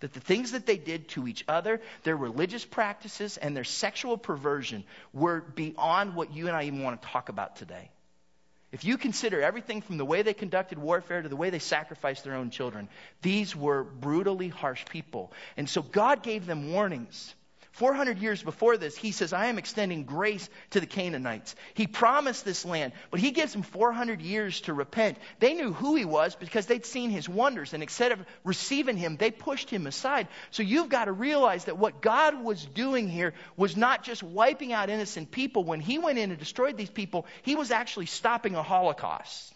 That 0.00 0.14
the 0.14 0.20
things 0.20 0.52
that 0.52 0.64
they 0.64 0.78
did 0.78 1.08
to 1.10 1.26
each 1.28 1.44
other, 1.48 1.80
their 2.04 2.16
religious 2.16 2.64
practices, 2.64 3.36
and 3.36 3.56
their 3.56 3.64
sexual 3.64 4.16
perversion 4.16 4.84
were 5.12 5.40
beyond 5.40 6.14
what 6.14 6.32
you 6.32 6.46
and 6.46 6.56
I 6.56 6.62
even 6.64 6.82
want 6.82 7.02
to 7.02 7.08
talk 7.08 7.28
about 7.28 7.56
today. 7.56 7.90
If 8.70 8.84
you 8.84 8.98
consider 8.98 9.40
everything 9.40 9.80
from 9.80 9.96
the 9.96 10.04
way 10.04 10.22
they 10.22 10.34
conducted 10.34 10.78
warfare 10.78 11.22
to 11.22 11.28
the 11.28 11.36
way 11.36 11.50
they 11.50 11.58
sacrificed 11.58 12.24
their 12.24 12.34
own 12.34 12.50
children, 12.50 12.88
these 13.22 13.56
were 13.56 13.82
brutally 13.82 14.48
harsh 14.48 14.84
people. 14.90 15.32
And 15.56 15.68
so 15.68 15.80
God 15.80 16.22
gave 16.22 16.44
them 16.44 16.72
warnings. 16.72 17.34
400 17.72 18.18
years 18.18 18.42
before 18.42 18.76
this, 18.76 18.96
he 18.96 19.12
says, 19.12 19.32
I 19.32 19.46
am 19.46 19.58
extending 19.58 20.04
grace 20.04 20.48
to 20.70 20.80
the 20.80 20.86
Canaanites. 20.86 21.54
He 21.74 21.86
promised 21.86 22.44
this 22.44 22.64
land, 22.64 22.92
but 23.10 23.20
he 23.20 23.30
gives 23.30 23.52
them 23.52 23.62
400 23.62 24.20
years 24.20 24.62
to 24.62 24.72
repent. 24.72 25.18
They 25.38 25.54
knew 25.54 25.72
who 25.72 25.94
he 25.94 26.04
was 26.04 26.34
because 26.34 26.66
they'd 26.66 26.86
seen 26.86 27.10
his 27.10 27.28
wonders, 27.28 27.74
and 27.74 27.82
instead 27.82 28.12
of 28.12 28.24
receiving 28.42 28.96
him, 28.96 29.16
they 29.16 29.30
pushed 29.30 29.70
him 29.70 29.86
aside. 29.86 30.28
So 30.50 30.62
you've 30.62 30.88
got 30.88 31.04
to 31.04 31.12
realize 31.12 31.66
that 31.66 31.78
what 31.78 32.00
God 32.00 32.42
was 32.42 32.64
doing 32.64 33.08
here 33.08 33.34
was 33.56 33.76
not 33.76 34.02
just 34.02 34.22
wiping 34.22 34.72
out 34.72 34.90
innocent 34.90 35.30
people. 35.30 35.64
When 35.64 35.80
he 35.80 35.98
went 35.98 36.18
in 36.18 36.30
and 36.30 36.38
destroyed 36.38 36.76
these 36.76 36.90
people, 36.90 37.26
he 37.42 37.54
was 37.54 37.70
actually 37.70 38.06
stopping 38.06 38.54
a 38.54 38.62
Holocaust. 38.62 39.54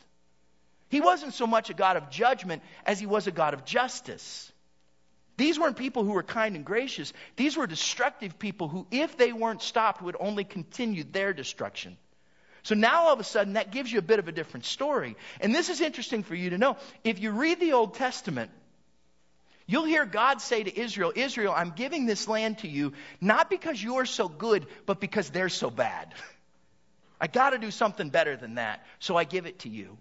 He 0.91 1.01
wasn't 1.01 1.33
so 1.33 1.47
much 1.47 1.71
a 1.71 1.75
God 1.75 1.97
of 1.97 2.11
judgment 2.11 2.63
as 2.85 3.01
he 3.01 3.07
was 3.07 3.27
a 3.27 3.33
God 3.33 3.55
of 3.55 3.65
justice. 3.65 4.52
These 5.37 5.59
weren't 5.59 5.77
people 5.77 6.05
who 6.05 6.13
were 6.13 6.23
kind 6.23 6.57
and 6.57 6.65
gracious. 6.65 7.13
These 7.37 7.57
were 7.57 7.67
destructive 7.67 8.39
people 8.39 8.69
who, 8.69 8.87
if 8.91 9.17
they 9.17 9.33
weren't 9.33 9.63
stopped, 9.63 10.03
would 10.03 10.17
only 10.21 10.45
continue 10.45 11.05
their 11.05 11.33
destruction. 11.33 11.97
So 12.63 12.75
now 12.75 13.07
all 13.07 13.13
of 13.13 13.21
a 13.21 13.25
sudden, 13.25 13.55
that 13.55 13.73
gives 13.73 13.91
you 13.91 13.99
a 13.99 14.03
bit 14.03 14.19
of 14.19 14.29
a 14.29 14.33
different 14.33 14.67
story. 14.67 15.17
And 15.41 15.55
this 15.55 15.69
is 15.69 15.81
interesting 15.81 16.23
for 16.23 16.35
you 16.35 16.51
to 16.51 16.59
know. 16.59 16.77
If 17.03 17.19
you 17.19 17.33
read 17.33 17.59
the 17.59 17.73
Old 17.73 17.95
Testament, 17.95 18.51
you'll 19.67 19.85
hear 19.85 20.07
God 20.07 20.41
say 20.41 20.63
to 20.63 20.81
Israel, 20.81 21.13
Israel, 21.17 21.53
I'm 21.57 21.71
giving 21.71 22.07
this 22.07 22.29
land 22.29 22.59
to 22.59 22.69
you, 22.69 22.93
not 23.21 23.51
because 23.51 23.83
you're 23.83 24.07
so 24.07 24.29
good, 24.29 24.67
but 24.87 25.01
because 25.01 25.31
they're 25.31 25.49
so 25.49 25.71
bad. 25.71 26.15
I 27.21 27.27
got 27.27 27.51
to 27.51 27.59
do 27.59 27.71
something 27.71 28.11
better 28.11 28.37
than 28.37 28.57
that, 28.57 28.85
so 28.99 29.17
I 29.17 29.25
give 29.25 29.47
it 29.47 29.61
to 29.61 29.69
you. 29.69 29.97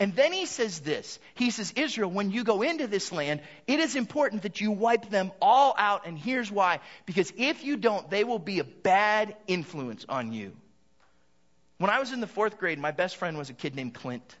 And 0.00 0.16
then 0.16 0.32
he 0.32 0.46
says 0.46 0.80
this. 0.80 1.18
He 1.34 1.50
says, 1.50 1.74
Israel, 1.76 2.10
when 2.10 2.30
you 2.30 2.42
go 2.42 2.62
into 2.62 2.86
this 2.86 3.12
land, 3.12 3.42
it 3.66 3.80
is 3.80 3.96
important 3.96 4.42
that 4.42 4.58
you 4.58 4.70
wipe 4.70 5.10
them 5.10 5.30
all 5.42 5.74
out. 5.76 6.06
And 6.06 6.18
here's 6.18 6.50
why. 6.50 6.80
Because 7.04 7.30
if 7.36 7.62
you 7.62 7.76
don't, 7.76 8.08
they 8.08 8.24
will 8.24 8.38
be 8.38 8.60
a 8.60 8.64
bad 8.64 9.36
influence 9.46 10.06
on 10.08 10.32
you. 10.32 10.56
When 11.76 11.90
I 11.90 11.98
was 11.98 12.12
in 12.12 12.20
the 12.20 12.26
fourth 12.26 12.58
grade, 12.58 12.78
my 12.78 12.92
best 12.92 13.16
friend 13.16 13.36
was 13.36 13.50
a 13.50 13.52
kid 13.52 13.74
named 13.74 13.92
Clint. 13.92 14.36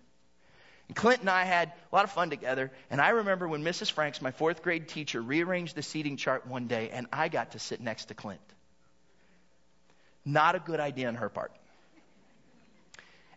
And 0.88 0.96
Clint 0.96 1.20
and 1.20 1.28
I 1.28 1.44
had 1.44 1.68
a 1.92 1.94
lot 1.94 2.04
of 2.04 2.10
fun 2.10 2.30
together. 2.30 2.72
And 2.90 2.98
I 2.98 3.10
remember 3.10 3.46
when 3.46 3.62
Mrs. 3.62 3.92
Franks, 3.92 4.22
my 4.22 4.30
fourth 4.30 4.62
grade 4.62 4.88
teacher, 4.88 5.20
rearranged 5.20 5.76
the 5.76 5.82
seating 5.82 6.16
chart 6.16 6.46
one 6.46 6.68
day, 6.68 6.88
and 6.90 7.06
I 7.12 7.28
got 7.28 7.52
to 7.52 7.58
sit 7.58 7.82
next 7.82 8.06
to 8.06 8.14
Clint. 8.14 8.40
Not 10.24 10.54
a 10.54 10.58
good 10.58 10.80
idea 10.80 11.08
on 11.08 11.16
her 11.16 11.28
part. 11.28 11.52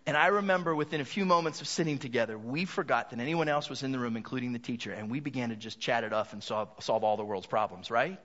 And 0.05 0.17
I 0.17 0.27
remember 0.27 0.75
within 0.75 0.99
a 0.99 1.05
few 1.05 1.23
moments 1.25 1.61
of 1.61 1.67
sitting 1.67 1.97
together, 1.97 2.37
we 2.37 2.65
forgot 2.65 3.11
that 3.11 3.19
anyone 3.19 3.47
else 3.47 3.69
was 3.69 3.83
in 3.83 3.93
the 3.93 3.99
room, 3.99 4.17
including 4.17 4.51
the 4.51 4.59
teacher, 4.59 4.91
and 4.91 5.09
we 5.09 5.21
began 5.21 5.49
to 5.49 5.55
just 5.55 5.79
chat 5.79 6.03
it 6.03 6.11
off 6.11 6.33
and 6.33 6.43
solve, 6.43 6.69
solve 6.81 7.05
all 7.05 7.15
the 7.15 7.23
world's 7.23 7.47
problems, 7.47 7.89
right? 7.89 8.19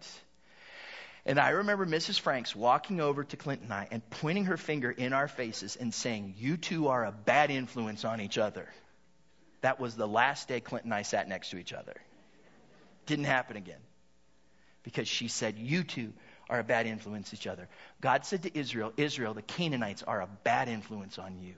And 1.24 1.38
I 1.38 1.50
remember 1.50 1.86
Mrs. 1.86 2.18
Franks 2.18 2.56
walking 2.56 3.00
over 3.00 3.22
to 3.22 3.36
Clint 3.36 3.62
and 3.62 3.72
I 3.72 3.86
and 3.90 4.08
pointing 4.10 4.46
her 4.46 4.56
finger 4.56 4.90
in 4.90 5.12
our 5.12 5.28
faces 5.28 5.76
and 5.76 5.92
saying, 5.92 6.34
You 6.38 6.56
two 6.56 6.88
are 6.88 7.04
a 7.04 7.12
bad 7.12 7.50
influence 7.50 8.04
on 8.04 8.20
each 8.20 8.38
other. 8.38 8.66
That 9.60 9.78
was 9.78 9.94
the 9.94 10.08
last 10.08 10.48
day 10.48 10.60
Clint 10.60 10.84
and 10.84 10.94
I 10.94 11.02
sat 11.02 11.28
next 11.28 11.50
to 11.50 11.58
each 11.58 11.72
other. 11.72 11.94
Didn't 13.06 13.26
happen 13.26 13.56
again. 13.56 13.80
Because 14.82 15.06
she 15.06 15.28
said, 15.28 15.58
You 15.58 15.84
two 15.84 16.12
are 16.48 16.60
a 16.60 16.64
bad 16.64 16.86
influence 16.86 17.34
each 17.34 17.46
other. 17.46 17.68
God 18.00 18.24
said 18.24 18.44
to 18.44 18.58
Israel, 18.58 18.92
Israel, 18.96 19.34
the 19.34 19.42
Canaanites 19.42 20.02
are 20.02 20.22
a 20.22 20.28
bad 20.44 20.68
influence 20.68 21.18
on 21.18 21.40
you. 21.40 21.54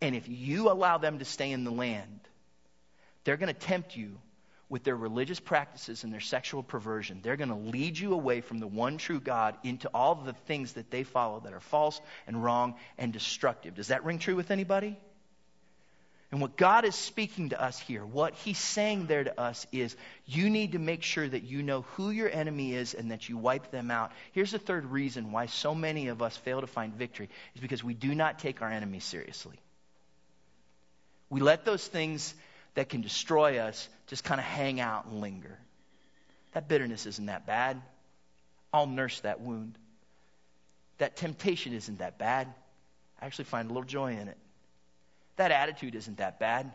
And 0.00 0.14
if 0.14 0.28
you 0.28 0.70
allow 0.70 0.98
them 0.98 1.18
to 1.18 1.24
stay 1.24 1.50
in 1.50 1.64
the 1.64 1.72
land, 1.72 2.20
they're 3.24 3.36
going 3.36 3.52
to 3.52 3.60
tempt 3.60 3.96
you 3.96 4.18
with 4.68 4.84
their 4.84 4.96
religious 4.96 5.40
practices 5.40 6.04
and 6.04 6.12
their 6.12 6.20
sexual 6.20 6.62
perversion. 6.62 7.20
They're 7.22 7.36
going 7.36 7.48
to 7.48 7.54
lead 7.54 7.98
you 7.98 8.12
away 8.12 8.42
from 8.42 8.58
the 8.58 8.66
one 8.66 8.98
true 8.98 9.20
God 9.20 9.56
into 9.64 9.88
all 9.94 10.14
the 10.14 10.34
things 10.34 10.74
that 10.74 10.90
they 10.90 11.04
follow 11.04 11.40
that 11.40 11.52
are 11.52 11.60
false 11.60 12.00
and 12.26 12.42
wrong 12.42 12.74
and 12.98 13.12
destructive. 13.12 13.74
Does 13.74 13.88
that 13.88 14.04
ring 14.04 14.18
true 14.18 14.36
with 14.36 14.50
anybody? 14.50 14.98
And 16.30 16.42
what 16.42 16.58
God 16.58 16.84
is 16.84 16.94
speaking 16.94 17.50
to 17.50 17.62
us 17.62 17.78
here, 17.78 18.04
what 18.04 18.34
He's 18.34 18.58
saying 18.58 19.06
there 19.06 19.24
to 19.24 19.40
us 19.40 19.66
is 19.72 19.96
you 20.26 20.50
need 20.50 20.72
to 20.72 20.78
make 20.78 21.02
sure 21.02 21.26
that 21.26 21.44
you 21.44 21.62
know 21.62 21.82
who 21.96 22.10
your 22.10 22.28
enemy 22.28 22.74
is 22.74 22.92
and 22.92 23.10
that 23.12 23.30
you 23.30 23.38
wipe 23.38 23.70
them 23.70 23.90
out. 23.90 24.12
Here's 24.32 24.50
the 24.50 24.58
third 24.58 24.84
reason 24.84 25.32
why 25.32 25.46
so 25.46 25.74
many 25.74 26.08
of 26.08 26.20
us 26.20 26.36
fail 26.36 26.60
to 26.60 26.66
find 26.66 26.92
victory 26.92 27.30
is 27.54 27.62
because 27.62 27.82
we 27.82 27.94
do 27.94 28.14
not 28.14 28.38
take 28.38 28.60
our 28.60 28.70
enemies 28.70 29.04
seriously. 29.04 29.58
We 31.30 31.40
let 31.40 31.64
those 31.64 31.86
things 31.86 32.34
that 32.74 32.88
can 32.88 33.00
destroy 33.00 33.58
us 33.58 33.88
just 34.06 34.24
kind 34.24 34.40
of 34.40 34.46
hang 34.46 34.80
out 34.80 35.06
and 35.06 35.20
linger. 35.20 35.58
That 36.52 36.68
bitterness 36.68 37.06
isn't 37.06 37.26
that 37.26 37.46
bad. 37.46 37.80
I'll 38.72 38.86
nurse 38.86 39.20
that 39.20 39.40
wound. 39.40 39.76
That 40.98 41.16
temptation 41.16 41.72
isn't 41.72 41.98
that 41.98 42.18
bad. 42.18 42.52
I 43.20 43.26
actually 43.26 43.46
find 43.46 43.70
a 43.70 43.72
little 43.72 43.88
joy 43.88 44.12
in 44.12 44.28
it. 44.28 44.36
That 45.36 45.52
attitude 45.52 45.94
isn't 45.94 46.18
that 46.18 46.40
bad. 46.40 46.72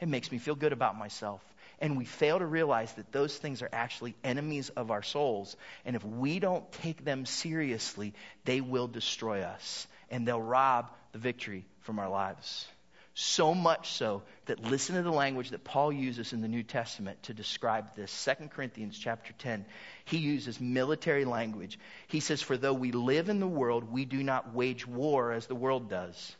It 0.00 0.08
makes 0.08 0.32
me 0.32 0.38
feel 0.38 0.54
good 0.54 0.72
about 0.72 0.98
myself. 0.98 1.42
And 1.80 1.96
we 1.96 2.04
fail 2.04 2.38
to 2.38 2.46
realize 2.46 2.92
that 2.94 3.10
those 3.12 3.36
things 3.36 3.60
are 3.62 3.68
actually 3.72 4.14
enemies 4.22 4.68
of 4.70 4.90
our 4.90 5.02
souls. 5.02 5.56
And 5.84 5.96
if 5.96 6.04
we 6.04 6.38
don't 6.38 6.70
take 6.72 7.04
them 7.04 7.26
seriously, 7.26 8.14
they 8.44 8.60
will 8.60 8.86
destroy 8.86 9.42
us. 9.42 9.86
And 10.10 10.26
they'll 10.26 10.40
rob 10.40 10.90
the 11.12 11.18
victory 11.18 11.64
from 11.80 11.98
our 11.98 12.08
lives. 12.08 12.66
So 13.14 13.54
much 13.54 13.92
so 13.92 14.22
that 14.46 14.64
listen 14.64 14.96
to 14.96 15.02
the 15.02 15.12
language 15.12 15.50
that 15.50 15.64
Paul 15.64 15.92
uses 15.92 16.32
in 16.32 16.40
the 16.40 16.48
New 16.48 16.62
Testament 16.62 17.22
to 17.24 17.34
describe 17.34 17.94
this. 17.94 18.24
2 18.24 18.48
Corinthians 18.48 18.98
chapter 18.98 19.34
10. 19.34 19.66
He 20.06 20.16
uses 20.16 20.60
military 20.60 21.26
language. 21.26 21.78
He 22.08 22.20
says, 22.20 22.40
For 22.40 22.56
though 22.56 22.72
we 22.72 22.92
live 22.92 23.28
in 23.28 23.38
the 23.38 23.46
world, 23.46 23.92
we 23.92 24.06
do 24.06 24.22
not 24.22 24.54
wage 24.54 24.86
war 24.86 25.32
as 25.32 25.46
the 25.46 25.54
world 25.54 25.90
does. 25.90 26.36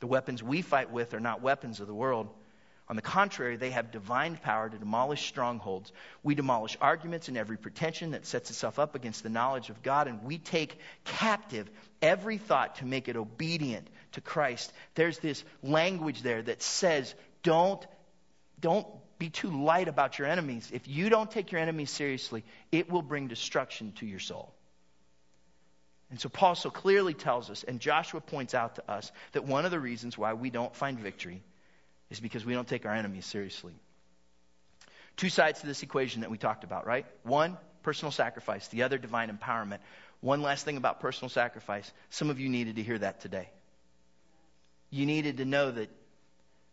The 0.00 0.06
weapons 0.06 0.42
we 0.42 0.62
fight 0.62 0.90
with 0.90 1.12
are 1.12 1.20
not 1.20 1.42
weapons 1.42 1.80
of 1.80 1.86
the 1.86 1.94
world. 1.94 2.28
On 2.88 2.96
the 2.96 3.02
contrary, 3.02 3.56
they 3.56 3.70
have 3.70 3.90
divine 3.90 4.36
power 4.36 4.68
to 4.68 4.76
demolish 4.76 5.26
strongholds. 5.26 5.90
We 6.22 6.34
demolish 6.34 6.76
arguments 6.80 7.28
and 7.28 7.36
every 7.36 7.56
pretension 7.56 8.10
that 8.10 8.26
sets 8.26 8.50
itself 8.50 8.78
up 8.78 8.94
against 8.94 9.22
the 9.22 9.30
knowledge 9.30 9.70
of 9.70 9.82
God, 9.82 10.06
and 10.06 10.22
we 10.22 10.36
take 10.36 10.78
captive 11.04 11.70
every 12.02 12.36
thought 12.36 12.76
to 12.76 12.84
make 12.84 13.08
it 13.08 13.16
obedient 13.16 13.88
to 14.14 14.20
Christ. 14.20 14.72
There's 14.94 15.18
this 15.18 15.44
language 15.62 16.22
there 16.22 16.42
that 16.42 16.62
says, 16.62 17.14
don't, 17.42 17.84
don't 18.60 18.86
be 19.18 19.30
too 19.30 19.50
light 19.50 19.88
about 19.88 20.18
your 20.18 20.26
enemies. 20.26 20.70
If 20.72 20.88
you 20.88 21.08
don't 21.08 21.30
take 21.30 21.52
your 21.52 21.60
enemies 21.60 21.90
seriously, 21.90 22.44
it 22.72 22.90
will 22.90 23.02
bring 23.02 23.28
destruction 23.28 23.92
to 23.98 24.06
your 24.06 24.18
soul. 24.18 24.52
And 26.10 26.20
so 26.20 26.28
Paul 26.28 26.54
so 26.54 26.70
clearly 26.70 27.14
tells 27.14 27.50
us, 27.50 27.64
and 27.64 27.80
Joshua 27.80 28.20
points 28.20 28.54
out 28.54 28.76
to 28.76 28.90
us, 28.90 29.10
that 29.32 29.44
one 29.44 29.64
of 29.64 29.70
the 29.70 29.80
reasons 29.80 30.16
why 30.16 30.34
we 30.34 30.50
don't 30.50 30.74
find 30.74 30.98
victory 30.98 31.42
is 32.10 32.20
because 32.20 32.44
we 32.44 32.54
don't 32.54 32.68
take 32.68 32.86
our 32.86 32.94
enemies 32.94 33.26
seriously. 33.26 33.72
Two 35.16 35.28
sides 35.28 35.60
to 35.60 35.66
this 35.66 35.82
equation 35.82 36.20
that 36.20 36.30
we 36.30 36.38
talked 36.38 36.64
about, 36.64 36.86
right? 36.86 37.06
One, 37.22 37.56
personal 37.82 38.12
sacrifice, 38.12 38.68
the 38.68 38.82
other, 38.82 38.98
divine 38.98 39.30
empowerment. 39.36 39.78
One 40.20 40.42
last 40.42 40.64
thing 40.64 40.76
about 40.76 41.00
personal 41.00 41.28
sacrifice. 41.28 41.92
Some 42.10 42.30
of 42.30 42.40
you 42.40 42.48
needed 42.48 42.76
to 42.76 42.82
hear 42.82 42.98
that 42.98 43.20
today. 43.20 43.48
You 44.94 45.06
needed 45.06 45.38
to 45.38 45.44
know 45.44 45.72
that 45.72 45.90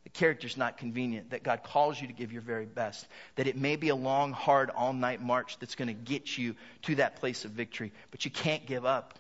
the 0.04 0.10
character's 0.12 0.56
not 0.56 0.78
convenient, 0.78 1.32
that 1.32 1.42
God 1.42 1.64
calls 1.64 2.00
you 2.00 2.06
to 2.06 2.14
give 2.14 2.32
your 2.32 2.44
very 2.44 2.68
best, 2.68 3.08
that 3.36 3.48
it 3.48 3.58
may 3.58 3.78
be 3.78 3.90
a 3.90 3.96
long, 3.96 4.32
hard, 4.32 4.70
all 4.70 4.94
night 4.94 5.24
march 5.24 5.58
that's 5.58 5.74
going 5.74 5.88
to 5.88 5.96
get 5.96 6.38
you 6.38 6.56
to 6.84 6.96
that 6.96 7.16
place 7.16 7.46
of 7.46 7.52
victory, 7.52 7.92
but 8.12 8.24
you 8.24 8.30
can't 8.30 8.68
give 8.68 8.86
up. 8.86 9.18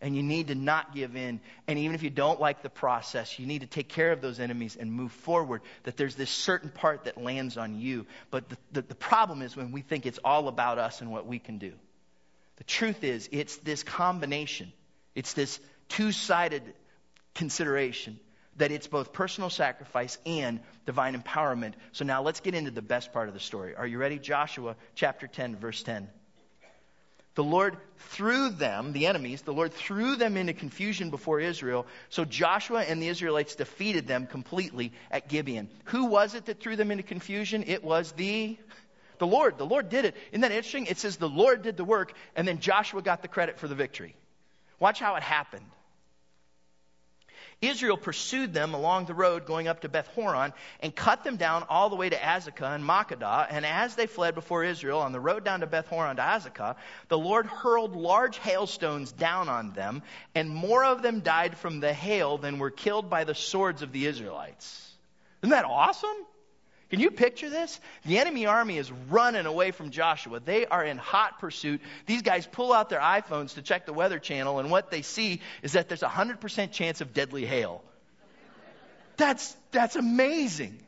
And 0.00 0.16
you 0.16 0.22
need 0.22 0.48
to 0.48 0.54
not 0.54 0.94
give 0.94 1.14
in. 1.14 1.40
And 1.66 1.78
even 1.78 1.94
if 1.94 2.02
you 2.02 2.08
don't 2.08 2.40
like 2.40 2.62
the 2.62 2.70
process, 2.70 3.38
you 3.38 3.44
need 3.44 3.60
to 3.60 3.66
take 3.66 3.90
care 3.90 4.12
of 4.12 4.22
those 4.22 4.40
enemies 4.40 4.78
and 4.80 4.90
move 4.90 5.12
forward. 5.12 5.60
That 5.82 5.98
there's 5.98 6.14
this 6.14 6.30
certain 6.30 6.70
part 6.70 7.04
that 7.04 7.22
lands 7.22 7.58
on 7.58 7.78
you. 7.78 8.06
But 8.30 8.48
the, 8.48 8.56
the, 8.72 8.80
the 8.80 8.94
problem 8.94 9.42
is 9.42 9.54
when 9.54 9.72
we 9.72 9.82
think 9.82 10.06
it's 10.06 10.18
all 10.24 10.48
about 10.48 10.78
us 10.78 11.02
and 11.02 11.12
what 11.12 11.26
we 11.26 11.38
can 11.38 11.58
do. 11.58 11.74
The 12.56 12.64
truth 12.64 13.04
is, 13.04 13.28
it's 13.30 13.58
this 13.58 13.82
combination, 13.82 14.72
it's 15.14 15.34
this 15.34 15.60
two 15.90 16.12
sided 16.12 16.62
consideration 17.34 18.18
that 18.56 18.70
it's 18.70 18.86
both 18.86 19.12
personal 19.12 19.50
sacrifice 19.50 20.18
and 20.26 20.60
divine 20.86 21.20
empowerment. 21.20 21.72
So 21.92 22.04
now 22.04 22.22
let's 22.22 22.40
get 22.40 22.54
into 22.54 22.70
the 22.70 22.82
best 22.82 23.12
part 23.12 23.28
of 23.28 23.34
the 23.34 23.40
story. 23.40 23.74
Are 23.74 23.86
you 23.86 23.98
ready? 23.98 24.18
Joshua 24.18 24.76
chapter 24.94 25.26
10, 25.26 25.56
verse 25.56 25.82
10. 25.82 26.08
The 27.36 27.44
Lord 27.44 27.76
threw 27.96 28.50
them, 28.50 28.92
the 28.92 29.06
enemies, 29.06 29.42
the 29.42 29.52
Lord 29.52 29.72
threw 29.72 30.16
them 30.16 30.36
into 30.36 30.52
confusion 30.52 31.10
before 31.10 31.40
Israel. 31.40 31.86
So 32.08 32.24
Joshua 32.24 32.82
and 32.82 33.00
the 33.00 33.08
Israelites 33.08 33.54
defeated 33.54 34.06
them 34.06 34.26
completely 34.26 34.92
at 35.10 35.28
Gibeon. 35.28 35.70
Who 35.84 36.06
was 36.06 36.34
it 36.34 36.46
that 36.46 36.60
threw 36.60 36.76
them 36.76 36.90
into 36.90 37.04
confusion? 37.04 37.64
It 37.66 37.84
was 37.84 38.12
the 38.12 38.58
the 39.18 39.26
Lord. 39.26 39.58
The 39.58 39.66
Lord 39.66 39.90
did 39.90 40.06
it. 40.06 40.16
Isn't 40.32 40.40
that 40.40 40.50
interesting? 40.50 40.86
It 40.86 40.98
says 40.98 41.18
the 41.18 41.28
Lord 41.28 41.62
did 41.62 41.76
the 41.76 41.84
work, 41.84 42.14
and 42.34 42.48
then 42.48 42.58
Joshua 42.58 43.02
got 43.02 43.22
the 43.22 43.28
credit 43.28 43.58
for 43.58 43.68
the 43.68 43.74
victory. 43.74 44.16
Watch 44.80 44.98
how 44.98 45.14
it 45.14 45.22
happened. 45.22 45.66
Israel 47.62 47.98
pursued 47.98 48.54
them 48.54 48.72
along 48.72 49.04
the 49.04 49.14
road 49.14 49.44
going 49.44 49.68
up 49.68 49.80
to 49.80 49.88
Beth 49.88 50.06
Horon 50.14 50.54
and 50.80 50.96
cut 50.96 51.24
them 51.24 51.36
down 51.36 51.64
all 51.68 51.90
the 51.90 51.96
way 51.96 52.08
to 52.08 52.16
Azekah 52.16 52.74
and 52.74 52.82
Makkedah. 52.82 53.48
And 53.50 53.66
as 53.66 53.94
they 53.94 54.06
fled 54.06 54.34
before 54.34 54.64
Israel 54.64 55.00
on 55.00 55.12
the 55.12 55.20
road 55.20 55.44
down 55.44 55.60
to 55.60 55.66
Beth 55.66 55.86
Horon 55.86 56.16
to 56.16 56.22
Azekah, 56.22 56.76
the 57.08 57.18
Lord 57.18 57.44
hurled 57.46 57.94
large 57.94 58.38
hailstones 58.38 59.12
down 59.12 59.50
on 59.50 59.72
them, 59.72 60.02
and 60.34 60.48
more 60.48 60.84
of 60.84 61.02
them 61.02 61.20
died 61.20 61.58
from 61.58 61.80
the 61.80 61.92
hail 61.92 62.38
than 62.38 62.58
were 62.58 62.70
killed 62.70 63.10
by 63.10 63.24
the 63.24 63.34
swords 63.34 63.82
of 63.82 63.92
the 63.92 64.06
Israelites. 64.06 64.90
Isn't 65.42 65.50
that 65.50 65.66
awesome? 65.66 66.16
Can 66.90 66.98
you 66.98 67.12
picture 67.12 67.48
this? 67.48 67.80
The 68.04 68.18
enemy 68.18 68.46
army 68.46 68.76
is 68.76 68.90
running 69.08 69.46
away 69.46 69.70
from 69.70 69.90
Joshua. 69.90 70.40
They 70.40 70.66
are 70.66 70.84
in 70.84 70.98
hot 70.98 71.38
pursuit. 71.38 71.80
These 72.06 72.22
guys 72.22 72.48
pull 72.48 72.72
out 72.72 72.88
their 72.90 73.00
iPhones 73.00 73.54
to 73.54 73.62
check 73.62 73.86
the 73.86 73.92
weather 73.92 74.18
channel, 74.18 74.58
and 74.58 74.70
what 74.72 74.90
they 74.90 75.02
see 75.02 75.40
is 75.62 75.72
that 75.72 75.88
there's 75.88 76.02
a 76.02 76.08
100% 76.08 76.72
chance 76.72 77.00
of 77.00 77.14
deadly 77.14 77.46
hail. 77.46 77.84
That's, 79.16 79.56
that's 79.70 79.94
amazing. 79.94 80.80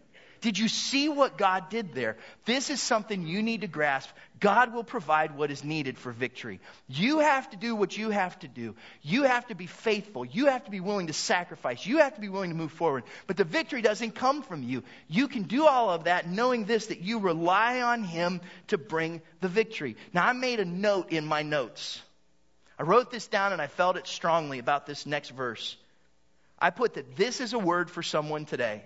Did 0.42 0.58
you 0.58 0.66
see 0.66 1.08
what 1.08 1.38
God 1.38 1.70
did 1.70 1.94
there? 1.94 2.16
This 2.46 2.68
is 2.68 2.82
something 2.82 3.28
you 3.28 3.44
need 3.44 3.60
to 3.60 3.68
grasp. 3.68 4.10
God 4.40 4.74
will 4.74 4.82
provide 4.82 5.36
what 5.36 5.52
is 5.52 5.62
needed 5.62 5.96
for 5.96 6.10
victory. 6.10 6.58
You 6.88 7.20
have 7.20 7.48
to 7.50 7.56
do 7.56 7.76
what 7.76 7.96
you 7.96 8.10
have 8.10 8.36
to 8.40 8.48
do. 8.48 8.74
You 9.02 9.22
have 9.22 9.46
to 9.46 9.54
be 9.54 9.68
faithful. 9.68 10.24
You 10.24 10.46
have 10.46 10.64
to 10.64 10.72
be 10.72 10.80
willing 10.80 11.06
to 11.06 11.12
sacrifice. 11.12 11.86
You 11.86 11.98
have 11.98 12.16
to 12.16 12.20
be 12.20 12.28
willing 12.28 12.50
to 12.50 12.56
move 12.56 12.72
forward. 12.72 13.04
But 13.28 13.36
the 13.36 13.44
victory 13.44 13.82
doesn't 13.82 14.16
come 14.16 14.42
from 14.42 14.64
you. 14.64 14.82
You 15.06 15.28
can 15.28 15.44
do 15.44 15.64
all 15.64 15.90
of 15.90 16.04
that 16.04 16.28
knowing 16.28 16.64
this 16.64 16.86
that 16.86 17.00
you 17.00 17.20
rely 17.20 17.80
on 17.80 18.02
Him 18.02 18.40
to 18.66 18.78
bring 18.78 19.22
the 19.40 19.48
victory. 19.48 19.96
Now, 20.12 20.26
I 20.26 20.32
made 20.32 20.58
a 20.58 20.64
note 20.64 21.12
in 21.12 21.24
my 21.24 21.42
notes. 21.42 22.02
I 22.80 22.82
wrote 22.82 23.12
this 23.12 23.28
down 23.28 23.52
and 23.52 23.62
I 23.62 23.68
felt 23.68 23.96
it 23.96 24.08
strongly 24.08 24.58
about 24.58 24.86
this 24.86 25.06
next 25.06 25.30
verse. 25.30 25.76
I 26.58 26.70
put 26.70 26.94
that 26.94 27.14
this 27.14 27.40
is 27.40 27.52
a 27.52 27.60
word 27.60 27.92
for 27.92 28.02
someone 28.02 28.44
today. 28.44 28.82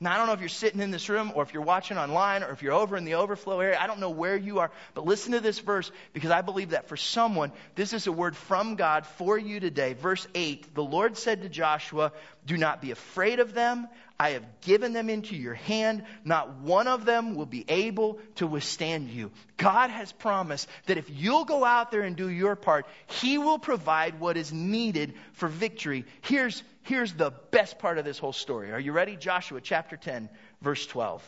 Now, 0.00 0.12
I 0.12 0.16
don't 0.18 0.26
know 0.26 0.32
if 0.32 0.40
you're 0.40 0.48
sitting 0.48 0.80
in 0.80 0.90
this 0.90 1.08
room 1.08 1.32
or 1.34 1.44
if 1.44 1.54
you're 1.54 1.62
watching 1.62 1.98
online 1.98 2.42
or 2.42 2.50
if 2.50 2.62
you're 2.62 2.72
over 2.72 2.96
in 2.96 3.04
the 3.04 3.14
overflow 3.14 3.60
area. 3.60 3.78
I 3.80 3.86
don't 3.86 4.00
know 4.00 4.10
where 4.10 4.36
you 4.36 4.58
are, 4.58 4.70
but 4.94 5.06
listen 5.06 5.32
to 5.32 5.40
this 5.40 5.60
verse 5.60 5.90
because 6.12 6.32
I 6.32 6.42
believe 6.42 6.70
that 6.70 6.88
for 6.88 6.96
someone, 6.96 7.52
this 7.76 7.92
is 7.92 8.06
a 8.08 8.12
word 8.12 8.36
from 8.36 8.74
God 8.74 9.06
for 9.06 9.38
you 9.38 9.60
today. 9.60 9.94
Verse 9.94 10.26
8 10.34 10.74
The 10.74 10.82
Lord 10.82 11.16
said 11.16 11.42
to 11.42 11.48
Joshua, 11.48 12.12
Do 12.44 12.56
not 12.56 12.82
be 12.82 12.90
afraid 12.90 13.38
of 13.38 13.54
them. 13.54 13.88
I 14.24 14.30
have 14.30 14.60
given 14.62 14.94
them 14.94 15.10
into 15.10 15.36
your 15.36 15.52
hand. 15.52 16.04
Not 16.24 16.56
one 16.60 16.88
of 16.88 17.04
them 17.04 17.34
will 17.34 17.44
be 17.44 17.62
able 17.68 18.18
to 18.36 18.46
withstand 18.46 19.10
you. 19.10 19.30
God 19.58 19.90
has 19.90 20.12
promised 20.12 20.66
that 20.86 20.96
if 20.96 21.10
you'll 21.10 21.44
go 21.44 21.62
out 21.62 21.90
there 21.90 22.00
and 22.00 22.16
do 22.16 22.30
your 22.30 22.56
part, 22.56 22.86
He 23.20 23.36
will 23.36 23.58
provide 23.58 24.18
what 24.18 24.38
is 24.38 24.50
needed 24.50 25.12
for 25.34 25.46
victory. 25.46 26.06
Here's, 26.22 26.62
here's 26.84 27.12
the 27.12 27.32
best 27.50 27.78
part 27.78 27.98
of 27.98 28.06
this 28.06 28.18
whole 28.18 28.32
story. 28.32 28.72
Are 28.72 28.80
you 28.80 28.92
ready? 28.92 29.14
Joshua 29.14 29.60
chapter 29.60 29.98
10, 29.98 30.30
verse 30.62 30.86
12. 30.86 31.22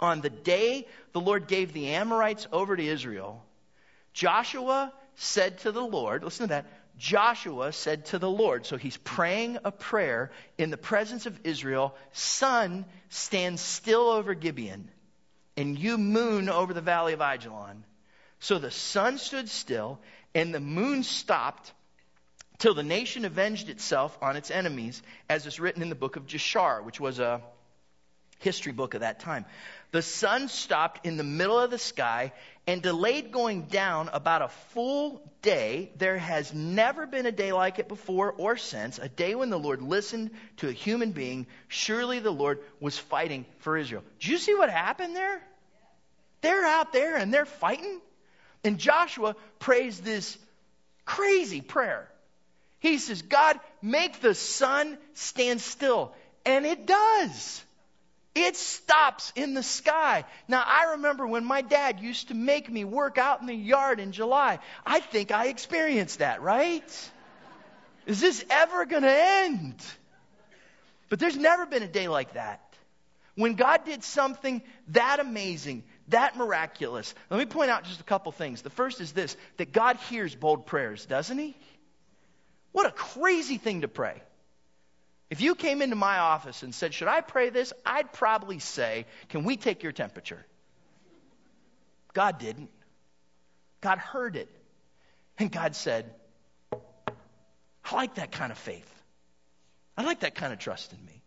On 0.00 0.20
the 0.20 0.30
day 0.30 0.88
the 1.12 1.20
Lord 1.20 1.46
gave 1.46 1.72
the 1.72 1.90
Amorites 1.90 2.48
over 2.50 2.74
to 2.74 2.84
Israel, 2.84 3.40
Joshua 4.12 4.92
said 5.14 5.58
to 5.58 5.70
the 5.70 5.80
Lord, 5.80 6.24
listen 6.24 6.48
to 6.48 6.54
that, 6.54 6.66
Joshua 6.98 7.72
said 7.72 8.06
to 8.06 8.18
the 8.18 8.30
Lord, 8.30 8.66
so 8.66 8.76
he's 8.76 8.96
praying 8.96 9.58
a 9.64 9.72
prayer 9.72 10.30
in 10.58 10.70
the 10.70 10.76
presence 10.76 11.26
of 11.26 11.38
Israel, 11.44 11.94
Sun, 12.12 12.84
stand 13.08 13.58
still 13.58 14.08
over 14.08 14.34
Gibeon, 14.34 14.88
and 15.56 15.78
you 15.78 15.98
moon 15.98 16.48
over 16.48 16.72
the 16.72 16.80
valley 16.80 17.12
of 17.12 17.20
Ajalon. 17.20 17.84
So 18.38 18.58
the 18.58 18.70
sun 18.70 19.18
stood 19.18 19.48
still, 19.48 19.98
and 20.34 20.54
the 20.54 20.60
moon 20.60 21.02
stopped 21.02 21.72
till 22.58 22.74
the 22.74 22.82
nation 22.82 23.24
avenged 23.24 23.68
itself 23.68 24.16
on 24.22 24.36
its 24.36 24.50
enemies, 24.50 25.02
as 25.28 25.46
is 25.46 25.58
written 25.58 25.82
in 25.82 25.88
the 25.88 25.94
book 25.94 26.16
of 26.16 26.26
Jashar, 26.26 26.82
which 26.84 27.00
was 27.00 27.18
a 27.18 27.40
history 28.38 28.72
book 28.72 28.94
of 28.94 29.00
that 29.00 29.20
time. 29.20 29.44
The 29.90 30.02
sun 30.02 30.48
stopped 30.48 31.06
in 31.06 31.16
the 31.16 31.24
middle 31.24 31.58
of 31.58 31.70
the 31.70 31.78
sky 31.78 32.32
and 32.66 32.80
delayed 32.80 33.30
going 33.30 33.62
down 33.62 34.08
about 34.12 34.42
a 34.42 34.48
full 34.48 35.20
day. 35.42 35.90
There 35.96 36.16
has 36.16 36.54
never 36.54 37.06
been 37.06 37.26
a 37.26 37.32
day 37.32 37.52
like 37.52 37.78
it 37.78 37.88
before 37.88 38.32
or 38.32 38.56
since, 38.56 38.98
a 38.98 39.08
day 39.08 39.34
when 39.34 39.50
the 39.50 39.58
Lord 39.58 39.82
listened 39.82 40.30
to 40.58 40.68
a 40.68 40.72
human 40.72 41.12
being. 41.12 41.46
Surely 41.68 42.20
the 42.20 42.30
Lord 42.30 42.60
was 42.80 42.98
fighting 42.98 43.44
for 43.58 43.76
Israel. 43.76 44.02
Do 44.20 44.30
you 44.30 44.38
see 44.38 44.54
what 44.54 44.70
happened 44.70 45.14
there? 45.14 45.42
They're 46.40 46.64
out 46.64 46.92
there 46.92 47.16
and 47.16 47.32
they're 47.32 47.46
fighting. 47.46 48.00
And 48.64 48.78
Joshua 48.78 49.36
prays 49.58 50.00
this 50.00 50.38
crazy 51.04 51.60
prayer. 51.60 52.08
He 52.80 52.98
says, 52.98 53.22
God, 53.22 53.60
make 53.82 54.20
the 54.20 54.34
sun 54.34 54.96
stand 55.14 55.60
still. 55.60 56.12
And 56.46 56.64
it 56.64 56.86
does. 56.86 57.64
It 58.34 58.56
stops 58.56 59.32
in 59.36 59.54
the 59.54 59.62
sky. 59.62 60.24
Now, 60.48 60.64
I 60.66 60.92
remember 60.92 61.26
when 61.26 61.44
my 61.44 61.62
dad 61.62 62.00
used 62.00 62.28
to 62.28 62.34
make 62.34 62.68
me 62.68 62.84
work 62.84 63.16
out 63.16 63.40
in 63.40 63.46
the 63.46 63.54
yard 63.54 64.00
in 64.00 64.10
July. 64.10 64.58
I 64.84 65.00
think 65.00 65.30
I 65.30 65.46
experienced 65.46 66.18
that, 66.18 66.42
right? 66.42 67.10
Is 68.06 68.20
this 68.20 68.44
ever 68.50 68.86
going 68.86 69.04
to 69.04 69.16
end? 69.16 69.76
But 71.08 71.20
there's 71.20 71.36
never 71.36 71.64
been 71.64 71.84
a 71.84 71.88
day 71.88 72.08
like 72.08 72.34
that. 72.34 72.60
When 73.36 73.54
God 73.54 73.84
did 73.84 74.02
something 74.02 74.62
that 74.88 75.20
amazing, 75.20 75.84
that 76.08 76.36
miraculous. 76.36 77.14
Let 77.30 77.38
me 77.38 77.46
point 77.46 77.70
out 77.70 77.84
just 77.84 78.00
a 78.00 78.04
couple 78.04 78.32
things. 78.32 78.62
The 78.62 78.70
first 78.70 79.00
is 79.00 79.12
this 79.12 79.36
that 79.56 79.72
God 79.72 79.96
hears 80.08 80.34
bold 80.34 80.66
prayers, 80.66 81.06
doesn't 81.06 81.38
He? 81.38 81.56
What 82.72 82.86
a 82.86 82.90
crazy 82.90 83.58
thing 83.58 83.82
to 83.82 83.88
pray. 83.88 84.22
If 85.30 85.40
you 85.40 85.54
came 85.54 85.82
into 85.82 85.96
my 85.96 86.18
office 86.18 86.62
and 86.62 86.74
said, 86.74 86.94
Should 86.94 87.08
I 87.08 87.20
pray 87.20 87.50
this? 87.50 87.72
I'd 87.84 88.12
probably 88.12 88.58
say, 88.58 89.06
Can 89.28 89.44
we 89.44 89.56
take 89.56 89.82
your 89.82 89.92
temperature? 89.92 90.44
God 92.12 92.38
didn't. 92.38 92.70
God 93.80 93.98
heard 93.98 94.36
it. 94.36 94.48
And 95.38 95.50
God 95.50 95.74
said, 95.74 96.10
I 96.72 97.94
like 97.94 98.14
that 98.14 98.32
kind 98.32 98.52
of 98.52 98.58
faith. 98.58 98.90
I 99.96 100.02
like 100.02 100.20
that 100.20 100.34
kind 100.34 100.52
of 100.52 100.58
trust 100.58 100.92
in 100.92 101.04
me. 101.04 101.22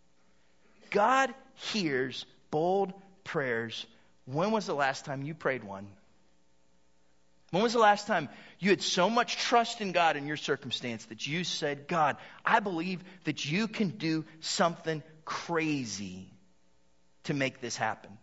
God 0.90 1.34
hears 1.56 2.26
bold 2.52 2.94
prayers. 3.24 3.86
When 4.26 4.52
was 4.52 4.66
the 4.66 4.74
last 4.74 5.06
time 5.06 5.24
you 5.24 5.34
prayed 5.34 5.64
one? 5.64 5.88
When 7.52 7.64
was 7.64 7.74
the 7.74 7.80
last 7.80 8.08
time 8.08 8.30
you 8.60 8.72
had 8.72 8.82
so 8.82 9.10
much 9.10 9.38
trust 9.38 9.80
in 9.80 9.94
God 9.94 10.18
in 10.18 10.28
your 10.28 10.38
circumstance 10.38 11.06
that 11.06 11.26
you 11.26 11.44
said, 11.44 11.88
God, 11.88 12.18
I 12.46 12.60
believe 12.60 13.04
that 13.24 13.50
you 13.50 13.68
can 13.68 13.90
do 13.90 14.26
something 14.42 15.02
crazy 15.24 16.30
to 17.24 17.34
make 17.34 17.62
this 17.62 17.78
happen? 17.78 18.18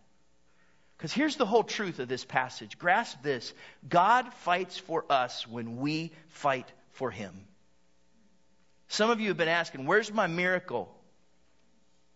Because 0.97 1.11
here's 1.11 1.35
the 1.35 1.45
whole 1.45 1.63
truth 1.63 1.99
of 1.99 2.07
this 2.07 2.23
passage. 2.23 2.77
Grasp 2.77 3.21
this 3.23 3.53
God 3.87 4.31
fights 4.33 4.77
for 4.77 5.05
us 5.09 5.47
when 5.47 5.77
we 5.77 6.11
fight 6.29 6.71
for 6.91 7.11
Him. 7.11 7.47
Some 8.87 9.09
of 9.09 9.19
you 9.19 9.29
have 9.29 9.37
been 9.37 9.47
asking, 9.47 9.85
Where's 9.85 10.11
my 10.13 10.27
miracle? 10.27 10.93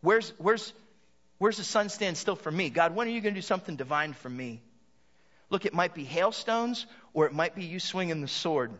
Where's, 0.02 0.32
where's, 0.38 0.72
where's 1.40 1.58
the 1.58 1.64
sun 1.64 1.90
stand 1.90 2.18
still 2.18 2.38
for 2.38 2.52
me? 2.52 2.70
God, 2.70 2.96
when 2.96 3.08
are 3.08 3.12
you 3.12 3.20
going 3.20 3.34
to 3.34 3.42
do 3.42 3.46
something 3.46 3.76
divine 3.76 4.14
for 4.14 4.30
me? 4.30 4.62
Look, 5.50 5.66
it 5.66 5.74
might 5.74 5.94
be 5.94 6.04
hailstones 6.04 6.86
or 7.14 7.26
it 7.26 7.34
might 7.34 7.56
be 7.56 7.66
you 7.66 7.80
swinging 7.80 8.22
the 8.22 8.28
sword. 8.28 8.72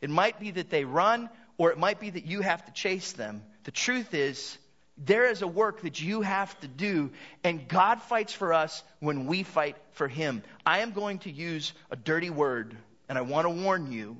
It 0.00 0.10
might 0.10 0.38
be 0.38 0.52
that 0.52 0.70
they 0.70 0.84
run 0.84 1.28
or 1.58 1.70
it 1.70 1.78
might 1.78 2.00
be 2.00 2.10
that 2.10 2.26
you 2.26 2.40
have 2.40 2.64
to 2.66 2.72
chase 2.72 3.12
them. 3.12 3.42
The 3.64 3.70
truth 3.70 4.14
is, 4.14 4.58
there 4.98 5.28
is 5.28 5.42
a 5.42 5.46
work 5.46 5.82
that 5.82 6.00
you 6.00 6.22
have 6.22 6.58
to 6.60 6.68
do, 6.68 7.10
and 7.44 7.68
God 7.68 8.00
fights 8.00 8.32
for 8.32 8.54
us 8.54 8.82
when 9.00 9.26
we 9.26 9.42
fight 9.42 9.76
for 9.92 10.08
Him. 10.08 10.42
I 10.64 10.78
am 10.78 10.92
going 10.92 11.18
to 11.20 11.30
use 11.30 11.74
a 11.90 11.96
dirty 11.96 12.30
word, 12.30 12.76
and 13.08 13.18
I 13.18 13.20
want 13.20 13.44
to 13.44 13.50
warn 13.50 13.92
you 13.92 14.16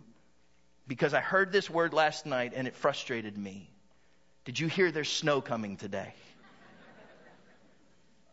because 0.86 1.14
I 1.14 1.20
heard 1.20 1.50
this 1.50 1.70
word 1.70 1.94
last 1.94 2.26
night 2.26 2.52
and 2.54 2.68
it 2.68 2.76
frustrated 2.76 3.36
me. 3.36 3.70
Did 4.44 4.60
you 4.60 4.68
hear 4.68 4.92
there's 4.92 5.10
snow 5.10 5.40
coming 5.40 5.76
today? 5.76 6.14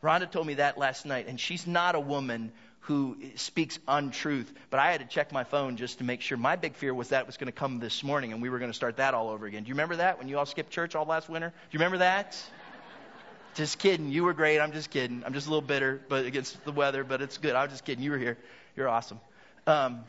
Rhonda 0.04 0.30
told 0.30 0.46
me 0.46 0.56
that 0.56 0.78
last 0.78 1.06
night, 1.06 1.28
and 1.28 1.40
she's 1.40 1.66
not 1.66 1.96
a 1.96 2.00
woman 2.00 2.52
who 2.84 3.18
speaks 3.36 3.80
untruth. 3.88 4.52
But 4.70 4.80
I 4.82 4.92
had 4.92 5.00
to 5.00 5.08
check 5.08 5.32
my 5.32 5.46
phone 5.46 5.78
just 5.78 6.00
to 6.00 6.04
make 6.04 6.20
sure. 6.20 6.38
My 6.38 6.58
big 6.58 6.76
fear 6.76 6.94
was 6.94 7.10
that 7.10 7.26
was 7.26 7.38
going 7.38 7.48
to 7.48 7.54
come 7.54 7.80
this 7.80 8.04
morning 8.04 8.34
and 8.34 8.42
we 8.42 8.50
were 8.50 8.60
going 8.60 8.72
to 8.72 8.76
start 8.76 8.98
that 8.98 9.14
all 9.14 9.30
over 9.30 9.46
again. 9.46 9.64
Do 9.64 9.70
you 9.70 9.74
remember 9.74 9.98
that 9.98 10.18
when 10.18 10.28
you 10.28 10.38
all 10.38 10.46
skipped 10.46 10.70
church 10.70 10.94
all 10.94 11.06
last 11.06 11.30
winter? 11.30 11.50
Do 11.50 11.56
you 11.72 11.80
remember 11.80 12.00
that? 12.00 12.38
just 13.56 13.80
kidding. 13.80 14.12
You 14.12 14.26
were 14.26 14.34
great. 14.34 14.60
I'm 14.60 14.74
just 14.74 14.90
kidding. 14.90 15.24
I'm 15.26 15.34
just 15.34 15.48
a 15.48 15.50
little 15.50 15.62
bitter 15.62 16.02
but 16.10 16.26
against 16.26 16.64
the 16.66 16.74
weather, 16.74 17.06
but 17.06 17.22
it's 17.22 17.38
good. 17.38 17.56
I'm 17.56 17.70
just 17.70 17.86
kidding. 17.86 18.04
You 18.04 18.12
were 18.12 18.18
here. 18.18 18.38
You're 18.76 18.90
awesome. 18.90 19.22
Um, 19.66 20.04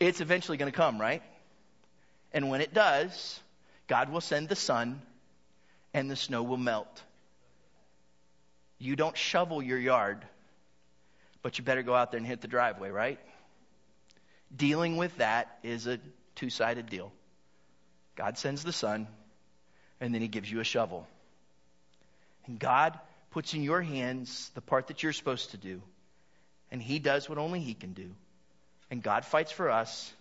it's 0.00 0.22
eventually 0.22 0.56
going 0.56 0.72
to 0.72 0.76
come, 0.76 0.98
right? 0.98 1.22
And 2.32 2.48
when 2.48 2.62
it 2.62 2.72
does, 2.72 3.38
God 3.86 4.10
will 4.10 4.22
send 4.22 4.48
the 4.48 4.56
sun 4.56 5.02
and 5.92 6.10
the 6.10 6.16
snow 6.16 6.42
will 6.42 6.56
melt. 6.56 7.02
You 8.78 8.96
don't 8.96 9.16
shovel 9.16 9.62
your 9.62 9.78
yard, 9.78 10.24
but 11.42 11.58
you 11.58 11.64
better 11.64 11.82
go 11.82 11.94
out 11.94 12.10
there 12.10 12.18
and 12.18 12.26
hit 12.26 12.40
the 12.40 12.48
driveway, 12.48 12.90
right? 12.90 13.18
Dealing 14.54 14.96
with 14.96 15.16
that 15.18 15.58
is 15.62 15.86
a 15.86 15.98
two 16.34 16.50
sided 16.50 16.86
deal. 16.86 17.12
God 18.16 18.38
sends 18.38 18.62
the 18.64 18.72
sun, 18.72 19.06
and 20.00 20.14
then 20.14 20.22
He 20.22 20.28
gives 20.28 20.50
you 20.50 20.60
a 20.60 20.64
shovel. 20.64 21.06
And 22.46 22.58
God 22.58 22.98
puts 23.30 23.54
in 23.54 23.62
your 23.62 23.82
hands 23.82 24.50
the 24.54 24.60
part 24.60 24.88
that 24.88 25.02
you're 25.02 25.12
supposed 25.12 25.50
to 25.50 25.56
do, 25.56 25.82
and 26.70 26.80
He 26.80 26.98
does 26.98 27.28
what 27.28 27.38
only 27.38 27.60
He 27.60 27.74
can 27.74 27.92
do. 27.92 28.10
And 28.90 29.02
God 29.02 29.24
fights 29.24 29.50
for 29.50 29.70
us 29.70 30.12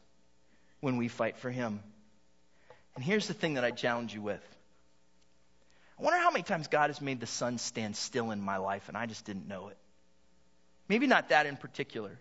when 0.80 0.98
we 0.98 1.08
fight 1.08 1.38
for 1.38 1.50
Him. 1.50 1.82
And 2.96 3.04
here's 3.04 3.28
the 3.28 3.34
thing 3.34 3.56
that 3.56 3.64
I 3.66 3.72
challenge 3.72 4.14
you 4.14 4.22
with. 4.22 4.55
I 5.98 6.04
wonder 6.04 6.20
how 6.20 6.32
many 6.32 6.44
times 6.44 6.68
God 6.68 6.90
has 6.90 7.00
made 7.00 7.20
the 7.20 7.28
sun 7.28 7.58
stand 7.58 7.96
still 7.96 8.32
in 8.32 8.42
my 8.42 8.58
life 8.58 8.88
and 8.90 8.98
I 8.98 9.06
just 9.06 9.26
didn't 9.26 9.48
know 9.48 9.70
it. 9.70 9.78
Maybe 10.90 11.08
not 11.08 11.30
that 11.30 11.46
in 11.46 11.58
particular. 11.58 12.20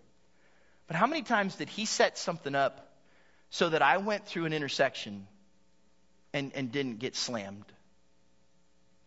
But 0.86 0.96
how 0.96 1.06
many 1.06 1.22
times 1.22 1.56
did 1.56 1.68
He 1.68 1.86
set 1.86 2.18
something 2.18 2.54
up 2.54 2.94
so 3.50 3.68
that 3.68 3.82
I 3.82 3.98
went 3.98 4.26
through 4.26 4.46
an 4.46 4.52
intersection 4.52 5.26
and, 6.32 6.52
and 6.54 6.70
didn't 6.70 6.98
get 6.98 7.16
slammed? 7.16 7.64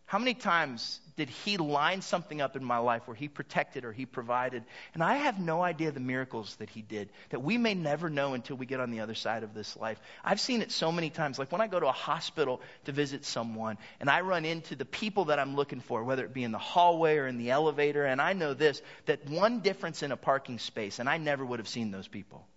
How 0.06 0.20
many 0.20 0.34
times 0.34 1.00
did 1.18 1.30
he 1.30 1.58
line 1.58 2.02
something 2.02 2.42
up 2.42 2.56
in 2.56 2.64
my 2.64 2.78
life 2.78 3.08
where 3.08 3.16
he 3.16 3.28
protected 3.28 3.84
or 3.84 3.92
he 3.92 4.06
provided? 4.06 4.64
And 4.94 5.04
I 5.04 5.18
have 5.18 5.40
no 5.40 5.64
idea 5.64 5.92
the 5.92 6.00
miracles 6.00 6.56
that 6.58 6.70
he 6.70 6.84
did 6.84 7.10
that 7.30 7.42
we 7.42 7.58
may 7.58 7.74
never 7.74 8.10
know 8.10 8.36
until 8.36 8.56
we 8.56 8.68
get 8.68 8.80
on 8.80 8.92
the 8.92 9.00
other 9.00 9.16
side 9.16 9.44
of 9.44 9.56
this 9.56 9.76
life. 9.76 10.00
I've 10.24 10.40
seen 10.40 10.62
it 10.62 10.72
so 10.72 10.92
many 10.92 11.10
times. 11.10 11.40
Like 11.40 11.52
when 11.52 11.60
I 11.60 11.68
go 11.68 11.80
to 11.80 11.88
a 11.88 11.92
hospital 11.92 12.62
to 12.86 12.92
visit 12.92 13.26
someone 13.26 13.78
and 14.00 14.10
I 14.10 14.22
run 14.22 14.46
into 14.46 14.76
the 14.76 14.86
people 14.86 15.26
that 15.26 15.40
I'm 15.40 15.56
looking 15.56 15.82
for, 15.82 16.04
whether 16.04 16.24
it 16.24 16.34
be 16.34 16.44
in 16.44 16.52
the 16.52 16.60
hallway 16.60 17.18
or 17.18 17.28
in 17.28 17.38
the 17.38 17.50
elevator, 17.50 18.06
and 18.06 18.22
I 18.22 18.34
know 18.34 18.54
this, 18.54 18.82
that 19.08 19.28
one 19.28 19.62
difference 19.62 20.04
in 20.04 20.12
a 20.12 20.18
parking 20.18 20.60
space, 20.60 21.00
and 21.00 21.10
I 21.10 21.18
never 21.18 21.44
would 21.44 21.60
have 21.60 21.68
seen 21.68 21.90
those 21.90 22.08
people. 22.08 22.48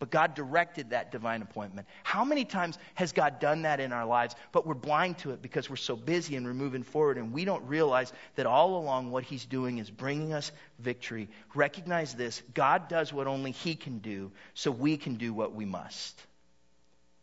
But 0.00 0.10
God 0.10 0.34
directed 0.34 0.90
that 0.90 1.12
divine 1.12 1.42
appointment. 1.42 1.86
How 2.04 2.24
many 2.24 2.46
times 2.46 2.78
has 2.94 3.12
God 3.12 3.38
done 3.38 3.62
that 3.62 3.80
in 3.80 3.92
our 3.92 4.06
lives, 4.06 4.34
but 4.50 4.66
we're 4.66 4.72
blind 4.72 5.18
to 5.18 5.30
it 5.32 5.42
because 5.42 5.68
we're 5.68 5.76
so 5.76 5.94
busy 5.94 6.36
and 6.36 6.46
we're 6.46 6.54
moving 6.54 6.82
forward 6.82 7.18
and 7.18 7.34
we 7.34 7.44
don't 7.44 7.62
realize 7.68 8.14
that 8.34 8.46
all 8.46 8.78
along 8.78 9.10
what 9.10 9.24
He's 9.24 9.44
doing 9.44 9.76
is 9.76 9.90
bringing 9.90 10.32
us 10.32 10.52
victory. 10.78 11.28
Recognize 11.54 12.14
this 12.14 12.42
God 12.54 12.88
does 12.88 13.12
what 13.12 13.26
only 13.26 13.50
He 13.50 13.74
can 13.74 13.98
do, 13.98 14.32
so 14.54 14.70
we 14.70 14.96
can 14.96 15.16
do 15.16 15.34
what 15.34 15.54
we 15.54 15.66
must. 15.66 16.20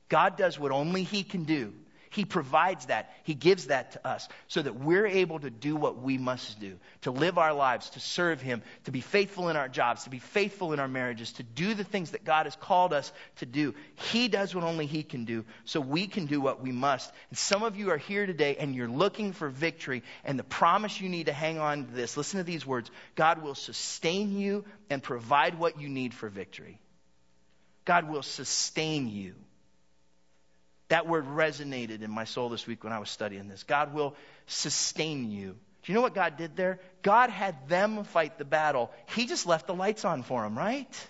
God 0.07 0.37
does 0.37 0.59
what 0.59 0.71
only 0.71 1.01
He 1.01 1.23
can 1.23 1.45
do. 1.45 1.73
He 2.09 2.25
provides 2.25 2.87
that. 2.87 3.13
He 3.23 3.33
gives 3.33 3.67
that 3.67 3.91
to 3.93 4.07
us 4.07 4.27
so 4.47 4.61
that 4.61 4.75
we're 4.75 5.07
able 5.07 5.39
to 5.39 5.49
do 5.49 5.75
what 5.75 6.01
we 6.01 6.17
must 6.17 6.59
do 6.59 6.77
to 7.01 7.11
live 7.11 7.37
our 7.37 7.53
lives, 7.53 7.89
to 7.91 7.99
serve 7.99 8.41
Him, 8.41 8.61
to 8.85 8.91
be 8.91 9.01
faithful 9.01 9.49
in 9.49 9.55
our 9.55 9.67
jobs, 9.67 10.03
to 10.03 10.09
be 10.09 10.19
faithful 10.19 10.73
in 10.73 10.79
our 10.79 10.87
marriages, 10.87 11.33
to 11.33 11.43
do 11.43 11.73
the 11.73 11.83
things 11.83 12.11
that 12.11 12.23
God 12.23 12.45
has 12.45 12.55
called 12.55 12.93
us 12.93 13.11
to 13.37 13.45
do. 13.45 13.73
He 14.11 14.27
does 14.27 14.53
what 14.55 14.63
only 14.63 14.85
He 14.85 15.03
can 15.03 15.25
do, 15.25 15.45
so 15.65 15.79
we 15.79 16.07
can 16.07 16.25
do 16.25 16.41
what 16.41 16.61
we 16.61 16.71
must. 16.71 17.11
And 17.29 17.37
some 17.37 17.63
of 17.63 17.75
you 17.77 17.91
are 17.91 17.97
here 17.97 18.25
today 18.25 18.57
and 18.59 18.75
you're 18.75 18.87
looking 18.87 19.33
for 19.33 19.49
victory, 19.49 20.03
and 20.23 20.37
the 20.37 20.43
promise 20.43 20.99
you 20.99 21.09
need 21.09 21.27
to 21.27 21.33
hang 21.33 21.59
on 21.59 21.85
to 21.85 21.91
this 21.91 22.17
listen 22.17 22.39
to 22.39 22.43
these 22.43 22.65
words 22.65 22.89
God 23.15 23.41
will 23.41 23.55
sustain 23.55 24.37
you 24.37 24.65
and 24.89 25.01
provide 25.01 25.59
what 25.59 25.79
you 25.79 25.89
need 25.89 26.13
for 26.13 26.29
victory. 26.29 26.79
God 27.85 28.09
will 28.09 28.23
sustain 28.23 29.07
you. 29.07 29.35
That 30.89 31.07
word 31.07 31.25
resonated 31.25 32.01
in 32.01 32.11
my 32.11 32.23
soul 32.23 32.49
this 32.49 32.65
week 32.65 32.83
when 32.83 32.93
I 32.93 32.99
was 32.99 33.09
studying 33.09 33.47
this. 33.47 33.63
God 33.63 33.93
will 33.93 34.15
sustain 34.45 35.31
you. 35.31 35.57
Do 35.83 35.91
you 35.91 35.93
know 35.93 36.01
what 36.01 36.15
God 36.15 36.37
did 36.37 36.55
there? 36.55 36.79
God 37.01 37.29
had 37.29 37.67
them 37.67 38.03
fight 38.03 38.37
the 38.37 38.45
battle. 38.45 38.91
He 39.15 39.25
just 39.25 39.45
left 39.45 39.67
the 39.67 39.73
lights 39.73 40.05
on 40.05 40.23
for 40.23 40.43
them, 40.43 40.57
right? 40.57 41.07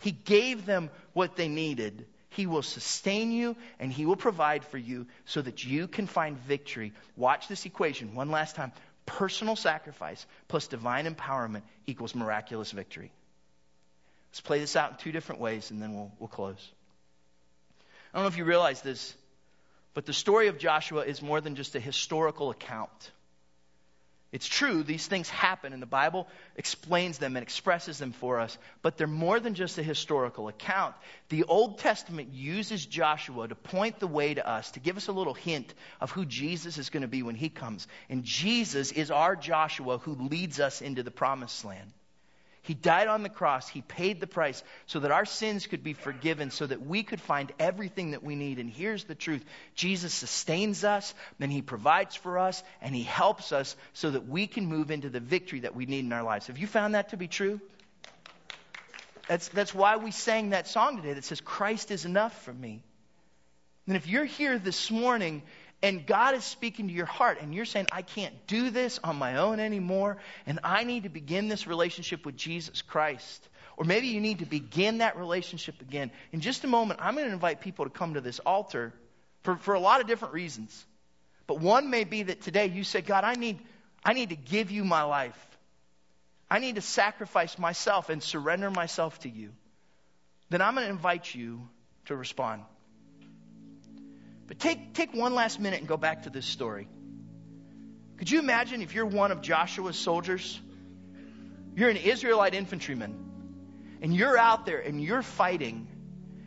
He 0.00 0.10
gave 0.10 0.64
them 0.64 0.90
what 1.12 1.36
they 1.36 1.48
needed. 1.48 2.06
He 2.30 2.46
will 2.46 2.62
sustain 2.62 3.32
you 3.32 3.56
and 3.78 3.92
He 3.92 4.06
will 4.06 4.16
provide 4.16 4.64
for 4.64 4.78
you 4.78 5.06
so 5.24 5.42
that 5.42 5.64
you 5.64 5.88
can 5.88 6.06
find 6.06 6.38
victory. 6.38 6.92
Watch 7.16 7.48
this 7.48 7.66
equation 7.66 8.14
one 8.14 8.30
last 8.30 8.56
time. 8.56 8.72
Personal 9.06 9.56
sacrifice 9.56 10.24
plus 10.48 10.66
divine 10.66 11.12
empowerment 11.12 11.62
equals 11.86 12.14
miraculous 12.14 12.70
victory. 12.70 13.10
Let's 14.30 14.40
play 14.42 14.60
this 14.60 14.76
out 14.76 14.92
in 14.92 14.96
two 14.98 15.12
different 15.12 15.40
ways 15.40 15.70
and 15.70 15.80
then 15.80 15.94
we'll, 15.94 16.12
we'll 16.18 16.28
close. 16.28 16.70
I 18.18 18.20
don't 18.20 18.24
know 18.24 18.34
if 18.34 18.38
you 18.38 18.46
realize 18.46 18.82
this, 18.82 19.14
but 19.94 20.04
the 20.04 20.12
story 20.12 20.48
of 20.48 20.58
Joshua 20.58 21.02
is 21.02 21.22
more 21.22 21.40
than 21.40 21.54
just 21.54 21.76
a 21.76 21.80
historical 21.80 22.50
account. 22.50 23.12
It's 24.32 24.48
true, 24.48 24.82
these 24.82 25.06
things 25.06 25.30
happen, 25.30 25.72
and 25.72 25.80
the 25.80 25.86
Bible 25.86 26.26
explains 26.56 27.18
them 27.18 27.36
and 27.36 27.44
expresses 27.44 27.98
them 27.98 28.10
for 28.10 28.40
us, 28.40 28.58
but 28.82 28.96
they're 28.96 29.06
more 29.06 29.38
than 29.38 29.54
just 29.54 29.78
a 29.78 29.84
historical 29.84 30.48
account. 30.48 30.96
The 31.28 31.44
Old 31.44 31.78
Testament 31.78 32.30
uses 32.32 32.84
Joshua 32.84 33.46
to 33.46 33.54
point 33.54 34.00
the 34.00 34.08
way 34.08 34.34
to 34.34 34.44
us, 34.44 34.72
to 34.72 34.80
give 34.80 34.96
us 34.96 35.06
a 35.06 35.12
little 35.12 35.32
hint 35.32 35.72
of 36.00 36.10
who 36.10 36.24
Jesus 36.24 36.76
is 36.76 36.90
going 36.90 37.02
to 37.02 37.08
be 37.08 37.22
when 37.22 37.36
he 37.36 37.48
comes. 37.48 37.86
And 38.10 38.24
Jesus 38.24 38.90
is 38.90 39.12
our 39.12 39.36
Joshua 39.36 39.98
who 39.98 40.16
leads 40.28 40.58
us 40.58 40.82
into 40.82 41.04
the 41.04 41.12
promised 41.12 41.64
land. 41.64 41.92
He 42.68 42.74
died 42.74 43.08
on 43.08 43.22
the 43.22 43.30
cross. 43.30 43.66
He 43.66 43.80
paid 43.80 44.20
the 44.20 44.26
price 44.26 44.62
so 44.84 45.00
that 45.00 45.10
our 45.10 45.24
sins 45.24 45.66
could 45.66 45.82
be 45.82 45.94
forgiven, 45.94 46.50
so 46.50 46.66
that 46.66 46.84
we 46.84 47.02
could 47.02 47.18
find 47.18 47.50
everything 47.58 48.10
that 48.10 48.22
we 48.22 48.34
need. 48.34 48.58
And 48.58 48.68
here's 48.68 49.04
the 49.04 49.14
truth 49.14 49.42
Jesus 49.74 50.12
sustains 50.12 50.84
us, 50.84 51.14
then 51.38 51.50
He 51.50 51.62
provides 51.62 52.14
for 52.14 52.38
us, 52.38 52.62
and 52.82 52.94
He 52.94 53.04
helps 53.04 53.52
us 53.52 53.74
so 53.94 54.10
that 54.10 54.28
we 54.28 54.46
can 54.46 54.66
move 54.66 54.90
into 54.90 55.08
the 55.08 55.18
victory 55.18 55.60
that 55.60 55.74
we 55.74 55.86
need 55.86 56.04
in 56.04 56.12
our 56.12 56.22
lives. 56.22 56.48
Have 56.48 56.58
you 56.58 56.66
found 56.66 56.94
that 56.94 57.08
to 57.08 57.16
be 57.16 57.26
true? 57.26 57.58
That's, 59.28 59.48
that's 59.48 59.74
why 59.74 59.96
we 59.96 60.10
sang 60.10 60.50
that 60.50 60.68
song 60.68 60.98
today 60.98 61.14
that 61.14 61.24
says, 61.24 61.40
Christ 61.40 61.90
is 61.90 62.04
enough 62.04 62.38
for 62.42 62.52
me. 62.52 62.82
And 63.86 63.96
if 63.96 64.06
you're 64.06 64.26
here 64.26 64.58
this 64.58 64.90
morning 64.90 65.42
and 65.82 66.04
God 66.06 66.34
is 66.34 66.44
speaking 66.44 66.88
to 66.88 66.94
your 66.94 67.06
heart, 67.06 67.38
and 67.40 67.54
you're 67.54 67.64
saying, 67.64 67.86
I 67.92 68.02
can't 68.02 68.34
do 68.46 68.70
this 68.70 68.98
on 69.04 69.16
my 69.16 69.36
own 69.36 69.60
anymore, 69.60 70.16
and 70.44 70.58
I 70.64 70.84
need 70.84 71.04
to 71.04 71.08
begin 71.08 71.48
this 71.48 71.66
relationship 71.66 72.26
with 72.26 72.36
Jesus 72.36 72.82
Christ. 72.82 73.48
Or 73.76 73.84
maybe 73.84 74.08
you 74.08 74.20
need 74.20 74.40
to 74.40 74.46
begin 74.46 74.98
that 74.98 75.16
relationship 75.16 75.80
again. 75.80 76.10
In 76.32 76.40
just 76.40 76.64
a 76.64 76.66
moment, 76.66 76.98
I'm 77.00 77.14
going 77.14 77.28
to 77.28 77.32
invite 77.32 77.60
people 77.60 77.84
to 77.84 77.90
come 77.90 78.14
to 78.14 78.20
this 78.20 78.40
altar 78.40 78.92
for, 79.44 79.56
for 79.56 79.74
a 79.74 79.80
lot 79.80 80.00
of 80.00 80.08
different 80.08 80.34
reasons. 80.34 80.84
But 81.46 81.60
one 81.60 81.88
may 81.88 82.02
be 82.02 82.24
that 82.24 82.40
today 82.40 82.66
you 82.66 82.82
say, 82.82 83.00
God, 83.00 83.22
I 83.22 83.34
need, 83.34 83.60
I 84.04 84.14
need 84.14 84.30
to 84.30 84.36
give 84.36 84.72
you 84.72 84.82
my 84.84 85.04
life. 85.04 85.38
I 86.50 86.58
need 86.58 86.74
to 86.74 86.80
sacrifice 86.80 87.56
myself 87.56 88.08
and 88.08 88.20
surrender 88.20 88.70
myself 88.70 89.20
to 89.20 89.28
you. 89.28 89.52
Then 90.50 90.60
I'm 90.60 90.74
going 90.74 90.86
to 90.86 90.90
invite 90.90 91.32
you 91.32 91.68
to 92.06 92.16
respond. 92.16 92.62
But 94.48 94.58
take, 94.58 94.94
take 94.94 95.14
one 95.14 95.34
last 95.34 95.60
minute 95.60 95.78
and 95.78 95.86
go 95.86 95.98
back 95.98 96.22
to 96.22 96.30
this 96.30 96.46
story. 96.46 96.88
Could 98.16 98.30
you 98.30 98.40
imagine 98.40 98.82
if 98.82 98.94
you're 98.94 99.06
one 99.06 99.30
of 99.30 99.42
Joshua's 99.42 99.96
soldiers? 99.96 100.60
You're 101.76 101.90
an 101.90 101.98
Israelite 101.98 102.54
infantryman, 102.54 103.14
and 104.02 104.12
you're 104.12 104.36
out 104.36 104.66
there 104.66 104.80
and 104.80 105.00
you're 105.00 105.22
fighting. 105.22 105.86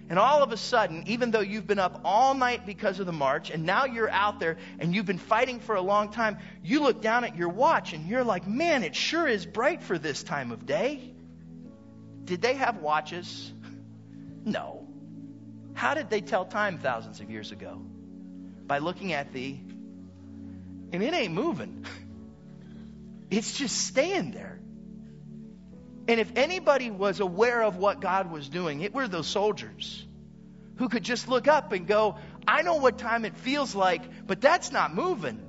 And 0.10 0.20
all 0.20 0.44
of 0.44 0.52
a 0.52 0.58
sudden, 0.58 1.06
even 1.08 1.32
though 1.32 1.40
you've 1.40 1.68
been 1.68 1.80
up 1.80 2.02
all 2.04 2.34
night 2.34 2.66
because 2.66 3.00
of 3.00 3.06
the 3.06 3.14
march, 3.14 3.50
and 3.50 3.64
now 3.64 3.86
you're 3.86 4.10
out 4.10 4.42
there 4.42 4.58
and 4.80 4.94
you've 4.94 5.06
been 5.06 5.18
fighting 5.18 5.62
for 5.62 5.76
a 5.76 5.82
long 5.82 6.12
time, 6.12 6.40
you 6.62 6.82
look 6.82 7.02
down 7.02 7.24
at 7.24 7.38
your 7.38 7.48
watch 7.48 7.94
and 7.94 8.10
you're 8.10 8.26
like, 8.26 8.46
man, 8.46 8.84
it 8.84 8.94
sure 8.94 9.26
is 9.26 9.46
bright 9.46 9.82
for 9.84 9.98
this 9.98 10.22
time 10.22 10.52
of 10.52 10.66
day. 10.66 11.14
Did 12.26 12.42
they 12.42 12.56
have 12.56 12.82
watches? 12.82 13.54
No. 14.44 14.81
How 15.82 15.96
did 15.96 16.12
they 16.12 16.22
tell 16.22 16.46
time 16.46 16.78
thousands 16.78 17.22
of 17.22 17.32
years 17.32 17.52
ago? 17.52 17.82
By 18.68 18.78
looking 18.78 19.14
at 19.14 19.34
the, 19.34 19.58
and 20.94 21.02
it 21.02 21.12
ain't 21.12 21.34
moving. 21.34 21.86
It's 23.32 23.58
just 23.58 23.78
staying 23.88 24.32
there. 24.32 24.60
And 26.10 26.20
if 26.20 26.34
anybody 26.36 26.92
was 26.92 27.22
aware 27.22 27.64
of 27.64 27.78
what 27.78 28.02
God 28.02 28.30
was 28.30 28.50
doing, 28.50 28.82
it 28.82 28.94
were 28.94 29.08
those 29.08 29.26
soldiers 29.26 30.06
who 30.76 30.90
could 30.90 31.04
just 31.04 31.30
look 31.30 31.48
up 31.48 31.72
and 31.72 31.88
go, 31.88 32.18
I 32.46 32.62
know 32.62 32.76
what 32.76 32.98
time 32.98 33.24
it 33.24 33.38
feels 33.38 33.74
like, 33.74 34.28
but 34.28 34.42
that's 34.42 34.70
not 34.74 34.94
moving. 34.94 35.40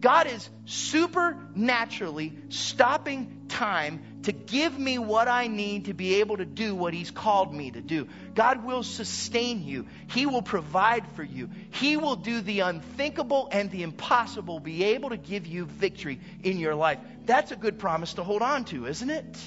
God 0.00 0.26
is 0.26 0.50
supernaturally 0.64 2.36
stopping 2.48 3.44
time 3.46 4.02
to 4.24 4.32
give 4.32 4.78
me 4.78 4.98
what 4.98 5.28
I 5.28 5.46
need 5.46 5.86
to 5.86 5.94
be 5.94 6.16
able 6.16 6.36
to 6.36 6.44
do 6.44 6.74
what 6.74 6.94
He's 6.94 7.10
called 7.10 7.54
me 7.54 7.70
to 7.70 7.80
do. 7.80 8.08
God 8.34 8.64
will 8.64 8.82
sustain 8.82 9.64
you. 9.64 9.86
He 10.08 10.26
will 10.26 10.42
provide 10.42 11.06
for 11.14 11.22
you. 11.22 11.48
He 11.70 11.96
will 11.96 12.16
do 12.16 12.40
the 12.40 12.60
unthinkable 12.60 13.48
and 13.50 13.70
the 13.70 13.82
impossible, 13.82 14.60
be 14.60 14.84
able 14.84 15.10
to 15.10 15.16
give 15.16 15.46
you 15.46 15.66
victory 15.66 16.20
in 16.42 16.58
your 16.58 16.74
life. 16.74 16.98
That's 17.26 17.52
a 17.52 17.56
good 17.56 17.78
promise 17.78 18.14
to 18.14 18.24
hold 18.24 18.42
on 18.42 18.64
to, 18.66 18.86
isn't 18.86 19.10
it? 19.10 19.38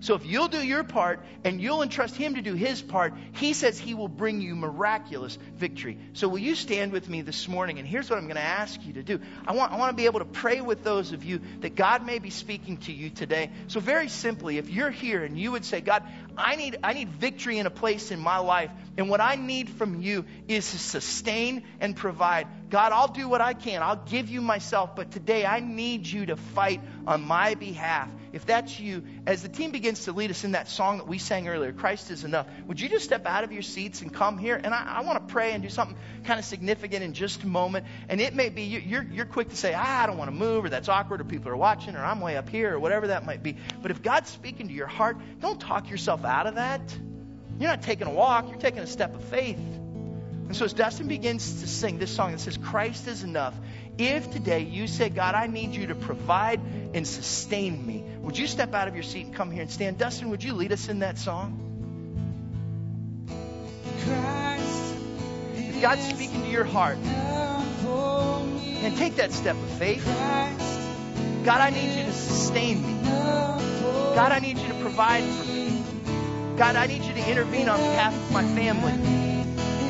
So 0.00 0.14
if 0.14 0.26
you'll 0.26 0.48
do 0.48 0.64
your 0.64 0.84
part 0.84 1.20
and 1.44 1.60
you'll 1.60 1.82
entrust 1.82 2.16
Him 2.16 2.34
to 2.34 2.42
do 2.42 2.54
His 2.54 2.82
part, 2.82 3.14
He 3.32 3.52
says 3.52 3.78
He 3.78 3.94
will 3.94 4.08
bring 4.08 4.40
you 4.40 4.54
miraculous 4.54 5.38
victory. 5.54 5.98
So 6.12 6.28
will 6.28 6.38
you 6.38 6.54
stand 6.54 6.92
with 6.92 7.08
me 7.08 7.22
this 7.22 7.48
morning? 7.48 7.78
And 7.78 7.88
here's 7.88 8.10
what 8.10 8.18
I'm 8.18 8.24
going 8.24 8.36
to 8.36 8.42
ask 8.42 8.84
you 8.84 8.94
to 8.94 9.02
do. 9.02 9.20
I 9.46 9.52
want, 9.52 9.72
I 9.72 9.78
want 9.78 9.90
to 9.90 9.96
be 9.96 10.06
able 10.06 10.20
to 10.20 10.26
pray 10.26 10.60
with 10.60 10.84
those 10.84 11.12
of 11.12 11.24
you 11.24 11.40
that 11.60 11.74
God 11.74 12.04
may 12.04 12.18
be 12.18 12.30
speaking 12.30 12.76
to 12.78 12.92
you 12.92 13.10
today. 13.10 13.50
So 13.68 13.80
very 13.80 14.08
simply, 14.08 14.58
if 14.58 14.68
you're 14.68 14.90
here 14.90 15.24
and 15.24 15.38
you 15.38 15.52
would 15.52 15.64
say, 15.64 15.80
God, 15.80 16.02
I 16.36 16.56
need, 16.56 16.78
I 16.82 16.92
need 16.92 17.08
victory 17.08 17.58
in 17.58 17.66
a 17.66 17.70
place 17.70 18.10
in 18.10 18.20
my 18.20 18.38
life. 18.38 18.70
And 18.96 19.10
what 19.10 19.20
I 19.20 19.36
need 19.36 19.68
from 19.70 20.02
you 20.02 20.24
is 20.48 20.70
to 20.70 20.78
sustain 20.78 21.64
and 21.80 21.94
provide. 21.94 22.46
God, 22.70 22.92
I'll 22.92 23.08
do 23.08 23.28
what 23.28 23.40
I 23.40 23.52
can. 23.52 23.82
I'll 23.82 24.02
give 24.04 24.28
you 24.28 24.40
myself. 24.40 24.96
But 24.96 25.10
today 25.10 25.44
I 25.44 25.60
need 25.60 26.06
you 26.06 26.26
to 26.26 26.36
fight 26.36 26.80
on 27.06 27.22
my 27.22 27.54
behalf. 27.54 28.08
If 28.32 28.44
that's 28.44 28.78
you, 28.78 29.02
as 29.24 29.42
the 29.42 29.48
team 29.48 29.70
begins 29.70 30.04
to 30.04 30.12
lead 30.12 30.30
us 30.30 30.44
in 30.44 30.52
that 30.52 30.68
song 30.68 30.98
that 30.98 31.08
we 31.08 31.16
sang 31.16 31.48
earlier, 31.48 31.72
Christ 31.72 32.10
is 32.10 32.22
enough, 32.22 32.46
would 32.66 32.78
you 32.78 32.88
just 32.88 33.04
step 33.04 33.24
out 33.24 33.44
of 33.44 33.52
your 33.52 33.62
seats 33.62 34.02
and 34.02 34.12
come 34.12 34.36
here? 34.36 34.60
And 34.62 34.74
I, 34.74 34.96
I 34.98 35.00
want 35.02 35.26
to 35.26 35.32
pray 35.32 35.52
and 35.52 35.62
do 35.62 35.70
something 35.70 35.96
kind 36.24 36.38
of 36.38 36.44
significant 36.44 37.02
in 37.02 37.14
just 37.14 37.44
a 37.44 37.46
moment. 37.46 37.86
And 38.10 38.20
it 38.20 38.34
may 38.34 38.50
be 38.50 38.64
you're, 38.64 39.04
you're 39.04 39.24
quick 39.24 39.48
to 39.50 39.56
say, 39.56 39.72
ah, 39.74 40.02
I 40.02 40.06
don't 40.06 40.18
want 40.18 40.28
to 40.28 40.36
move, 40.36 40.66
or 40.66 40.68
that's 40.68 40.88
awkward, 40.88 41.22
or 41.22 41.24
people 41.24 41.50
are 41.50 41.56
watching, 41.56 41.96
or 41.96 42.04
I'm 42.04 42.20
way 42.20 42.36
up 42.36 42.50
here, 42.50 42.74
or 42.74 42.80
whatever 42.80 43.06
that 43.06 43.24
might 43.24 43.42
be. 43.42 43.56
But 43.80 43.90
if 43.90 44.02
God's 44.02 44.28
speaking 44.28 44.68
to 44.68 44.74
your 44.74 44.86
heart, 44.86 45.16
don't 45.40 45.60
talk 45.60 45.88
yourself 45.88 46.25
out 46.26 46.46
of 46.46 46.56
that. 46.56 46.80
You're 47.58 47.70
not 47.70 47.82
taking 47.82 48.06
a 48.06 48.10
walk, 48.10 48.50
you're 48.50 48.58
taking 48.58 48.80
a 48.80 48.86
step 48.86 49.14
of 49.14 49.24
faith. 49.24 49.58
And 49.58 50.54
so 50.54 50.64
as 50.64 50.72
Dustin 50.72 51.08
begins 51.08 51.62
to 51.62 51.66
sing 51.66 51.98
this 51.98 52.10
song 52.14 52.32
that 52.32 52.40
says, 52.40 52.56
Christ 52.56 53.08
is 53.08 53.22
enough, 53.22 53.54
if 53.98 54.30
today 54.30 54.60
you 54.60 54.86
say, 54.86 55.08
God, 55.08 55.34
I 55.34 55.46
need 55.46 55.74
you 55.74 55.86
to 55.88 55.94
provide 55.94 56.60
and 56.94 57.06
sustain 57.06 57.84
me, 57.86 58.04
would 58.20 58.36
you 58.36 58.46
step 58.46 58.74
out 58.74 58.88
of 58.88 58.94
your 58.94 59.02
seat 59.02 59.26
and 59.26 59.34
come 59.34 59.50
here 59.50 59.62
and 59.62 59.70
stand? 59.70 59.98
Dustin, 59.98 60.30
would 60.30 60.44
you 60.44 60.52
lead 60.52 60.72
us 60.72 60.88
in 60.88 60.98
that 61.00 61.18
song? 61.18 61.62
If 65.54 65.80
God's 65.80 66.06
speaking 66.06 66.42
to 66.42 66.48
your 66.48 66.64
heart, 66.64 66.98
and 68.86 68.96
take 68.96 69.16
that 69.16 69.32
step 69.32 69.56
of 69.56 69.70
faith. 69.78 70.04
God, 71.44 71.60
I 71.60 71.70
need 71.70 71.98
you 71.98 72.04
to 72.04 72.12
sustain 72.12 72.86
me. 72.86 73.02
God, 73.02 74.30
I 74.30 74.38
need 74.38 74.58
you 74.58 74.68
to 74.68 74.74
provide 74.80 75.24
for 75.24 75.44
me. 75.52 75.65
God, 76.56 76.74
I 76.74 76.86
need 76.86 77.02
you 77.02 77.12
to 77.12 77.30
intervene 77.30 77.68
on 77.68 77.78
behalf 77.78 78.14
of 78.14 78.32
my 78.32 78.42
family. 78.54 78.92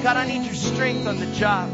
God, 0.03 0.17
I 0.17 0.27
need 0.27 0.45
your 0.45 0.55
strength 0.55 1.07
on 1.07 1.19
the 1.19 1.27
job. 1.27 1.71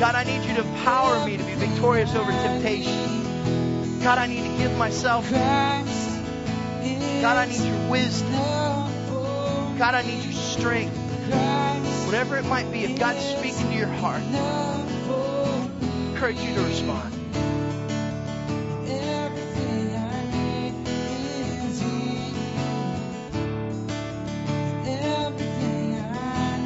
God, 0.00 0.14
I 0.14 0.24
need 0.24 0.42
you 0.48 0.54
to 0.56 0.62
empower 0.62 1.24
me 1.26 1.36
to 1.36 1.44
be 1.44 1.54
victorious 1.54 2.14
over 2.14 2.30
temptation. 2.30 4.00
God, 4.02 4.18
I 4.18 4.26
need 4.26 4.42
to 4.42 4.56
give 4.56 4.74
myself. 4.78 5.30
God, 5.30 5.84
I 7.36 7.46
need 7.46 7.60
your 7.60 7.90
wisdom. 7.90 8.32
God, 9.78 9.94
I 9.94 10.02
need 10.02 10.24
your 10.24 10.32
strength. 10.32 10.96
Whatever 12.06 12.38
it 12.38 12.46
might 12.46 12.72
be, 12.72 12.84
if 12.84 12.98
God's 12.98 13.22
speaking 13.22 13.68
to 13.70 13.76
your 13.76 13.88
heart, 13.88 14.22
I 14.22 15.68
encourage 16.10 16.40
you 16.40 16.54
to 16.54 16.62
respond. 16.62 17.13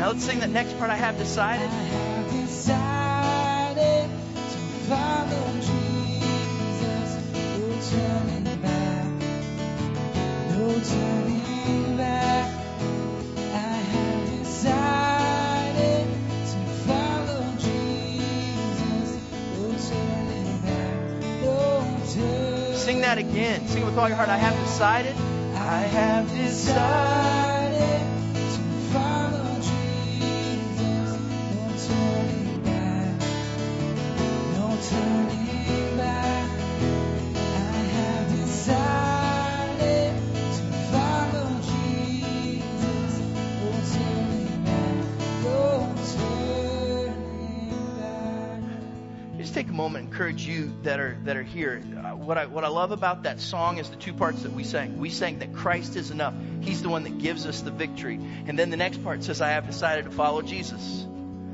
Let's 0.09 0.25
sing 0.25 0.41
that 0.41 0.49
next 0.49 0.79
part 0.79 0.91
I 0.91 0.97
have 0.97 1.19
decided. 1.19 1.69
I 1.69 1.83
have 1.83 2.33
decided 2.33 4.09
to 4.09 4.59
follow 4.89 5.53
Jesus. 5.69 7.09
No 7.59 7.69
turning 7.91 8.61
back. 8.63 9.05
No 10.51 10.81
turning 10.81 11.97
back. 11.99 12.55
I 13.53 13.77
have 13.93 14.29
decided 14.41 16.07
to 16.53 16.59
follow 16.89 17.45
Jesus. 17.59 19.09
No 19.59 19.65
turning 19.91 20.59
back. 20.63 20.97
No 21.43 21.57
turning 22.15 22.77
Sing 22.77 23.01
that 23.03 23.19
again. 23.19 23.69
Sing 23.69 23.83
it 23.83 23.85
with 23.85 23.99
all 23.99 24.09
your 24.09 24.17
heart. 24.17 24.31
I 24.31 24.39
have 24.39 24.59
decided. 24.65 25.15
I 25.55 25.81
have 25.81 26.35
decided 26.35 27.58
moment 49.89 50.05
and 50.05 50.13
encourage 50.13 50.47
you 50.47 50.73
that 50.83 51.01
are 51.01 51.17
that 51.25 51.37
are 51.37 51.43
here. 51.43 51.83
Uh, 51.97 52.15
what 52.15 52.37
I 52.37 52.47
what 52.47 52.65
I 52.65 52.69
love 52.69 52.93
about 52.93 53.23
that 53.23 53.41
song 53.41 53.79
is 53.79 53.89
the 53.89 53.97
two 53.97 54.13
parts 54.13 54.43
that 54.43 54.53
we 54.53 54.65
sang. 54.65 54.99
We 54.99 55.11
sang 55.11 55.39
that 55.39 55.55
Christ 55.55 55.97
is 55.97 56.11
enough. 56.11 56.35
He's 56.61 56.83
the 56.83 56.91
one 56.91 57.05
that 57.05 57.19
gives 57.19 57.47
us 57.47 57.63
the 57.63 57.71
victory. 57.71 58.21
And 58.47 58.59
then 58.59 58.71
the 58.71 58.77
next 58.77 59.03
part 59.03 59.25
says, 59.25 59.41
I 59.41 59.51
have 59.51 59.67
decided 59.67 60.05
to 60.05 60.11
follow 60.11 60.43
Jesus. 60.43 61.07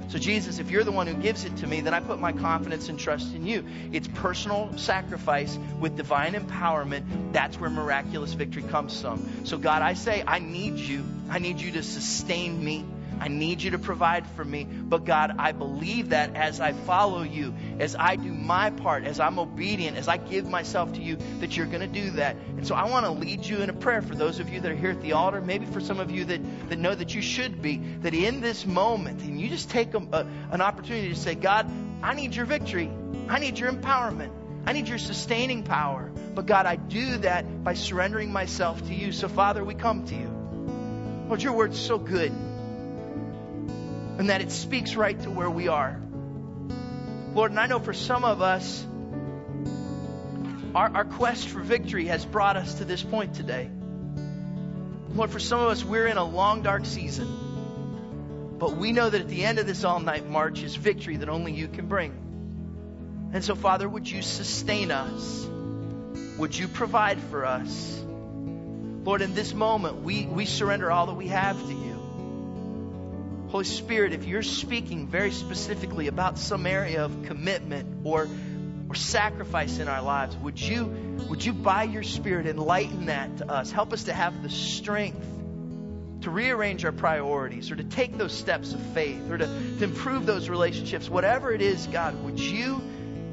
So 0.08 0.18
Jesus, 0.18 0.58
if 0.58 0.70
you're 0.70 0.84
the 0.84 0.92
one 0.92 1.06
who 1.06 1.14
gives 1.14 1.44
it 1.44 1.56
to 1.58 1.66
me, 1.66 1.80
then 1.80 1.94
I 1.94 2.00
put 2.00 2.20
my 2.20 2.32
confidence 2.32 2.88
and 2.88 2.98
trust 2.98 3.34
in 3.34 3.46
you. 3.46 3.64
It's 3.92 4.06
personal 4.06 4.76
sacrifice 4.76 5.56
with 5.80 5.96
divine 5.96 6.34
empowerment. 6.34 7.32
That's 7.32 7.58
where 7.58 7.70
miraculous 7.70 8.32
victory 8.34 8.64
comes 8.64 9.00
from. 9.00 9.46
So 9.46 9.56
God, 9.56 9.80
I 9.80 9.94
say, 9.94 10.22
I 10.26 10.40
need 10.40 10.76
you. 10.76 11.04
I 11.30 11.38
need 11.38 11.60
you 11.60 11.72
to 11.72 11.82
sustain 11.82 12.62
me. 12.62 12.84
I 13.20 13.28
need 13.28 13.62
you 13.62 13.70
to 13.72 13.78
provide 13.78 14.26
for 14.28 14.44
me. 14.44 14.64
But 14.64 15.04
God, 15.04 15.36
I 15.38 15.52
believe 15.52 16.10
that 16.10 16.36
as 16.36 16.60
I 16.60 16.72
follow 16.72 17.22
you, 17.22 17.54
as 17.78 17.96
I 17.96 18.16
do 18.16 18.32
my 18.32 18.70
part, 18.70 19.04
as 19.04 19.20
I'm 19.20 19.38
obedient, 19.38 19.96
as 19.96 20.08
I 20.08 20.16
give 20.16 20.48
myself 20.48 20.92
to 20.94 21.02
you, 21.02 21.16
that 21.40 21.56
you're 21.56 21.66
going 21.66 21.80
to 21.80 21.86
do 21.86 22.10
that. 22.12 22.36
And 22.56 22.66
so 22.66 22.74
I 22.74 22.88
want 22.90 23.06
to 23.06 23.12
lead 23.12 23.44
you 23.44 23.58
in 23.58 23.70
a 23.70 23.72
prayer 23.72 24.02
for 24.02 24.14
those 24.14 24.40
of 24.40 24.50
you 24.50 24.60
that 24.60 24.70
are 24.70 24.76
here 24.76 24.90
at 24.90 25.00
the 25.00 25.12
altar, 25.12 25.40
maybe 25.40 25.66
for 25.66 25.80
some 25.80 26.00
of 26.00 26.10
you 26.10 26.24
that, 26.26 26.68
that 26.68 26.78
know 26.78 26.94
that 26.94 27.14
you 27.14 27.22
should 27.22 27.62
be, 27.62 27.78
that 28.02 28.14
in 28.14 28.40
this 28.40 28.66
moment, 28.66 29.22
and 29.22 29.40
you 29.40 29.48
just 29.48 29.70
take 29.70 29.94
a, 29.94 29.98
a, 29.98 30.26
an 30.50 30.60
opportunity 30.60 31.08
to 31.08 31.16
say, 31.16 31.34
God, 31.34 31.70
I 32.02 32.14
need 32.14 32.34
your 32.34 32.46
victory. 32.46 32.90
I 33.28 33.38
need 33.38 33.58
your 33.58 33.72
empowerment. 33.72 34.30
I 34.66 34.72
need 34.72 34.88
your 34.88 34.98
sustaining 34.98 35.62
power. 35.62 36.10
But 36.34 36.46
God, 36.46 36.66
I 36.66 36.76
do 36.76 37.18
that 37.18 37.64
by 37.64 37.74
surrendering 37.74 38.32
myself 38.32 38.86
to 38.88 38.94
you. 38.94 39.12
So, 39.12 39.28
Father, 39.28 39.64
we 39.64 39.74
come 39.74 40.04
to 40.06 40.14
you. 40.14 40.30
Lord, 41.28 41.42
your 41.42 41.52
word's 41.54 41.78
so 41.78 41.98
good 41.98 42.32
and 44.18 44.30
that 44.30 44.40
it 44.40 44.50
speaks 44.50 44.94
right 44.94 45.20
to 45.22 45.30
where 45.30 45.50
we 45.50 45.68
are. 45.68 46.00
Lord, 47.34 47.50
and 47.50 47.58
I 47.58 47.66
know 47.66 47.80
for 47.80 47.92
some 47.92 48.24
of 48.24 48.40
us, 48.40 48.86
our, 50.74 50.88
our 50.94 51.04
quest 51.04 51.48
for 51.48 51.60
victory 51.60 52.06
has 52.06 52.24
brought 52.24 52.56
us 52.56 52.74
to 52.74 52.84
this 52.84 53.02
point 53.02 53.34
today. 53.34 53.70
Lord, 55.14 55.30
for 55.30 55.38
some 55.38 55.60
of 55.60 55.68
us, 55.68 55.84
we're 55.84 56.06
in 56.06 56.16
a 56.16 56.24
long, 56.24 56.62
dark 56.62 56.84
season. 56.84 58.56
But 58.58 58.76
we 58.76 58.92
know 58.92 59.10
that 59.10 59.20
at 59.20 59.28
the 59.28 59.44
end 59.44 59.58
of 59.58 59.66
this 59.66 59.84
all 59.84 60.00
night 60.00 60.28
march 60.28 60.62
is 60.62 60.74
victory 60.74 61.16
that 61.18 61.28
only 61.28 61.52
you 61.52 61.68
can 61.68 61.86
bring. 61.86 63.30
And 63.32 63.44
so, 63.44 63.54
Father, 63.54 63.88
would 63.88 64.10
you 64.10 64.22
sustain 64.22 64.90
us? 64.90 65.46
Would 66.38 66.56
you 66.56 66.68
provide 66.68 67.20
for 67.20 67.44
us? 67.44 68.02
Lord, 69.04 69.22
in 69.22 69.34
this 69.34 69.52
moment, 69.52 70.02
we, 70.02 70.26
we 70.26 70.46
surrender 70.46 70.90
all 70.90 71.06
that 71.06 71.14
we 71.14 71.28
have 71.28 71.60
to 71.66 71.72
you. 71.72 71.93
Holy 73.54 73.64
Spirit, 73.64 74.12
if 74.12 74.24
you're 74.24 74.42
speaking 74.42 75.06
very 75.06 75.30
specifically 75.30 76.08
about 76.08 76.38
some 76.40 76.66
area 76.66 77.04
of 77.04 77.22
commitment 77.26 78.04
or, 78.04 78.28
or 78.88 78.96
sacrifice 78.96 79.78
in 79.78 79.86
our 79.86 80.02
lives, 80.02 80.36
would 80.38 80.60
you, 80.60 80.86
would 81.30 81.44
you, 81.44 81.52
by 81.52 81.84
your 81.84 82.02
Spirit, 82.02 82.48
enlighten 82.48 83.06
that 83.06 83.36
to 83.36 83.48
us? 83.48 83.70
Help 83.70 83.92
us 83.92 84.02
to 84.04 84.12
have 84.12 84.42
the 84.42 84.50
strength 84.50 85.24
to 86.22 86.30
rearrange 86.32 86.84
our 86.84 86.90
priorities 86.90 87.70
or 87.70 87.76
to 87.76 87.84
take 87.84 88.18
those 88.18 88.32
steps 88.32 88.74
of 88.74 88.80
faith 88.86 89.30
or 89.30 89.38
to, 89.38 89.46
to 89.46 89.84
improve 89.84 90.26
those 90.26 90.48
relationships. 90.48 91.08
Whatever 91.08 91.52
it 91.52 91.62
is, 91.62 91.86
God, 91.86 92.24
would 92.24 92.40
you 92.40 92.82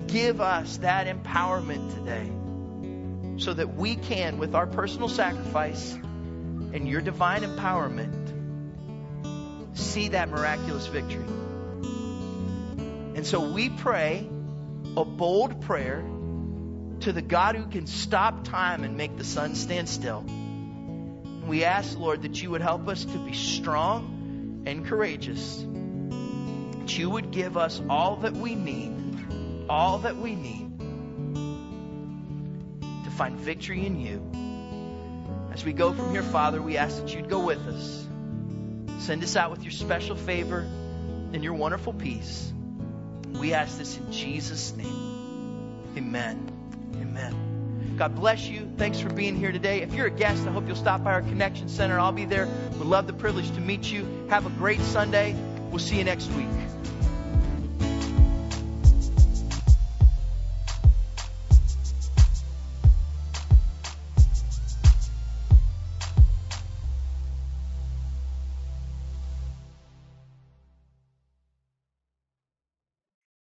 give 0.06 0.40
us 0.40 0.78
that 0.78 1.08
empowerment 1.08 1.96
today 1.96 3.42
so 3.44 3.56
that 3.56 3.74
we 3.74 3.96
can, 3.96 4.38
with 4.38 4.54
our 4.54 4.68
personal 4.68 5.10
sacrifice 5.10 5.94
and 5.94 6.88
your 6.88 7.02
divine 7.02 7.42
empowerment, 7.42 8.21
see 9.74 10.10
that 10.10 10.30
miraculous 10.30 10.88
victory. 10.88 11.26
And 13.16 13.26
so 13.26 13.52
we 13.52 13.70
pray 13.70 14.28
a 14.98 15.06
bold 15.06 15.62
prayer 15.62 16.04
to 17.02 17.12
the 17.12 17.22
God 17.22 17.56
who 17.56 17.66
can 17.68 17.88
stop 17.88 18.44
time 18.44 18.84
and 18.84 18.98
make 18.98 19.18
the 19.18 19.24
sun 19.24 19.56
stand 19.56 19.90
still. 19.90 20.24
We 21.48 21.64
ask, 21.64 21.98
Lord, 21.98 22.22
that 22.24 22.42
you 22.42 22.52
would 22.52 22.62
help 22.62 22.88
us 22.88 23.04
to 23.04 23.18
be 23.18 23.34
strong 23.34 24.64
and 24.66 24.86
courageous. 24.86 25.66
That 26.80 26.98
you 26.98 27.10
would 27.10 27.32
give 27.32 27.58
us 27.58 27.82
all 27.90 28.18
that 28.18 28.34
we 28.34 28.56
need, 28.56 29.68
all 29.70 30.00
that 30.00 30.18
we 30.18 30.36
need 30.36 30.80
to 33.04 33.12
find 33.12 33.40
victory 33.40 33.86
in 33.86 34.00
you. 34.00 34.22
As 35.54 35.66
we 35.66 35.74
go 35.74 35.92
from 35.94 36.12
here, 36.12 36.24
Father, 36.24 36.62
we 36.62 36.78
ask 36.78 36.98
that 36.98 37.14
you'd 37.14 37.30
go 37.30 37.40
with 37.46 37.60
us. 37.68 38.08
Send 39.02 39.24
us 39.24 39.36
out 39.36 39.50
with 39.50 39.64
your 39.64 39.72
special 39.72 40.16
favor 40.16 40.60
and 40.60 41.44
your 41.44 41.56
wonderful 41.56 41.92
peace. 41.92 42.54
We 43.32 43.56
ask 43.56 43.80
this 43.80 43.98
in 43.98 44.12
Jesus' 44.12 44.76
name. 44.76 45.96
Amen. 45.98 46.52
Amen. 47.02 47.96
God 47.98 48.16
bless 48.16 48.48
you. 48.48 48.72
Thanks 48.78 49.00
for 49.00 49.10
being 49.10 49.36
here 49.36 49.52
today. 49.52 49.82
If 49.82 49.96
you're 49.96 50.06
a 50.06 50.12
guest, 50.12 50.46
I 50.46 50.52
hope 50.52 50.68
you'll 50.68 50.76
stop 50.76 51.04
by 51.04 51.14
our 51.14 51.24
Connection 51.24 51.68
Center. 51.68 52.00
I'll 52.00 52.12
be 52.12 52.26
there. 52.26 52.48
Would 52.74 52.88
love 52.88 53.08
the 53.08 53.14
privilege 53.14 53.50
to 53.56 53.60
meet 53.60 53.92
you. 53.92 54.28
Have 54.30 54.46
a 54.46 54.52
great 54.52 54.82
Sunday. 54.82 55.36
We'll 55.72 55.80
see 55.80 55.98
you 55.98 56.04
next 56.04 56.30
week. 56.34 56.48